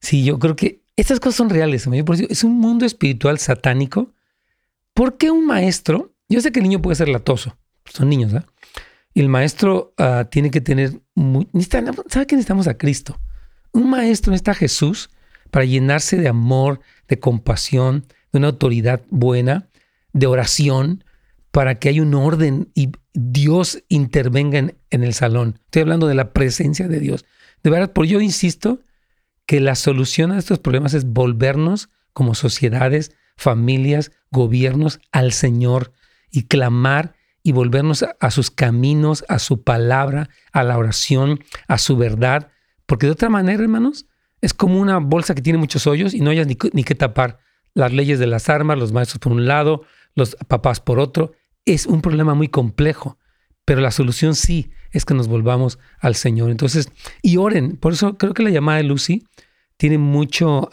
Sí, 0.00 0.24
yo 0.24 0.38
creo 0.38 0.56
que 0.56 0.82
estas 0.96 1.20
cosas 1.20 1.36
son 1.36 1.50
reales. 1.50 1.88
Es 2.28 2.44
un 2.44 2.58
mundo 2.58 2.84
espiritual 2.84 3.38
satánico 3.38 4.12
¿Por 4.94 5.16
qué 5.16 5.30
un 5.30 5.46
maestro? 5.46 6.14
Yo 6.28 6.40
sé 6.40 6.52
que 6.52 6.60
el 6.60 6.64
niño 6.64 6.82
puede 6.82 6.96
ser 6.96 7.08
latoso, 7.08 7.56
son 7.84 8.08
niños, 8.08 8.32
¿verdad? 8.32 8.48
Y 9.14 9.20
el 9.20 9.28
maestro 9.28 9.94
ah, 9.98 10.26
tiene 10.30 10.50
que 10.50 10.60
tener. 10.60 11.00
¿Sabe 12.08 12.26
que 12.26 12.36
necesitamos 12.36 12.66
a 12.66 12.78
Cristo? 12.78 13.20
Un 13.72 13.90
maestro 13.90 14.30
necesita 14.30 14.52
a 14.52 14.54
Jesús 14.54 15.10
para 15.50 15.64
llenarse 15.64 16.16
de 16.16 16.28
amor, 16.28 16.80
de 17.08 17.18
compasión, 17.18 18.06
de 18.32 18.38
una 18.38 18.48
autoridad 18.48 19.02
buena, 19.10 19.68
de 20.12 20.26
oración, 20.26 21.04
para 21.52 21.78
que 21.78 21.90
haya 21.90 22.02
un 22.02 22.14
orden 22.14 22.70
y 22.74 22.90
Dios 23.12 23.84
intervenga 23.88 24.58
en, 24.58 24.74
el 24.90 25.14
salón. 25.14 25.60
Estoy 25.66 25.82
hablando 25.82 26.08
de 26.08 26.14
la 26.14 26.32
presencia 26.32 26.88
de 26.88 26.98
Dios. 26.98 27.26
De 27.62 27.70
verdad, 27.70 27.92
por 27.92 28.06
yo 28.06 28.20
insisto 28.20 28.80
que 29.46 29.60
la 29.60 29.74
solución 29.74 30.32
a 30.32 30.38
estos 30.38 30.58
problemas 30.58 30.94
es 30.94 31.04
volvernos 31.04 31.90
como 32.14 32.34
sociedades 32.34 33.14
familias, 33.36 34.12
gobiernos 34.30 34.98
al 35.12 35.32
Señor 35.32 35.92
y 36.30 36.44
clamar 36.44 37.14
y 37.42 37.52
volvernos 37.52 38.02
a, 38.02 38.30
sus 38.30 38.50
caminos, 38.50 39.24
a 39.28 39.38
su 39.38 39.62
palabra, 39.62 40.30
a 40.52 40.62
la 40.62 40.78
oración, 40.78 41.40
a 41.68 41.76
su 41.76 41.96
verdad, 41.96 42.50
porque 42.86 43.06
de 43.06 43.12
otra 43.12 43.28
manera, 43.28 43.62
hermanos, 43.62 44.06
es 44.40 44.54
como 44.54 44.80
una 44.80 44.98
bolsa 44.98 45.34
que 45.34 45.42
tiene 45.42 45.58
muchos 45.58 45.86
hoyos 45.86 46.14
y 46.14 46.20
no 46.20 46.30
hayas 46.30 46.46
ni, 46.46 46.56
ni 46.72 46.84
que 46.84 46.94
tapar 46.94 47.40
las 47.74 47.92
leyes 47.92 48.18
de 48.18 48.26
las 48.26 48.48
armas, 48.48 48.78
los 48.78 48.92
maestros 48.92 49.18
por 49.18 49.32
un 49.32 49.46
lado, 49.46 49.82
los 50.14 50.36
papás 50.48 50.80
por 50.80 50.98
otro. 50.98 51.32
Es 51.64 51.86
un 51.86 52.02
problema 52.02 52.34
muy 52.34 52.48
complejo, 52.48 53.18
pero 53.64 53.80
la 53.80 53.90
solución 53.90 54.34
sí 54.34 54.70
es 54.90 55.04
que 55.04 55.14
nos 55.14 55.28
volvamos 55.28 55.78
al 56.00 56.14
Señor. 56.14 56.50
Entonces, 56.50 56.90
y 57.22 57.36
oren. 57.36 57.76
Por 57.76 57.92
eso 57.92 58.18
creo 58.18 58.34
que 58.34 58.42
la 58.42 58.50
llamada 58.50 58.78
de 58.78 58.84
Lucy 58.84 59.24
tiene 59.76 59.98
mucho 59.98 60.68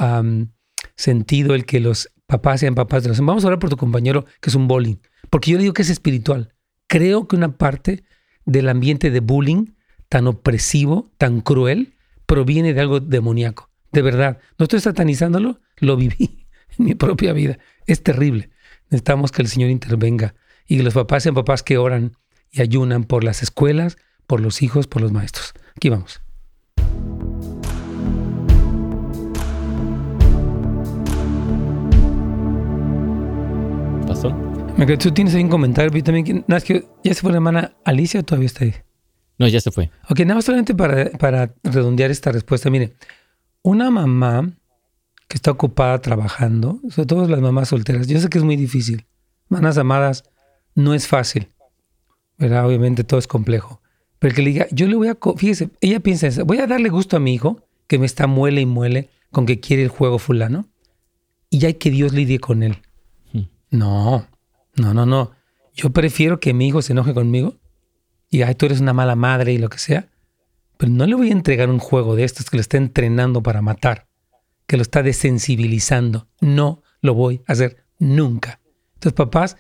sentido 0.96 1.56
el 1.56 1.66
que 1.66 1.80
los 1.80 2.12
papás 2.26 2.60
sean 2.60 2.76
papás 2.76 3.04
de 3.04 3.10
los... 3.10 3.20
Vamos 3.20 3.44
a 3.44 3.48
hablar 3.48 3.60
por 3.60 3.70
tu 3.70 3.78
compañero 3.78 4.26
que 4.42 4.50
es 4.50 4.56
un 4.56 4.68
bullying, 4.68 4.98
porque 5.30 5.52
yo 5.52 5.58
digo 5.58 5.74
que 5.74 5.82
es 5.82 5.90
espiritual. 5.90 6.54
Creo 6.88 7.28
que 7.28 7.36
una 7.36 7.58
parte 7.58 8.04
del 8.46 8.70
ambiente 8.70 9.12
de 9.12 9.20
bullying 9.20 9.74
tan 10.10 10.28
opresivo, 10.28 11.12
tan 11.18 11.42
cruel, 11.42 11.96
proviene 12.26 12.74
de 12.74 12.82
algo 12.82 13.00
demoníaco. 13.00 13.70
De 13.92 14.02
verdad, 14.02 14.40
no 14.58 14.64
estoy 14.64 14.80
satanizándolo, 14.80 15.60
lo 15.78 15.96
viví 15.98 16.48
en 16.78 16.86
mi 16.86 16.96
propia 16.96 17.34
vida. 17.34 17.58
Es 17.86 18.04
terrible. 18.04 18.50
Necesitamos 18.90 19.32
que 19.32 19.42
el 19.42 19.48
Señor 19.48 19.70
intervenga 19.70 20.36
y 20.70 20.78
que 20.78 20.84
los 20.84 20.94
papás 20.94 21.24
sean 21.24 21.36
papás 21.36 21.64
que 21.64 21.78
oran 21.78 22.14
y 22.52 22.62
ayunan 22.62 23.04
por 23.04 23.26
las 23.26 23.44
escuelas, 23.44 23.98
por 24.28 24.40
los 24.40 24.62
hijos, 24.62 24.88
por 24.88 25.02
los 25.02 25.12
maestros. 25.12 25.54
Aquí 25.76 25.90
vamos. 25.90 26.22
Me 34.78 34.98
tú 34.98 35.12
tienes 35.12 35.36
ahí 35.36 35.44
un 35.44 35.50
comentario, 35.50 36.04
también, 36.04 36.46
es 36.48 36.64
que 36.64 36.88
ya 37.04 37.14
se 37.14 37.22
fue 37.22 37.32
la 37.32 37.38
hermana 37.38 37.74
Alicia 37.84 38.22
o 38.22 38.24
todavía 38.24 38.46
está 38.46 38.64
ahí. 38.64 38.74
No, 39.38 39.48
ya 39.48 39.60
se 39.60 39.72
fue. 39.72 39.92
Ok, 40.10 40.20
nada 40.22 40.36
más 40.36 40.46
solamente 40.46 40.74
para, 40.74 41.10
para 41.12 41.54
redondear 41.64 42.12
esta 42.12 42.32
respuesta. 42.32 42.70
Mire, 42.70 42.94
una 43.62 43.90
mamá 43.92 44.50
que 45.28 45.36
está 45.36 45.52
ocupada 45.52 46.00
trabajando, 46.00 46.80
sobre 46.90 47.08
todo 47.08 47.28
las 47.28 47.42
mamás 47.42 47.70
solteras, 47.70 48.08
yo 48.08 48.20
sé 48.20 48.30
que 48.30 48.38
es 48.38 48.44
muy 48.44 48.56
difícil. 48.56 49.06
Manas 49.50 49.78
amadas, 49.78 50.24
no 50.76 50.94
es 50.94 51.08
fácil. 51.08 51.50
¿Verdad? 52.38 52.66
Obviamente 52.66 53.04
todo 53.04 53.20
es 53.20 53.28
complejo. 53.28 53.82
Pero 54.20 54.36
que 54.36 54.42
le 54.42 54.52
diga, 54.52 54.68
yo 54.72 54.88
le 54.88 54.96
voy 54.96 55.08
a, 55.08 55.18
fíjese, 55.38 55.70
ella 55.82 56.00
piensa 56.00 56.28
eso, 56.28 56.46
voy 56.46 56.60
a 56.60 56.68
darle 56.68 56.90
gusto 56.90 57.18
a 57.18 57.20
mi 57.20 57.34
hijo 57.34 57.64
que 57.88 57.98
me 57.98 58.06
está 58.06 58.28
muele 58.28 58.62
y 58.62 58.66
muele 58.66 59.10
con 59.32 59.46
que 59.46 59.60
quiere 59.60 59.84
el 59.84 59.90
juego 59.90 60.20
fulano 60.20 60.68
y 61.50 61.60
ya 61.60 61.68
hay 61.68 61.76
que 61.76 61.90
Dios 61.90 62.14
lidie 62.14 62.40
con 62.40 62.64
él. 62.64 62.78
Hmm. 63.34 63.44
No, 63.72 64.28
no, 64.76 64.94
no, 64.94 65.06
no. 65.06 65.32
Yo 65.74 65.92
prefiero 65.92 66.40
que 66.40 66.54
mi 66.54 66.68
hijo 66.68 66.82
se 66.82 66.92
enoje 66.92 67.14
conmigo 67.14 67.56
y 68.30 68.42
ay, 68.42 68.56
tú 68.56 68.66
eres 68.66 68.82
una 68.82 68.94
mala 68.94 69.16
madre 69.16 69.54
y 69.54 69.58
lo 69.58 69.70
que 69.70 69.80
sea. 69.80 70.10
Pero 70.78 70.92
no 70.92 71.06
le 71.06 71.16
voy 71.16 71.30
a 71.30 71.34
entregar 71.34 71.70
un 71.70 71.80
juego 71.80 72.16
de 72.16 72.24
estos 72.24 72.50
que 72.50 72.58
lo 72.58 72.62
está 72.62 72.78
entrenando 72.78 73.42
para 73.44 73.62
matar, 73.62 74.08
que 74.66 74.78
lo 74.78 74.82
está 74.82 75.04
desensibilizando. 75.04 76.28
No 76.40 76.84
lo 77.02 77.14
voy 77.14 77.42
a 77.48 77.54
hacer 77.54 77.84
nunca. 77.98 78.62
Entonces, 78.96 79.14
papás, 79.14 79.58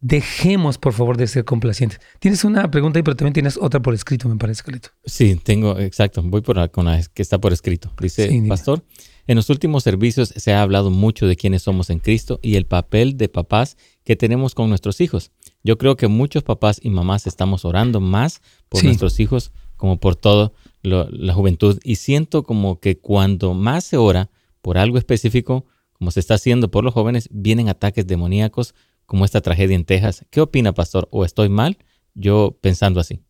dejemos 0.00 0.78
por 0.78 0.92
favor 0.92 1.16
de 1.16 1.26
ser 1.26 1.44
complacientes. 1.44 2.00
Tienes 2.20 2.44
una 2.44 2.70
pregunta 2.70 2.98
ahí, 2.98 3.02
pero 3.02 3.16
también 3.16 3.32
tienes 3.32 3.56
otra 3.56 3.80
por 3.80 3.94
escrito, 3.94 4.28
me 4.28 4.36
parece, 4.36 4.62
Carlito. 4.62 4.90
Sí, 5.04 5.40
tengo, 5.42 5.78
exacto. 5.78 6.22
Voy 6.22 6.40
por 6.40 6.56
la, 6.56 6.68
con 6.68 6.86
la 6.86 7.02
que 7.14 7.22
está 7.22 7.38
por 7.40 7.52
escrito. 7.52 7.90
Dice, 8.00 8.42
Pastor, 8.48 8.84
en 9.26 9.36
los 9.36 9.50
últimos 9.50 9.82
servicios 9.82 10.32
se 10.36 10.52
ha 10.52 10.62
hablado 10.62 10.90
mucho 10.90 11.26
de 11.26 11.36
quiénes 11.36 11.62
somos 11.62 11.90
en 11.90 11.98
Cristo 11.98 12.38
y 12.42 12.56
el 12.56 12.66
papel 12.66 13.16
de 13.16 13.28
papás 13.28 13.76
que 14.04 14.16
tenemos 14.16 14.54
con 14.54 14.68
nuestros 14.68 15.00
hijos. 15.00 15.32
Yo 15.64 15.76
creo 15.78 15.96
que 15.96 16.08
muchos 16.08 16.42
papás 16.42 16.80
y 16.82 16.90
mamás 16.90 17.26
estamos 17.26 17.64
orando 17.64 18.00
más 18.00 18.40
por 18.68 18.84
nuestros 18.84 19.18
hijos 19.20 19.52
como 19.76 19.98
por 19.98 20.16
toda 20.16 20.52
la 20.82 21.34
juventud 21.34 21.78
y 21.82 21.96
siento 21.96 22.42
como 22.42 22.80
que 22.80 22.98
cuando 22.98 23.54
más 23.54 23.84
se 23.84 23.96
ora 23.96 24.30
por 24.62 24.78
algo 24.78 24.98
específico, 24.98 25.66
como 25.92 26.10
se 26.10 26.20
está 26.20 26.34
haciendo 26.34 26.70
por 26.70 26.84
los 26.84 26.94
jóvenes, 26.94 27.28
vienen 27.32 27.68
ataques 27.68 28.06
demoníacos 28.06 28.74
como 29.08 29.24
esta 29.24 29.40
tragedia 29.40 29.74
en 29.74 29.86
Texas. 29.86 30.26
¿Qué 30.30 30.42
opina, 30.42 30.74
pastor? 30.74 31.08
¿O 31.10 31.24
estoy 31.24 31.48
mal? 31.48 31.78
Yo 32.14 32.58
pensando 32.60 33.00
así. 33.00 33.22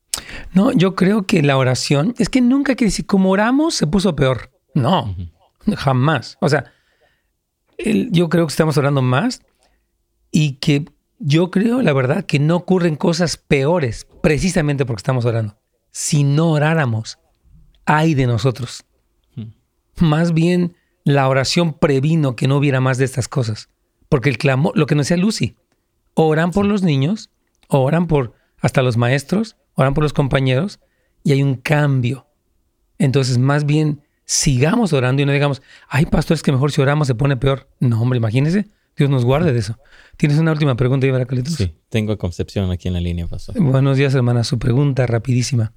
No, 0.53 0.73
yo 0.73 0.97
creo 0.97 1.25
que 1.25 1.41
la 1.41 1.57
oración 1.57 2.15
es 2.19 2.29
que 2.29 2.41
nunca 2.41 2.75
que 2.75 2.87
decir, 2.87 3.07
como 3.07 3.31
oramos, 3.31 3.77
se 3.77 3.87
puso 3.87 4.17
peor. 4.17 4.51
No. 4.75 5.15
Jamás. 5.77 6.37
O 6.41 6.49
sea, 6.49 6.73
yo 8.11 8.29
creo 8.29 8.45
que 8.45 8.51
estamos 8.51 8.77
orando 8.77 9.03
más 9.03 9.41
y 10.33 10.55
que 10.55 10.85
yo 11.21 11.53
creo, 11.53 11.81
la 11.81 11.93
verdad, 11.93 12.25
que 12.25 12.41
no 12.41 12.57
ocurren 12.57 12.97
cosas 12.97 13.37
peores 13.37 14.09
precisamente 14.21 14.85
porque 14.85 15.01
estamos 15.01 15.27
orando. 15.27 15.61
Si 15.93 16.25
no 16.25 16.51
oráramos, 16.51 17.21
ay 17.87 18.15
de 18.15 18.27
nosotros. 18.27 18.85
Hmm. 19.37 19.53
Más 20.01 20.35
bien, 20.35 20.75
la 21.05 21.29
oración 21.29 21.73
previno 21.73 22.35
que 22.35 22.49
no 22.49 22.57
hubiera 22.57 22.81
más 22.81 22.99
de 22.99 23.05
estas 23.05 23.29
cosas. 23.29 23.69
Porque 24.09 24.29
el 24.29 24.39
clamor, 24.39 24.77
lo 24.77 24.87
que 24.87 24.97
nos 24.97 25.07
decía 25.07 25.23
Lucy, 25.23 25.55
oran 26.21 26.51
por 26.51 26.67
los 26.67 26.83
niños, 26.83 27.31
oran 27.69 28.09
por 28.09 28.35
hasta 28.61 28.83
los 28.83 28.97
maestros, 28.97 29.57
oran 29.75 29.95
por 29.95 30.03
los 30.03 30.13
compañeros, 30.13 30.81
y 31.23 31.31
hay 31.31 31.45
un 31.45 31.55
cambio. 31.55 32.27
Entonces, 32.99 33.39
más 33.39 33.65
bien, 33.65 34.03
sigamos 34.25 34.93
orando 34.93 35.23
y 35.23 35.27
no 35.27 35.33
digamos, 35.33 35.63
ay, 35.89 36.07
pastor, 36.07 36.35
es 36.35 36.43
que 36.43 36.51
mejor 36.51 36.73
si 36.73 36.83
oramos 36.83 37.07
se 37.07 37.15
pone 37.15 37.37
peor. 37.37 37.69
No, 37.79 38.03
hombre, 38.03 38.17
imagínese. 38.17 38.67
Dios 38.97 39.09
nos 39.11 39.25
guarde 39.25 39.53
de 39.53 39.61
eso. 39.61 39.77
¿Tienes 40.17 40.41
una 40.41 40.51
última 40.51 40.75
pregunta, 40.75 41.07
Ivara 41.07 41.25
Calitos? 41.25 41.53
Sí, 41.55 41.73
tengo 41.89 42.13
a 42.13 42.17
Concepción 42.17 42.69
aquí 42.73 42.89
en 42.89 42.95
la 42.95 43.01
línea, 43.01 43.29
pastor. 43.29 43.55
Buenos 43.61 43.97
días, 43.97 44.13
hermana. 44.17 44.43
Su 44.43 44.59
pregunta 44.59 45.07
rapidísima. 45.07 45.73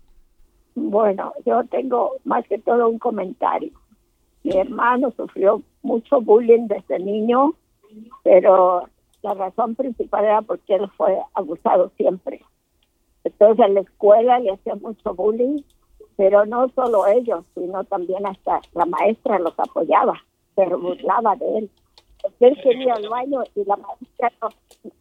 Bueno, 0.73 1.33
yo 1.45 1.63
tengo 1.69 2.13
más 2.23 2.47
que 2.47 2.57
todo 2.57 2.89
un 2.89 2.97
comentario. 2.97 3.71
Mi 4.43 4.57
hermano 4.57 5.13
sufrió 5.15 5.61
mucho 5.83 6.19
bullying 6.19 6.67
desde 6.67 6.97
niño, 6.97 7.53
pero 8.23 8.89
la 9.21 9.33
razón 9.33 9.75
principal 9.75 10.25
era 10.25 10.41
porque 10.41 10.75
él 10.75 10.89
fue 10.97 11.17
abusado 11.33 11.91
siempre. 11.97 12.41
Entonces 13.23 13.65
en 13.65 13.75
la 13.75 13.81
escuela 13.81 14.39
le 14.39 14.51
hacía 14.51 14.75
mucho 14.75 15.13
bullying, 15.13 15.61
pero 16.17 16.45
no 16.45 16.69
solo 16.69 17.07
ellos, 17.07 17.45
sino 17.55 17.83
también 17.83 18.25
hasta 18.25 18.61
la 18.73 18.85
maestra 18.85 19.39
los 19.39 19.57
apoyaba, 19.59 20.15
pero 20.55 20.79
burlaba 20.79 21.35
de 21.35 21.59
él 21.59 21.71
él 22.39 22.57
quería 22.61 22.93
al 22.93 23.09
baño 23.09 23.43
y 23.55 23.65
la 23.65 23.77
maestra 23.77 24.31
no, 24.41 24.49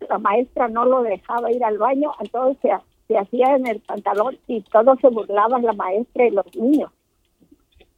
la 0.08 0.18
maestra 0.18 0.68
no 0.68 0.84
lo 0.84 1.02
dejaba 1.02 1.52
ir 1.52 1.64
al 1.64 1.78
baño, 1.78 2.12
entonces 2.20 2.80
se, 3.08 3.16
hacía 3.18 3.56
en 3.56 3.66
el 3.66 3.80
pantalón 3.80 4.38
y 4.46 4.62
todos 4.62 4.98
se 5.00 5.08
burlaban 5.08 5.62
la 5.62 5.72
maestra 5.72 6.26
y 6.26 6.30
los 6.30 6.46
niños. 6.54 6.90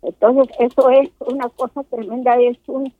Entonces 0.02 0.48
eso 0.58 0.90
es 0.90 1.10
una 1.20 1.48
cosa 1.50 1.82
tremenda, 1.84 2.34
es 2.40 2.58
un, 2.66 2.92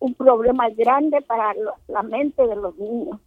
un 0.00 0.14
problema 0.14 0.68
grande 0.70 1.20
para 1.22 1.54
la 1.88 2.02
mente 2.02 2.46
de 2.46 2.56
los 2.56 2.76
niños. 2.76 3.18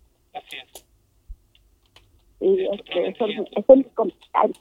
Y 2.40 2.68
este, 2.74 3.10
eso, 3.10 3.26
es 3.28 3.78
mi 3.78 3.84
comentario. 3.84 4.56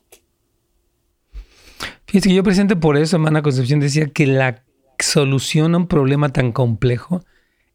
Fíjese 2.07 2.29
que 2.29 2.35
yo 2.35 2.43
presente 2.43 2.77
por 2.77 2.97
eso, 2.97 3.17
hermana 3.17 3.43
Concepción 3.43 3.81
decía 3.81 4.09
que 4.09 4.27
la 4.27 4.65
solución 4.99 5.75
a 5.75 5.79
un 5.79 5.87
problema 5.87 6.31
tan 6.31 6.53
complejo 6.53 7.23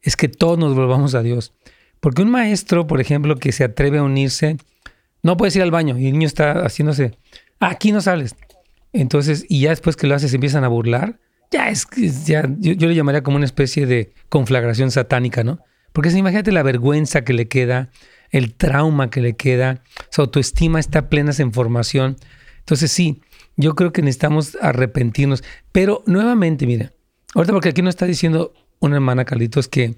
es 0.02 0.16
que 0.16 0.28
todos 0.28 0.58
nos 0.58 0.74
volvamos 0.74 1.14
a 1.14 1.22
Dios. 1.22 1.54
Porque 2.00 2.22
un 2.22 2.30
maestro, 2.30 2.86
por 2.86 3.00
ejemplo, 3.00 3.36
que 3.36 3.50
se 3.52 3.64
atreve 3.64 3.98
a 3.98 4.02
unirse, 4.02 4.58
no 5.22 5.36
puede 5.36 5.56
ir 5.56 5.62
al 5.62 5.70
baño 5.70 5.98
y 5.98 6.06
el 6.06 6.12
niño 6.12 6.26
está 6.26 6.64
haciéndose, 6.64 7.18
ah, 7.58 7.70
aquí 7.70 7.90
no 7.90 8.00
sales. 8.00 8.36
Entonces, 8.92 9.44
y 9.48 9.62
ya 9.62 9.70
después 9.70 9.96
que 9.96 10.06
lo 10.06 10.14
haces 10.14 10.32
empiezan 10.32 10.62
a 10.62 10.68
burlar, 10.68 11.18
ya 11.50 11.68
es, 11.68 11.86
ya, 12.26 12.48
yo, 12.58 12.72
yo, 12.72 12.88
le 12.88 12.94
llamaría 12.94 13.22
como 13.22 13.36
una 13.36 13.46
especie 13.46 13.86
de 13.86 14.12
conflagración 14.28 14.90
satánica, 14.90 15.44
¿no? 15.44 15.60
Porque 15.92 16.10
si 16.10 16.18
imagínate 16.18 16.52
la 16.52 16.62
vergüenza 16.62 17.24
que 17.24 17.32
le 17.32 17.48
queda, 17.48 17.90
el 18.30 18.54
trauma 18.54 19.10
que 19.10 19.20
le 19.20 19.36
queda, 19.36 19.82
su 20.10 20.22
autoestima 20.22 20.78
está 20.80 21.08
plena 21.08 21.32
en 21.38 21.52
formación. 21.52 22.16
Entonces 22.58 22.92
sí, 22.92 23.22
yo 23.56 23.74
creo 23.74 23.92
que 23.92 24.02
necesitamos 24.02 24.58
arrepentirnos. 24.60 25.42
Pero 25.72 26.02
nuevamente, 26.06 26.66
mira, 26.66 26.92
ahorita 27.34 27.52
porque 27.52 27.70
aquí 27.70 27.82
no 27.82 27.88
está 27.88 28.06
diciendo 28.06 28.52
una 28.80 28.96
hermana, 28.96 29.24
Carlitos, 29.24 29.68
que, 29.68 29.96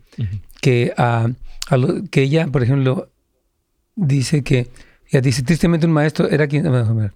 que, 0.61 0.93
uh, 0.97 2.09
que 2.11 2.23
ella, 2.23 2.47
por 2.47 2.63
ejemplo, 2.63 3.11
dice 3.97 4.43
que, 4.43 4.69
ella 5.11 5.21
dice, 5.21 5.43
tristemente 5.43 5.87
un 5.87 5.93
maestro 5.93 6.29
era 6.29 6.47
quien, 6.47 6.67
a 6.67 6.71
ver, 6.71 7.13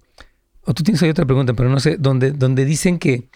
o 0.65 0.73
tú 0.73 0.83
tienes 0.83 1.01
ahí 1.03 1.09
otra 1.09 1.25
pregunta, 1.25 1.53
pero 1.53 1.69
no 1.69 1.79
sé, 1.79 1.97
donde, 1.97 2.31
donde 2.31 2.65
dicen 2.65 2.99
que 2.99 3.29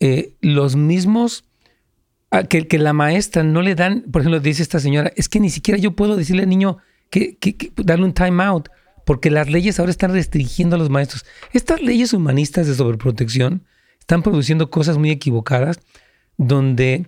eh, 0.00 0.34
los 0.40 0.76
mismos, 0.76 1.44
ah, 2.30 2.44
que, 2.44 2.66
que 2.66 2.78
la 2.78 2.92
maestra 2.92 3.42
no 3.42 3.62
le 3.62 3.74
dan, 3.74 4.02
por 4.10 4.22
ejemplo, 4.22 4.40
dice 4.40 4.62
esta 4.62 4.80
señora, 4.80 5.12
es 5.16 5.28
que 5.28 5.40
ni 5.40 5.50
siquiera 5.50 5.78
yo 5.78 5.92
puedo 5.92 6.16
decirle 6.16 6.42
al 6.42 6.48
niño 6.48 6.78
que, 7.10 7.36
que, 7.36 7.72
darle 7.76 8.04
un 8.04 8.14
time 8.14 8.42
out, 8.42 8.68
porque 9.04 9.30
las 9.30 9.48
leyes 9.48 9.78
ahora 9.78 9.90
están 9.90 10.12
restringiendo 10.12 10.76
a 10.76 10.78
los 10.78 10.90
maestros. 10.90 11.24
Estas 11.52 11.80
leyes 11.80 12.12
humanistas 12.12 12.66
de 12.66 12.74
sobreprotección 12.74 13.64
están 14.00 14.22
produciendo 14.22 14.70
cosas 14.70 14.98
muy 14.98 15.10
equivocadas, 15.10 15.80
donde 16.36 17.06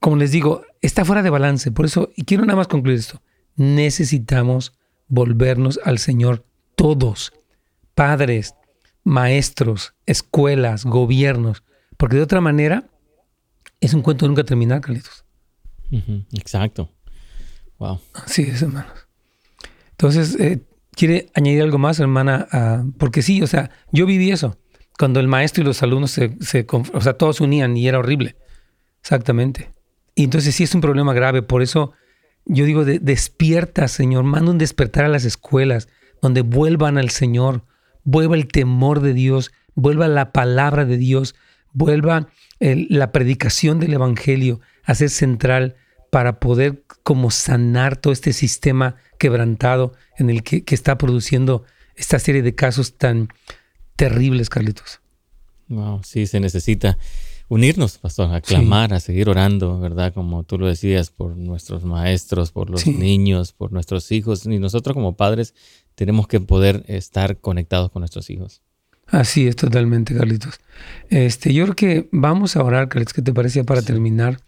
como 0.00 0.16
les 0.16 0.32
digo, 0.32 0.62
está 0.82 1.04
fuera 1.04 1.22
de 1.22 1.30
balance. 1.30 1.70
Por 1.70 1.86
eso, 1.86 2.10
y 2.14 2.24
quiero 2.24 2.44
nada 2.44 2.56
más 2.56 2.68
concluir 2.68 2.98
esto, 2.98 3.22
necesitamos 3.56 4.74
volvernos 5.08 5.80
al 5.84 5.98
Señor 5.98 6.44
todos, 6.74 7.32
padres, 7.94 8.54
maestros, 9.04 9.94
escuelas, 10.06 10.84
gobiernos, 10.84 11.62
porque 12.02 12.16
de 12.16 12.22
otra 12.22 12.40
manera 12.40 12.90
es 13.80 13.94
un 13.94 14.02
cuento 14.02 14.24
de 14.24 14.30
nunca 14.30 14.42
terminar, 14.42 14.80
Carlitos. 14.80 15.24
Exacto. 16.32 16.90
Wow. 17.78 18.00
Así 18.14 18.42
es, 18.42 18.60
hermanos. 18.60 18.90
Entonces, 19.92 20.34
eh, 20.40 20.64
¿quiere 20.96 21.30
añadir 21.32 21.62
algo 21.62 21.78
más, 21.78 22.00
hermana? 22.00 22.48
Ah, 22.50 22.82
porque 22.98 23.22
sí, 23.22 23.40
o 23.40 23.46
sea, 23.46 23.70
yo 23.92 24.04
viví 24.04 24.32
eso. 24.32 24.58
Cuando 24.98 25.20
el 25.20 25.28
maestro 25.28 25.62
y 25.62 25.64
los 25.64 25.80
alumnos 25.84 26.10
se, 26.10 26.36
se, 26.40 26.66
o 26.68 27.00
sea, 27.00 27.12
todos 27.12 27.36
se 27.36 27.44
unían 27.44 27.76
y 27.76 27.86
era 27.86 28.00
horrible. 28.00 28.34
Exactamente. 29.00 29.72
Y 30.16 30.24
entonces 30.24 30.56
sí 30.56 30.64
es 30.64 30.74
un 30.74 30.80
problema 30.80 31.14
grave. 31.14 31.42
Por 31.42 31.62
eso 31.62 31.92
yo 32.46 32.64
digo, 32.64 32.84
despierta, 32.84 33.86
Señor. 33.86 34.24
Manda 34.24 34.50
un 34.50 34.58
despertar 34.58 35.04
a 35.04 35.08
las 35.08 35.24
escuelas 35.24 35.86
donde 36.20 36.40
vuelvan 36.40 36.98
al 36.98 37.10
Señor. 37.10 37.64
Vuelva 38.02 38.34
el 38.34 38.48
temor 38.48 38.98
de 38.98 39.14
Dios. 39.14 39.52
Vuelva 39.76 40.08
la 40.08 40.32
palabra 40.32 40.84
de 40.84 40.96
Dios. 40.96 41.36
Vuelva 41.72 42.28
la 42.60 43.12
predicación 43.12 43.80
del 43.80 43.94
Evangelio 43.94 44.60
a 44.84 44.94
ser 44.94 45.10
central 45.10 45.76
para 46.10 46.38
poder 46.40 46.84
como 47.02 47.30
sanar 47.30 47.96
todo 47.96 48.12
este 48.12 48.32
sistema 48.32 48.96
quebrantado 49.18 49.94
en 50.18 50.30
el 50.30 50.42
que, 50.42 50.64
que 50.64 50.74
está 50.74 50.98
produciendo 50.98 51.64
esta 51.96 52.18
serie 52.18 52.42
de 52.42 52.54
casos 52.54 52.98
tan 52.98 53.28
terribles, 53.96 54.50
Carlitos. 54.50 55.00
Wow, 55.68 56.02
sí, 56.04 56.26
se 56.26 56.40
necesita 56.40 56.98
unirnos, 57.48 57.98
pastor, 57.98 58.34
a 58.34 58.40
clamar, 58.40 58.94
a 58.94 59.00
seguir 59.00 59.28
orando, 59.28 59.78
¿verdad? 59.78 60.12
Como 60.12 60.42
tú 60.42 60.58
lo 60.58 60.66
decías, 60.66 61.10
por 61.10 61.36
nuestros 61.36 61.84
maestros, 61.84 62.50
por 62.50 62.70
los 62.70 62.86
niños, 62.86 63.52
por 63.52 63.72
nuestros 63.72 64.10
hijos. 64.12 64.46
Y 64.46 64.58
nosotros 64.58 64.94
como 64.94 65.16
padres 65.16 65.54
tenemos 65.94 66.28
que 66.28 66.40
poder 66.40 66.84
estar 66.88 67.38
conectados 67.38 67.90
con 67.90 68.00
nuestros 68.00 68.30
hijos. 68.30 68.62
Así 69.12 69.46
es, 69.46 69.54
totalmente, 69.54 70.16
Carlitos. 70.16 70.58
Este, 71.08 71.54
yo 71.54 71.62
creo 71.64 71.76
que 71.76 72.08
vamos 72.10 72.56
a 72.56 72.64
orar, 72.64 72.88
Carlitos, 72.88 73.12
¿qué 73.12 73.22
te 73.22 73.32
parecía 73.32 73.62
para 73.62 73.82
terminar? 73.82 74.38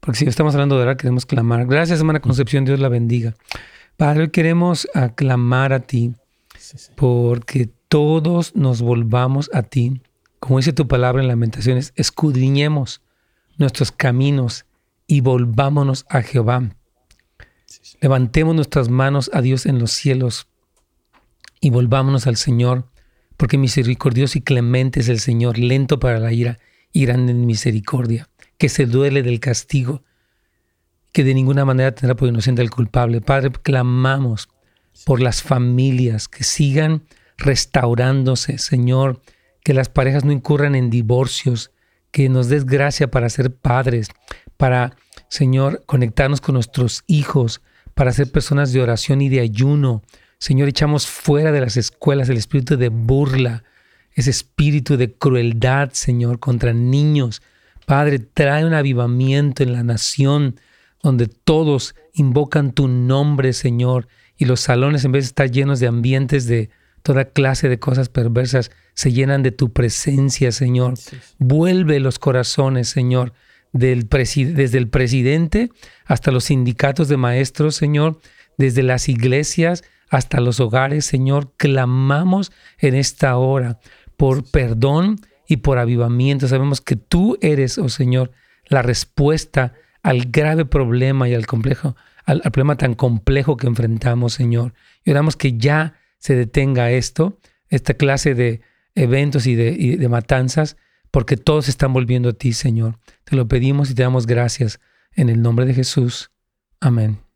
Porque 0.00 0.18
si 0.18 0.26
estamos 0.26 0.52
hablando 0.54 0.76
de 0.76 0.82
orar, 0.82 0.98
queremos 0.98 1.24
clamar. 1.24 1.66
Gracias, 1.66 2.00
hermana 2.00 2.20
Concepción, 2.20 2.66
Dios 2.66 2.78
la 2.78 2.90
bendiga. 2.90 3.34
Padre, 3.96 4.24
hoy 4.24 4.30
queremos 4.30 4.86
aclamar 4.92 5.72
a 5.72 5.80
ti 5.80 6.12
porque 6.96 7.70
todos 7.88 8.54
nos 8.54 8.82
volvamos 8.82 9.50
a 9.54 9.62
ti 9.62 10.02
como 10.40 10.58
dice 10.58 10.72
tu 10.72 10.88
palabra 10.88 11.22
en 11.22 11.28
Lamentaciones, 11.28 11.92
escudriñemos 11.96 13.02
nuestros 13.58 13.92
caminos 13.92 14.64
y 15.06 15.20
volvámonos 15.20 16.06
a 16.08 16.22
Jehová. 16.22 16.70
Levantemos 18.00 18.54
nuestras 18.54 18.88
manos 18.88 19.30
a 19.34 19.42
Dios 19.42 19.66
en 19.66 19.78
los 19.78 19.92
cielos 19.92 20.48
y 21.60 21.68
volvámonos 21.68 22.26
al 22.26 22.36
Señor, 22.36 22.89
porque 23.40 23.56
misericordioso 23.56 24.36
y 24.36 24.42
clemente 24.42 25.00
es 25.00 25.08
el 25.08 25.18
Señor, 25.18 25.56
lento 25.56 25.98
para 25.98 26.18
la 26.18 26.30
ira 26.30 26.58
y 26.92 27.06
grande 27.06 27.32
en 27.32 27.46
misericordia, 27.46 28.28
que 28.58 28.68
se 28.68 28.84
duele 28.84 29.22
del 29.22 29.40
castigo, 29.40 30.02
que 31.10 31.24
de 31.24 31.32
ninguna 31.32 31.64
manera 31.64 31.94
tendrá 31.94 32.14
por 32.14 32.28
inocente 32.28 32.60
al 32.60 32.68
culpable. 32.68 33.22
Padre, 33.22 33.50
clamamos 33.50 34.50
por 35.06 35.22
las 35.22 35.42
familias 35.42 36.28
que 36.28 36.44
sigan 36.44 37.04
restaurándose, 37.38 38.58
Señor, 38.58 39.22
que 39.64 39.72
las 39.72 39.88
parejas 39.88 40.22
no 40.22 40.32
incurran 40.32 40.74
en 40.74 40.90
divorcios, 40.90 41.70
que 42.10 42.28
nos 42.28 42.50
des 42.50 42.66
gracia 42.66 43.10
para 43.10 43.30
ser 43.30 43.54
padres, 43.54 44.10
para, 44.58 44.98
Señor, 45.28 45.82
conectarnos 45.86 46.42
con 46.42 46.56
nuestros 46.56 47.04
hijos, 47.06 47.62
para 47.94 48.12
ser 48.12 48.30
personas 48.30 48.74
de 48.74 48.82
oración 48.82 49.22
y 49.22 49.30
de 49.30 49.40
ayuno. 49.40 50.02
Señor, 50.40 50.70
echamos 50.70 51.06
fuera 51.06 51.52
de 51.52 51.60
las 51.60 51.76
escuelas 51.76 52.30
el 52.30 52.38
espíritu 52.38 52.78
de 52.78 52.88
burla, 52.88 53.62
ese 54.14 54.30
espíritu 54.30 54.96
de 54.96 55.12
crueldad, 55.12 55.90
Señor, 55.92 56.38
contra 56.38 56.72
niños. 56.72 57.42
Padre, 57.84 58.20
trae 58.20 58.64
un 58.64 58.72
avivamiento 58.72 59.62
en 59.62 59.74
la 59.74 59.82
nación 59.82 60.58
donde 61.02 61.26
todos 61.26 61.94
invocan 62.14 62.72
tu 62.72 62.88
nombre, 62.88 63.52
Señor, 63.52 64.08
y 64.38 64.46
los 64.46 64.60
salones 64.60 65.04
en 65.04 65.12
vez 65.12 65.24
de 65.24 65.28
estar 65.28 65.50
llenos 65.50 65.78
de 65.78 65.88
ambientes 65.88 66.46
de 66.46 66.70
toda 67.02 67.26
clase 67.26 67.68
de 67.68 67.78
cosas 67.78 68.08
perversas, 68.08 68.70
se 68.94 69.12
llenan 69.12 69.42
de 69.42 69.52
tu 69.52 69.74
presencia, 69.74 70.52
Señor. 70.52 70.94
Vuelve 71.38 72.00
los 72.00 72.18
corazones, 72.18 72.88
Señor, 72.88 73.34
del 73.72 74.08
desde 74.08 74.78
el 74.78 74.88
presidente 74.88 75.70
hasta 76.06 76.30
los 76.30 76.44
sindicatos 76.44 77.08
de 77.08 77.18
maestros, 77.18 77.76
Señor, 77.76 78.18
desde 78.56 78.82
las 78.82 79.10
iglesias 79.10 79.84
hasta 80.10 80.40
los 80.40 80.60
hogares, 80.60 81.06
Señor, 81.06 81.52
clamamos 81.56 82.52
en 82.78 82.94
esta 82.96 83.36
hora 83.36 83.78
por 84.16 84.44
perdón 84.50 85.20
y 85.48 85.58
por 85.58 85.78
avivamiento. 85.78 86.48
Sabemos 86.48 86.80
que 86.80 86.96
tú 86.96 87.38
eres, 87.40 87.78
oh 87.78 87.88
Señor, 87.88 88.32
la 88.66 88.82
respuesta 88.82 89.72
al 90.02 90.26
grave 90.26 90.64
problema 90.64 91.28
y 91.28 91.34
al 91.34 91.46
complejo, 91.46 91.96
al, 92.24 92.40
problema 92.42 92.76
tan 92.76 92.94
complejo 92.94 93.56
que 93.56 93.68
enfrentamos, 93.68 94.34
Señor. 94.34 94.74
Y 95.04 95.12
oramos 95.12 95.36
que 95.36 95.56
ya 95.56 95.94
se 96.18 96.34
detenga 96.34 96.90
esto, 96.90 97.38
esta 97.68 97.94
clase 97.94 98.34
de 98.34 98.62
eventos 98.96 99.46
y 99.46 99.54
de, 99.54 99.70
y 99.70 99.96
de 99.96 100.08
matanzas, 100.08 100.76
porque 101.12 101.36
todos 101.36 101.68
están 101.68 101.92
volviendo 101.92 102.30
a 102.30 102.32
ti, 102.32 102.52
Señor. 102.52 102.98
Te 103.24 103.36
lo 103.36 103.46
pedimos 103.46 103.90
y 103.90 103.94
te 103.94 104.02
damos 104.02 104.26
gracias 104.26 104.80
en 105.12 105.28
el 105.28 105.40
nombre 105.40 105.66
de 105.66 105.74
Jesús. 105.74 106.32
Amén. 106.80 107.29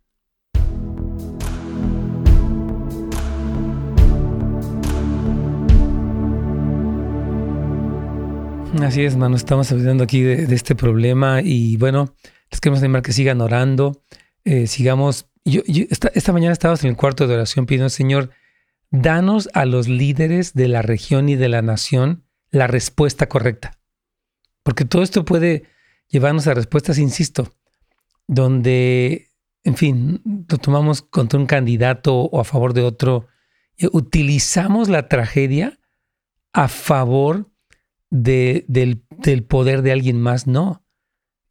Así 8.82 9.04
es, 9.04 9.12
hermano, 9.12 9.36
estamos 9.36 9.70
hablando 9.70 10.02
aquí 10.02 10.22
de, 10.22 10.52
este 10.52 10.74
problema 10.74 11.40
y 11.42 11.76
bueno, 11.76 12.14
les 12.50 12.60
queremos 12.60 12.80
animar 12.82 13.02
que 13.02 13.12
sigan 13.12 13.40
orando, 13.40 14.02
eh, 14.44 14.66
sigamos. 14.66 15.28
Yo, 15.44 15.62
esta, 15.66 16.32
mañana 16.32 16.52
estábamos 16.52 16.82
en 16.82 16.90
el 16.90 16.96
cuarto 16.96 17.26
de 17.26 17.34
oración 17.34 17.66
pidiendo, 17.66 17.88
Señor, 17.88 18.30
danos 18.90 19.48
a 19.54 19.64
los 19.64 19.86
líderes 19.86 20.54
de 20.54 20.68
la 20.68 20.82
región 20.82 21.28
y 21.28 21.36
de 21.36 21.48
la 21.48 21.62
nación 21.62 22.24
la 22.50 22.66
respuesta 22.66 23.28
correcta. 23.28 23.78
Porque 24.64 24.84
todo 24.84 25.02
esto 25.02 25.24
puede 25.24 25.64
llevarnos 26.08 26.46
a 26.46 26.54
respuestas, 26.54 26.98
insisto, 26.98 27.52
donde, 28.26 29.28
en 29.62 29.76
fin, 29.76 30.46
lo 30.48 30.58
tomamos 30.58 31.02
contra 31.02 31.38
un 31.38 31.46
candidato 31.46 32.14
o 32.16 32.40
a 32.40 32.44
favor 32.44 32.74
de 32.74 32.82
otro. 32.82 33.28
Utilizamos 33.92 34.88
la 34.88 35.08
tragedia 35.08 35.78
a 36.52 36.68
favor 36.68 37.53
de, 38.10 38.64
del, 38.68 39.02
poder 39.44 39.82
de 39.82 39.92
alguien 39.92 40.20
más. 40.20 40.46
No. 40.46 40.84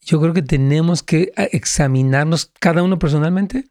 Yo 0.02 0.20
creo 0.20 0.34
que 0.34 0.42
tenemos 0.42 1.04
que 1.04 1.32
examinarnos 1.36 2.52
cada 2.60 2.84
uno 2.84 3.00
personalmente, 3.00 3.70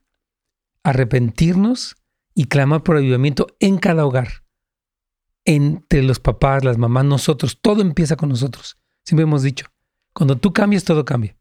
arrepentirnos 0.82 1.96
y 2.34 2.46
clamar 2.46 2.82
por 2.82 2.96
avivamiento 2.96 3.46
en 3.60 3.78
cada 3.78 4.06
hogar, 4.06 4.44
entre 5.44 6.02
los 6.02 6.20
papás, 6.20 6.64
las 6.64 6.78
mamás, 6.78 7.04
nosotros. 7.04 7.60
Todo 7.60 7.82
empieza 7.82 8.16
con 8.16 8.30
nosotros. 8.30 8.78
Siempre 9.04 9.24
hemos 9.24 9.42
dicho, 9.42 9.66
cuando 10.12 10.36
tú 10.36 10.52
cambias, 10.52 10.84
todo 10.84 11.04
cambia. 11.04 11.36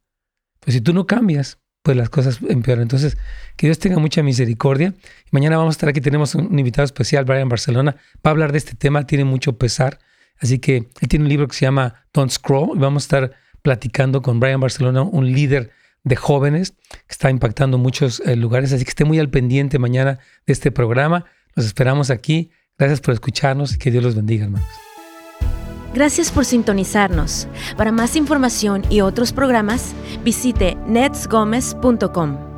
Pues 0.59 0.73
si 0.73 0.81
tú 0.81 0.93
no 0.93 1.07
cambias, 1.07 1.61
pues 1.83 1.97
las 1.97 2.09
cosas 2.09 2.39
empeoran. 2.47 2.83
Entonces, 2.83 3.17
que 3.57 3.67
Dios 3.67 3.79
tenga 3.79 3.99
mucha 3.99 4.23
misericordia. 4.23 4.93
Mañana 5.31 5.57
vamos 5.57 5.73
a 5.73 5.75
estar 5.75 5.89
aquí, 5.89 6.01
tenemos 6.01 6.35
un, 6.35 6.57
invitado 6.57 6.85
especial, 6.85 7.25
Brian 7.25 7.49
Barcelona, 7.49 7.95
va 8.15 8.21
a 8.25 8.29
hablar 8.29 8.51
de 8.51 8.59
este 8.59 8.75
tema, 8.75 9.05
tiene 9.05 9.25
mucho 9.25 9.57
pesar. 9.57 9.99
Así 10.41 10.59
que 10.59 10.89
él 10.99 11.07
tiene 11.07 11.23
un 11.23 11.29
libro 11.29 11.47
que 11.47 11.55
se 11.55 11.65
llama 11.65 12.05
Don't 12.13 12.31
Scroll 12.31 12.75
y 12.75 12.79
vamos 12.79 13.03
a 13.03 13.05
estar 13.05 13.31
platicando 13.61 14.21
con 14.21 14.39
Brian 14.39 14.59
Barcelona, 14.59 15.03
un 15.03 15.31
líder 15.31 15.71
de 16.03 16.15
jóvenes 16.15 16.73
que 16.89 17.11
está 17.11 17.29
impactando 17.29 17.77
muchos 17.77 18.21
eh, 18.25 18.35
lugares. 18.35 18.73
Así 18.73 18.83
que 18.83 18.89
esté 18.89 19.05
muy 19.05 19.19
al 19.19 19.29
pendiente 19.29 19.77
mañana 19.77 20.19
de 20.45 20.53
este 20.53 20.71
programa. 20.71 21.25
Los 21.55 21.65
esperamos 21.65 22.09
aquí. 22.09 22.49
Gracias 22.77 23.01
por 23.01 23.13
escucharnos 23.13 23.75
y 23.75 23.77
que 23.77 23.91
Dios 23.91 24.03
los 24.03 24.15
bendiga, 24.15 24.45
hermanos. 24.45 24.67
Gracias 25.93 26.31
por 26.31 26.45
sintonizarnos. 26.45 27.47
Para 27.77 27.91
más 27.91 28.15
información 28.15 28.83
y 28.89 29.01
otros 29.01 29.33
programas, 29.33 29.93
visite 30.23 30.77
netsgomez.com. 30.87 32.50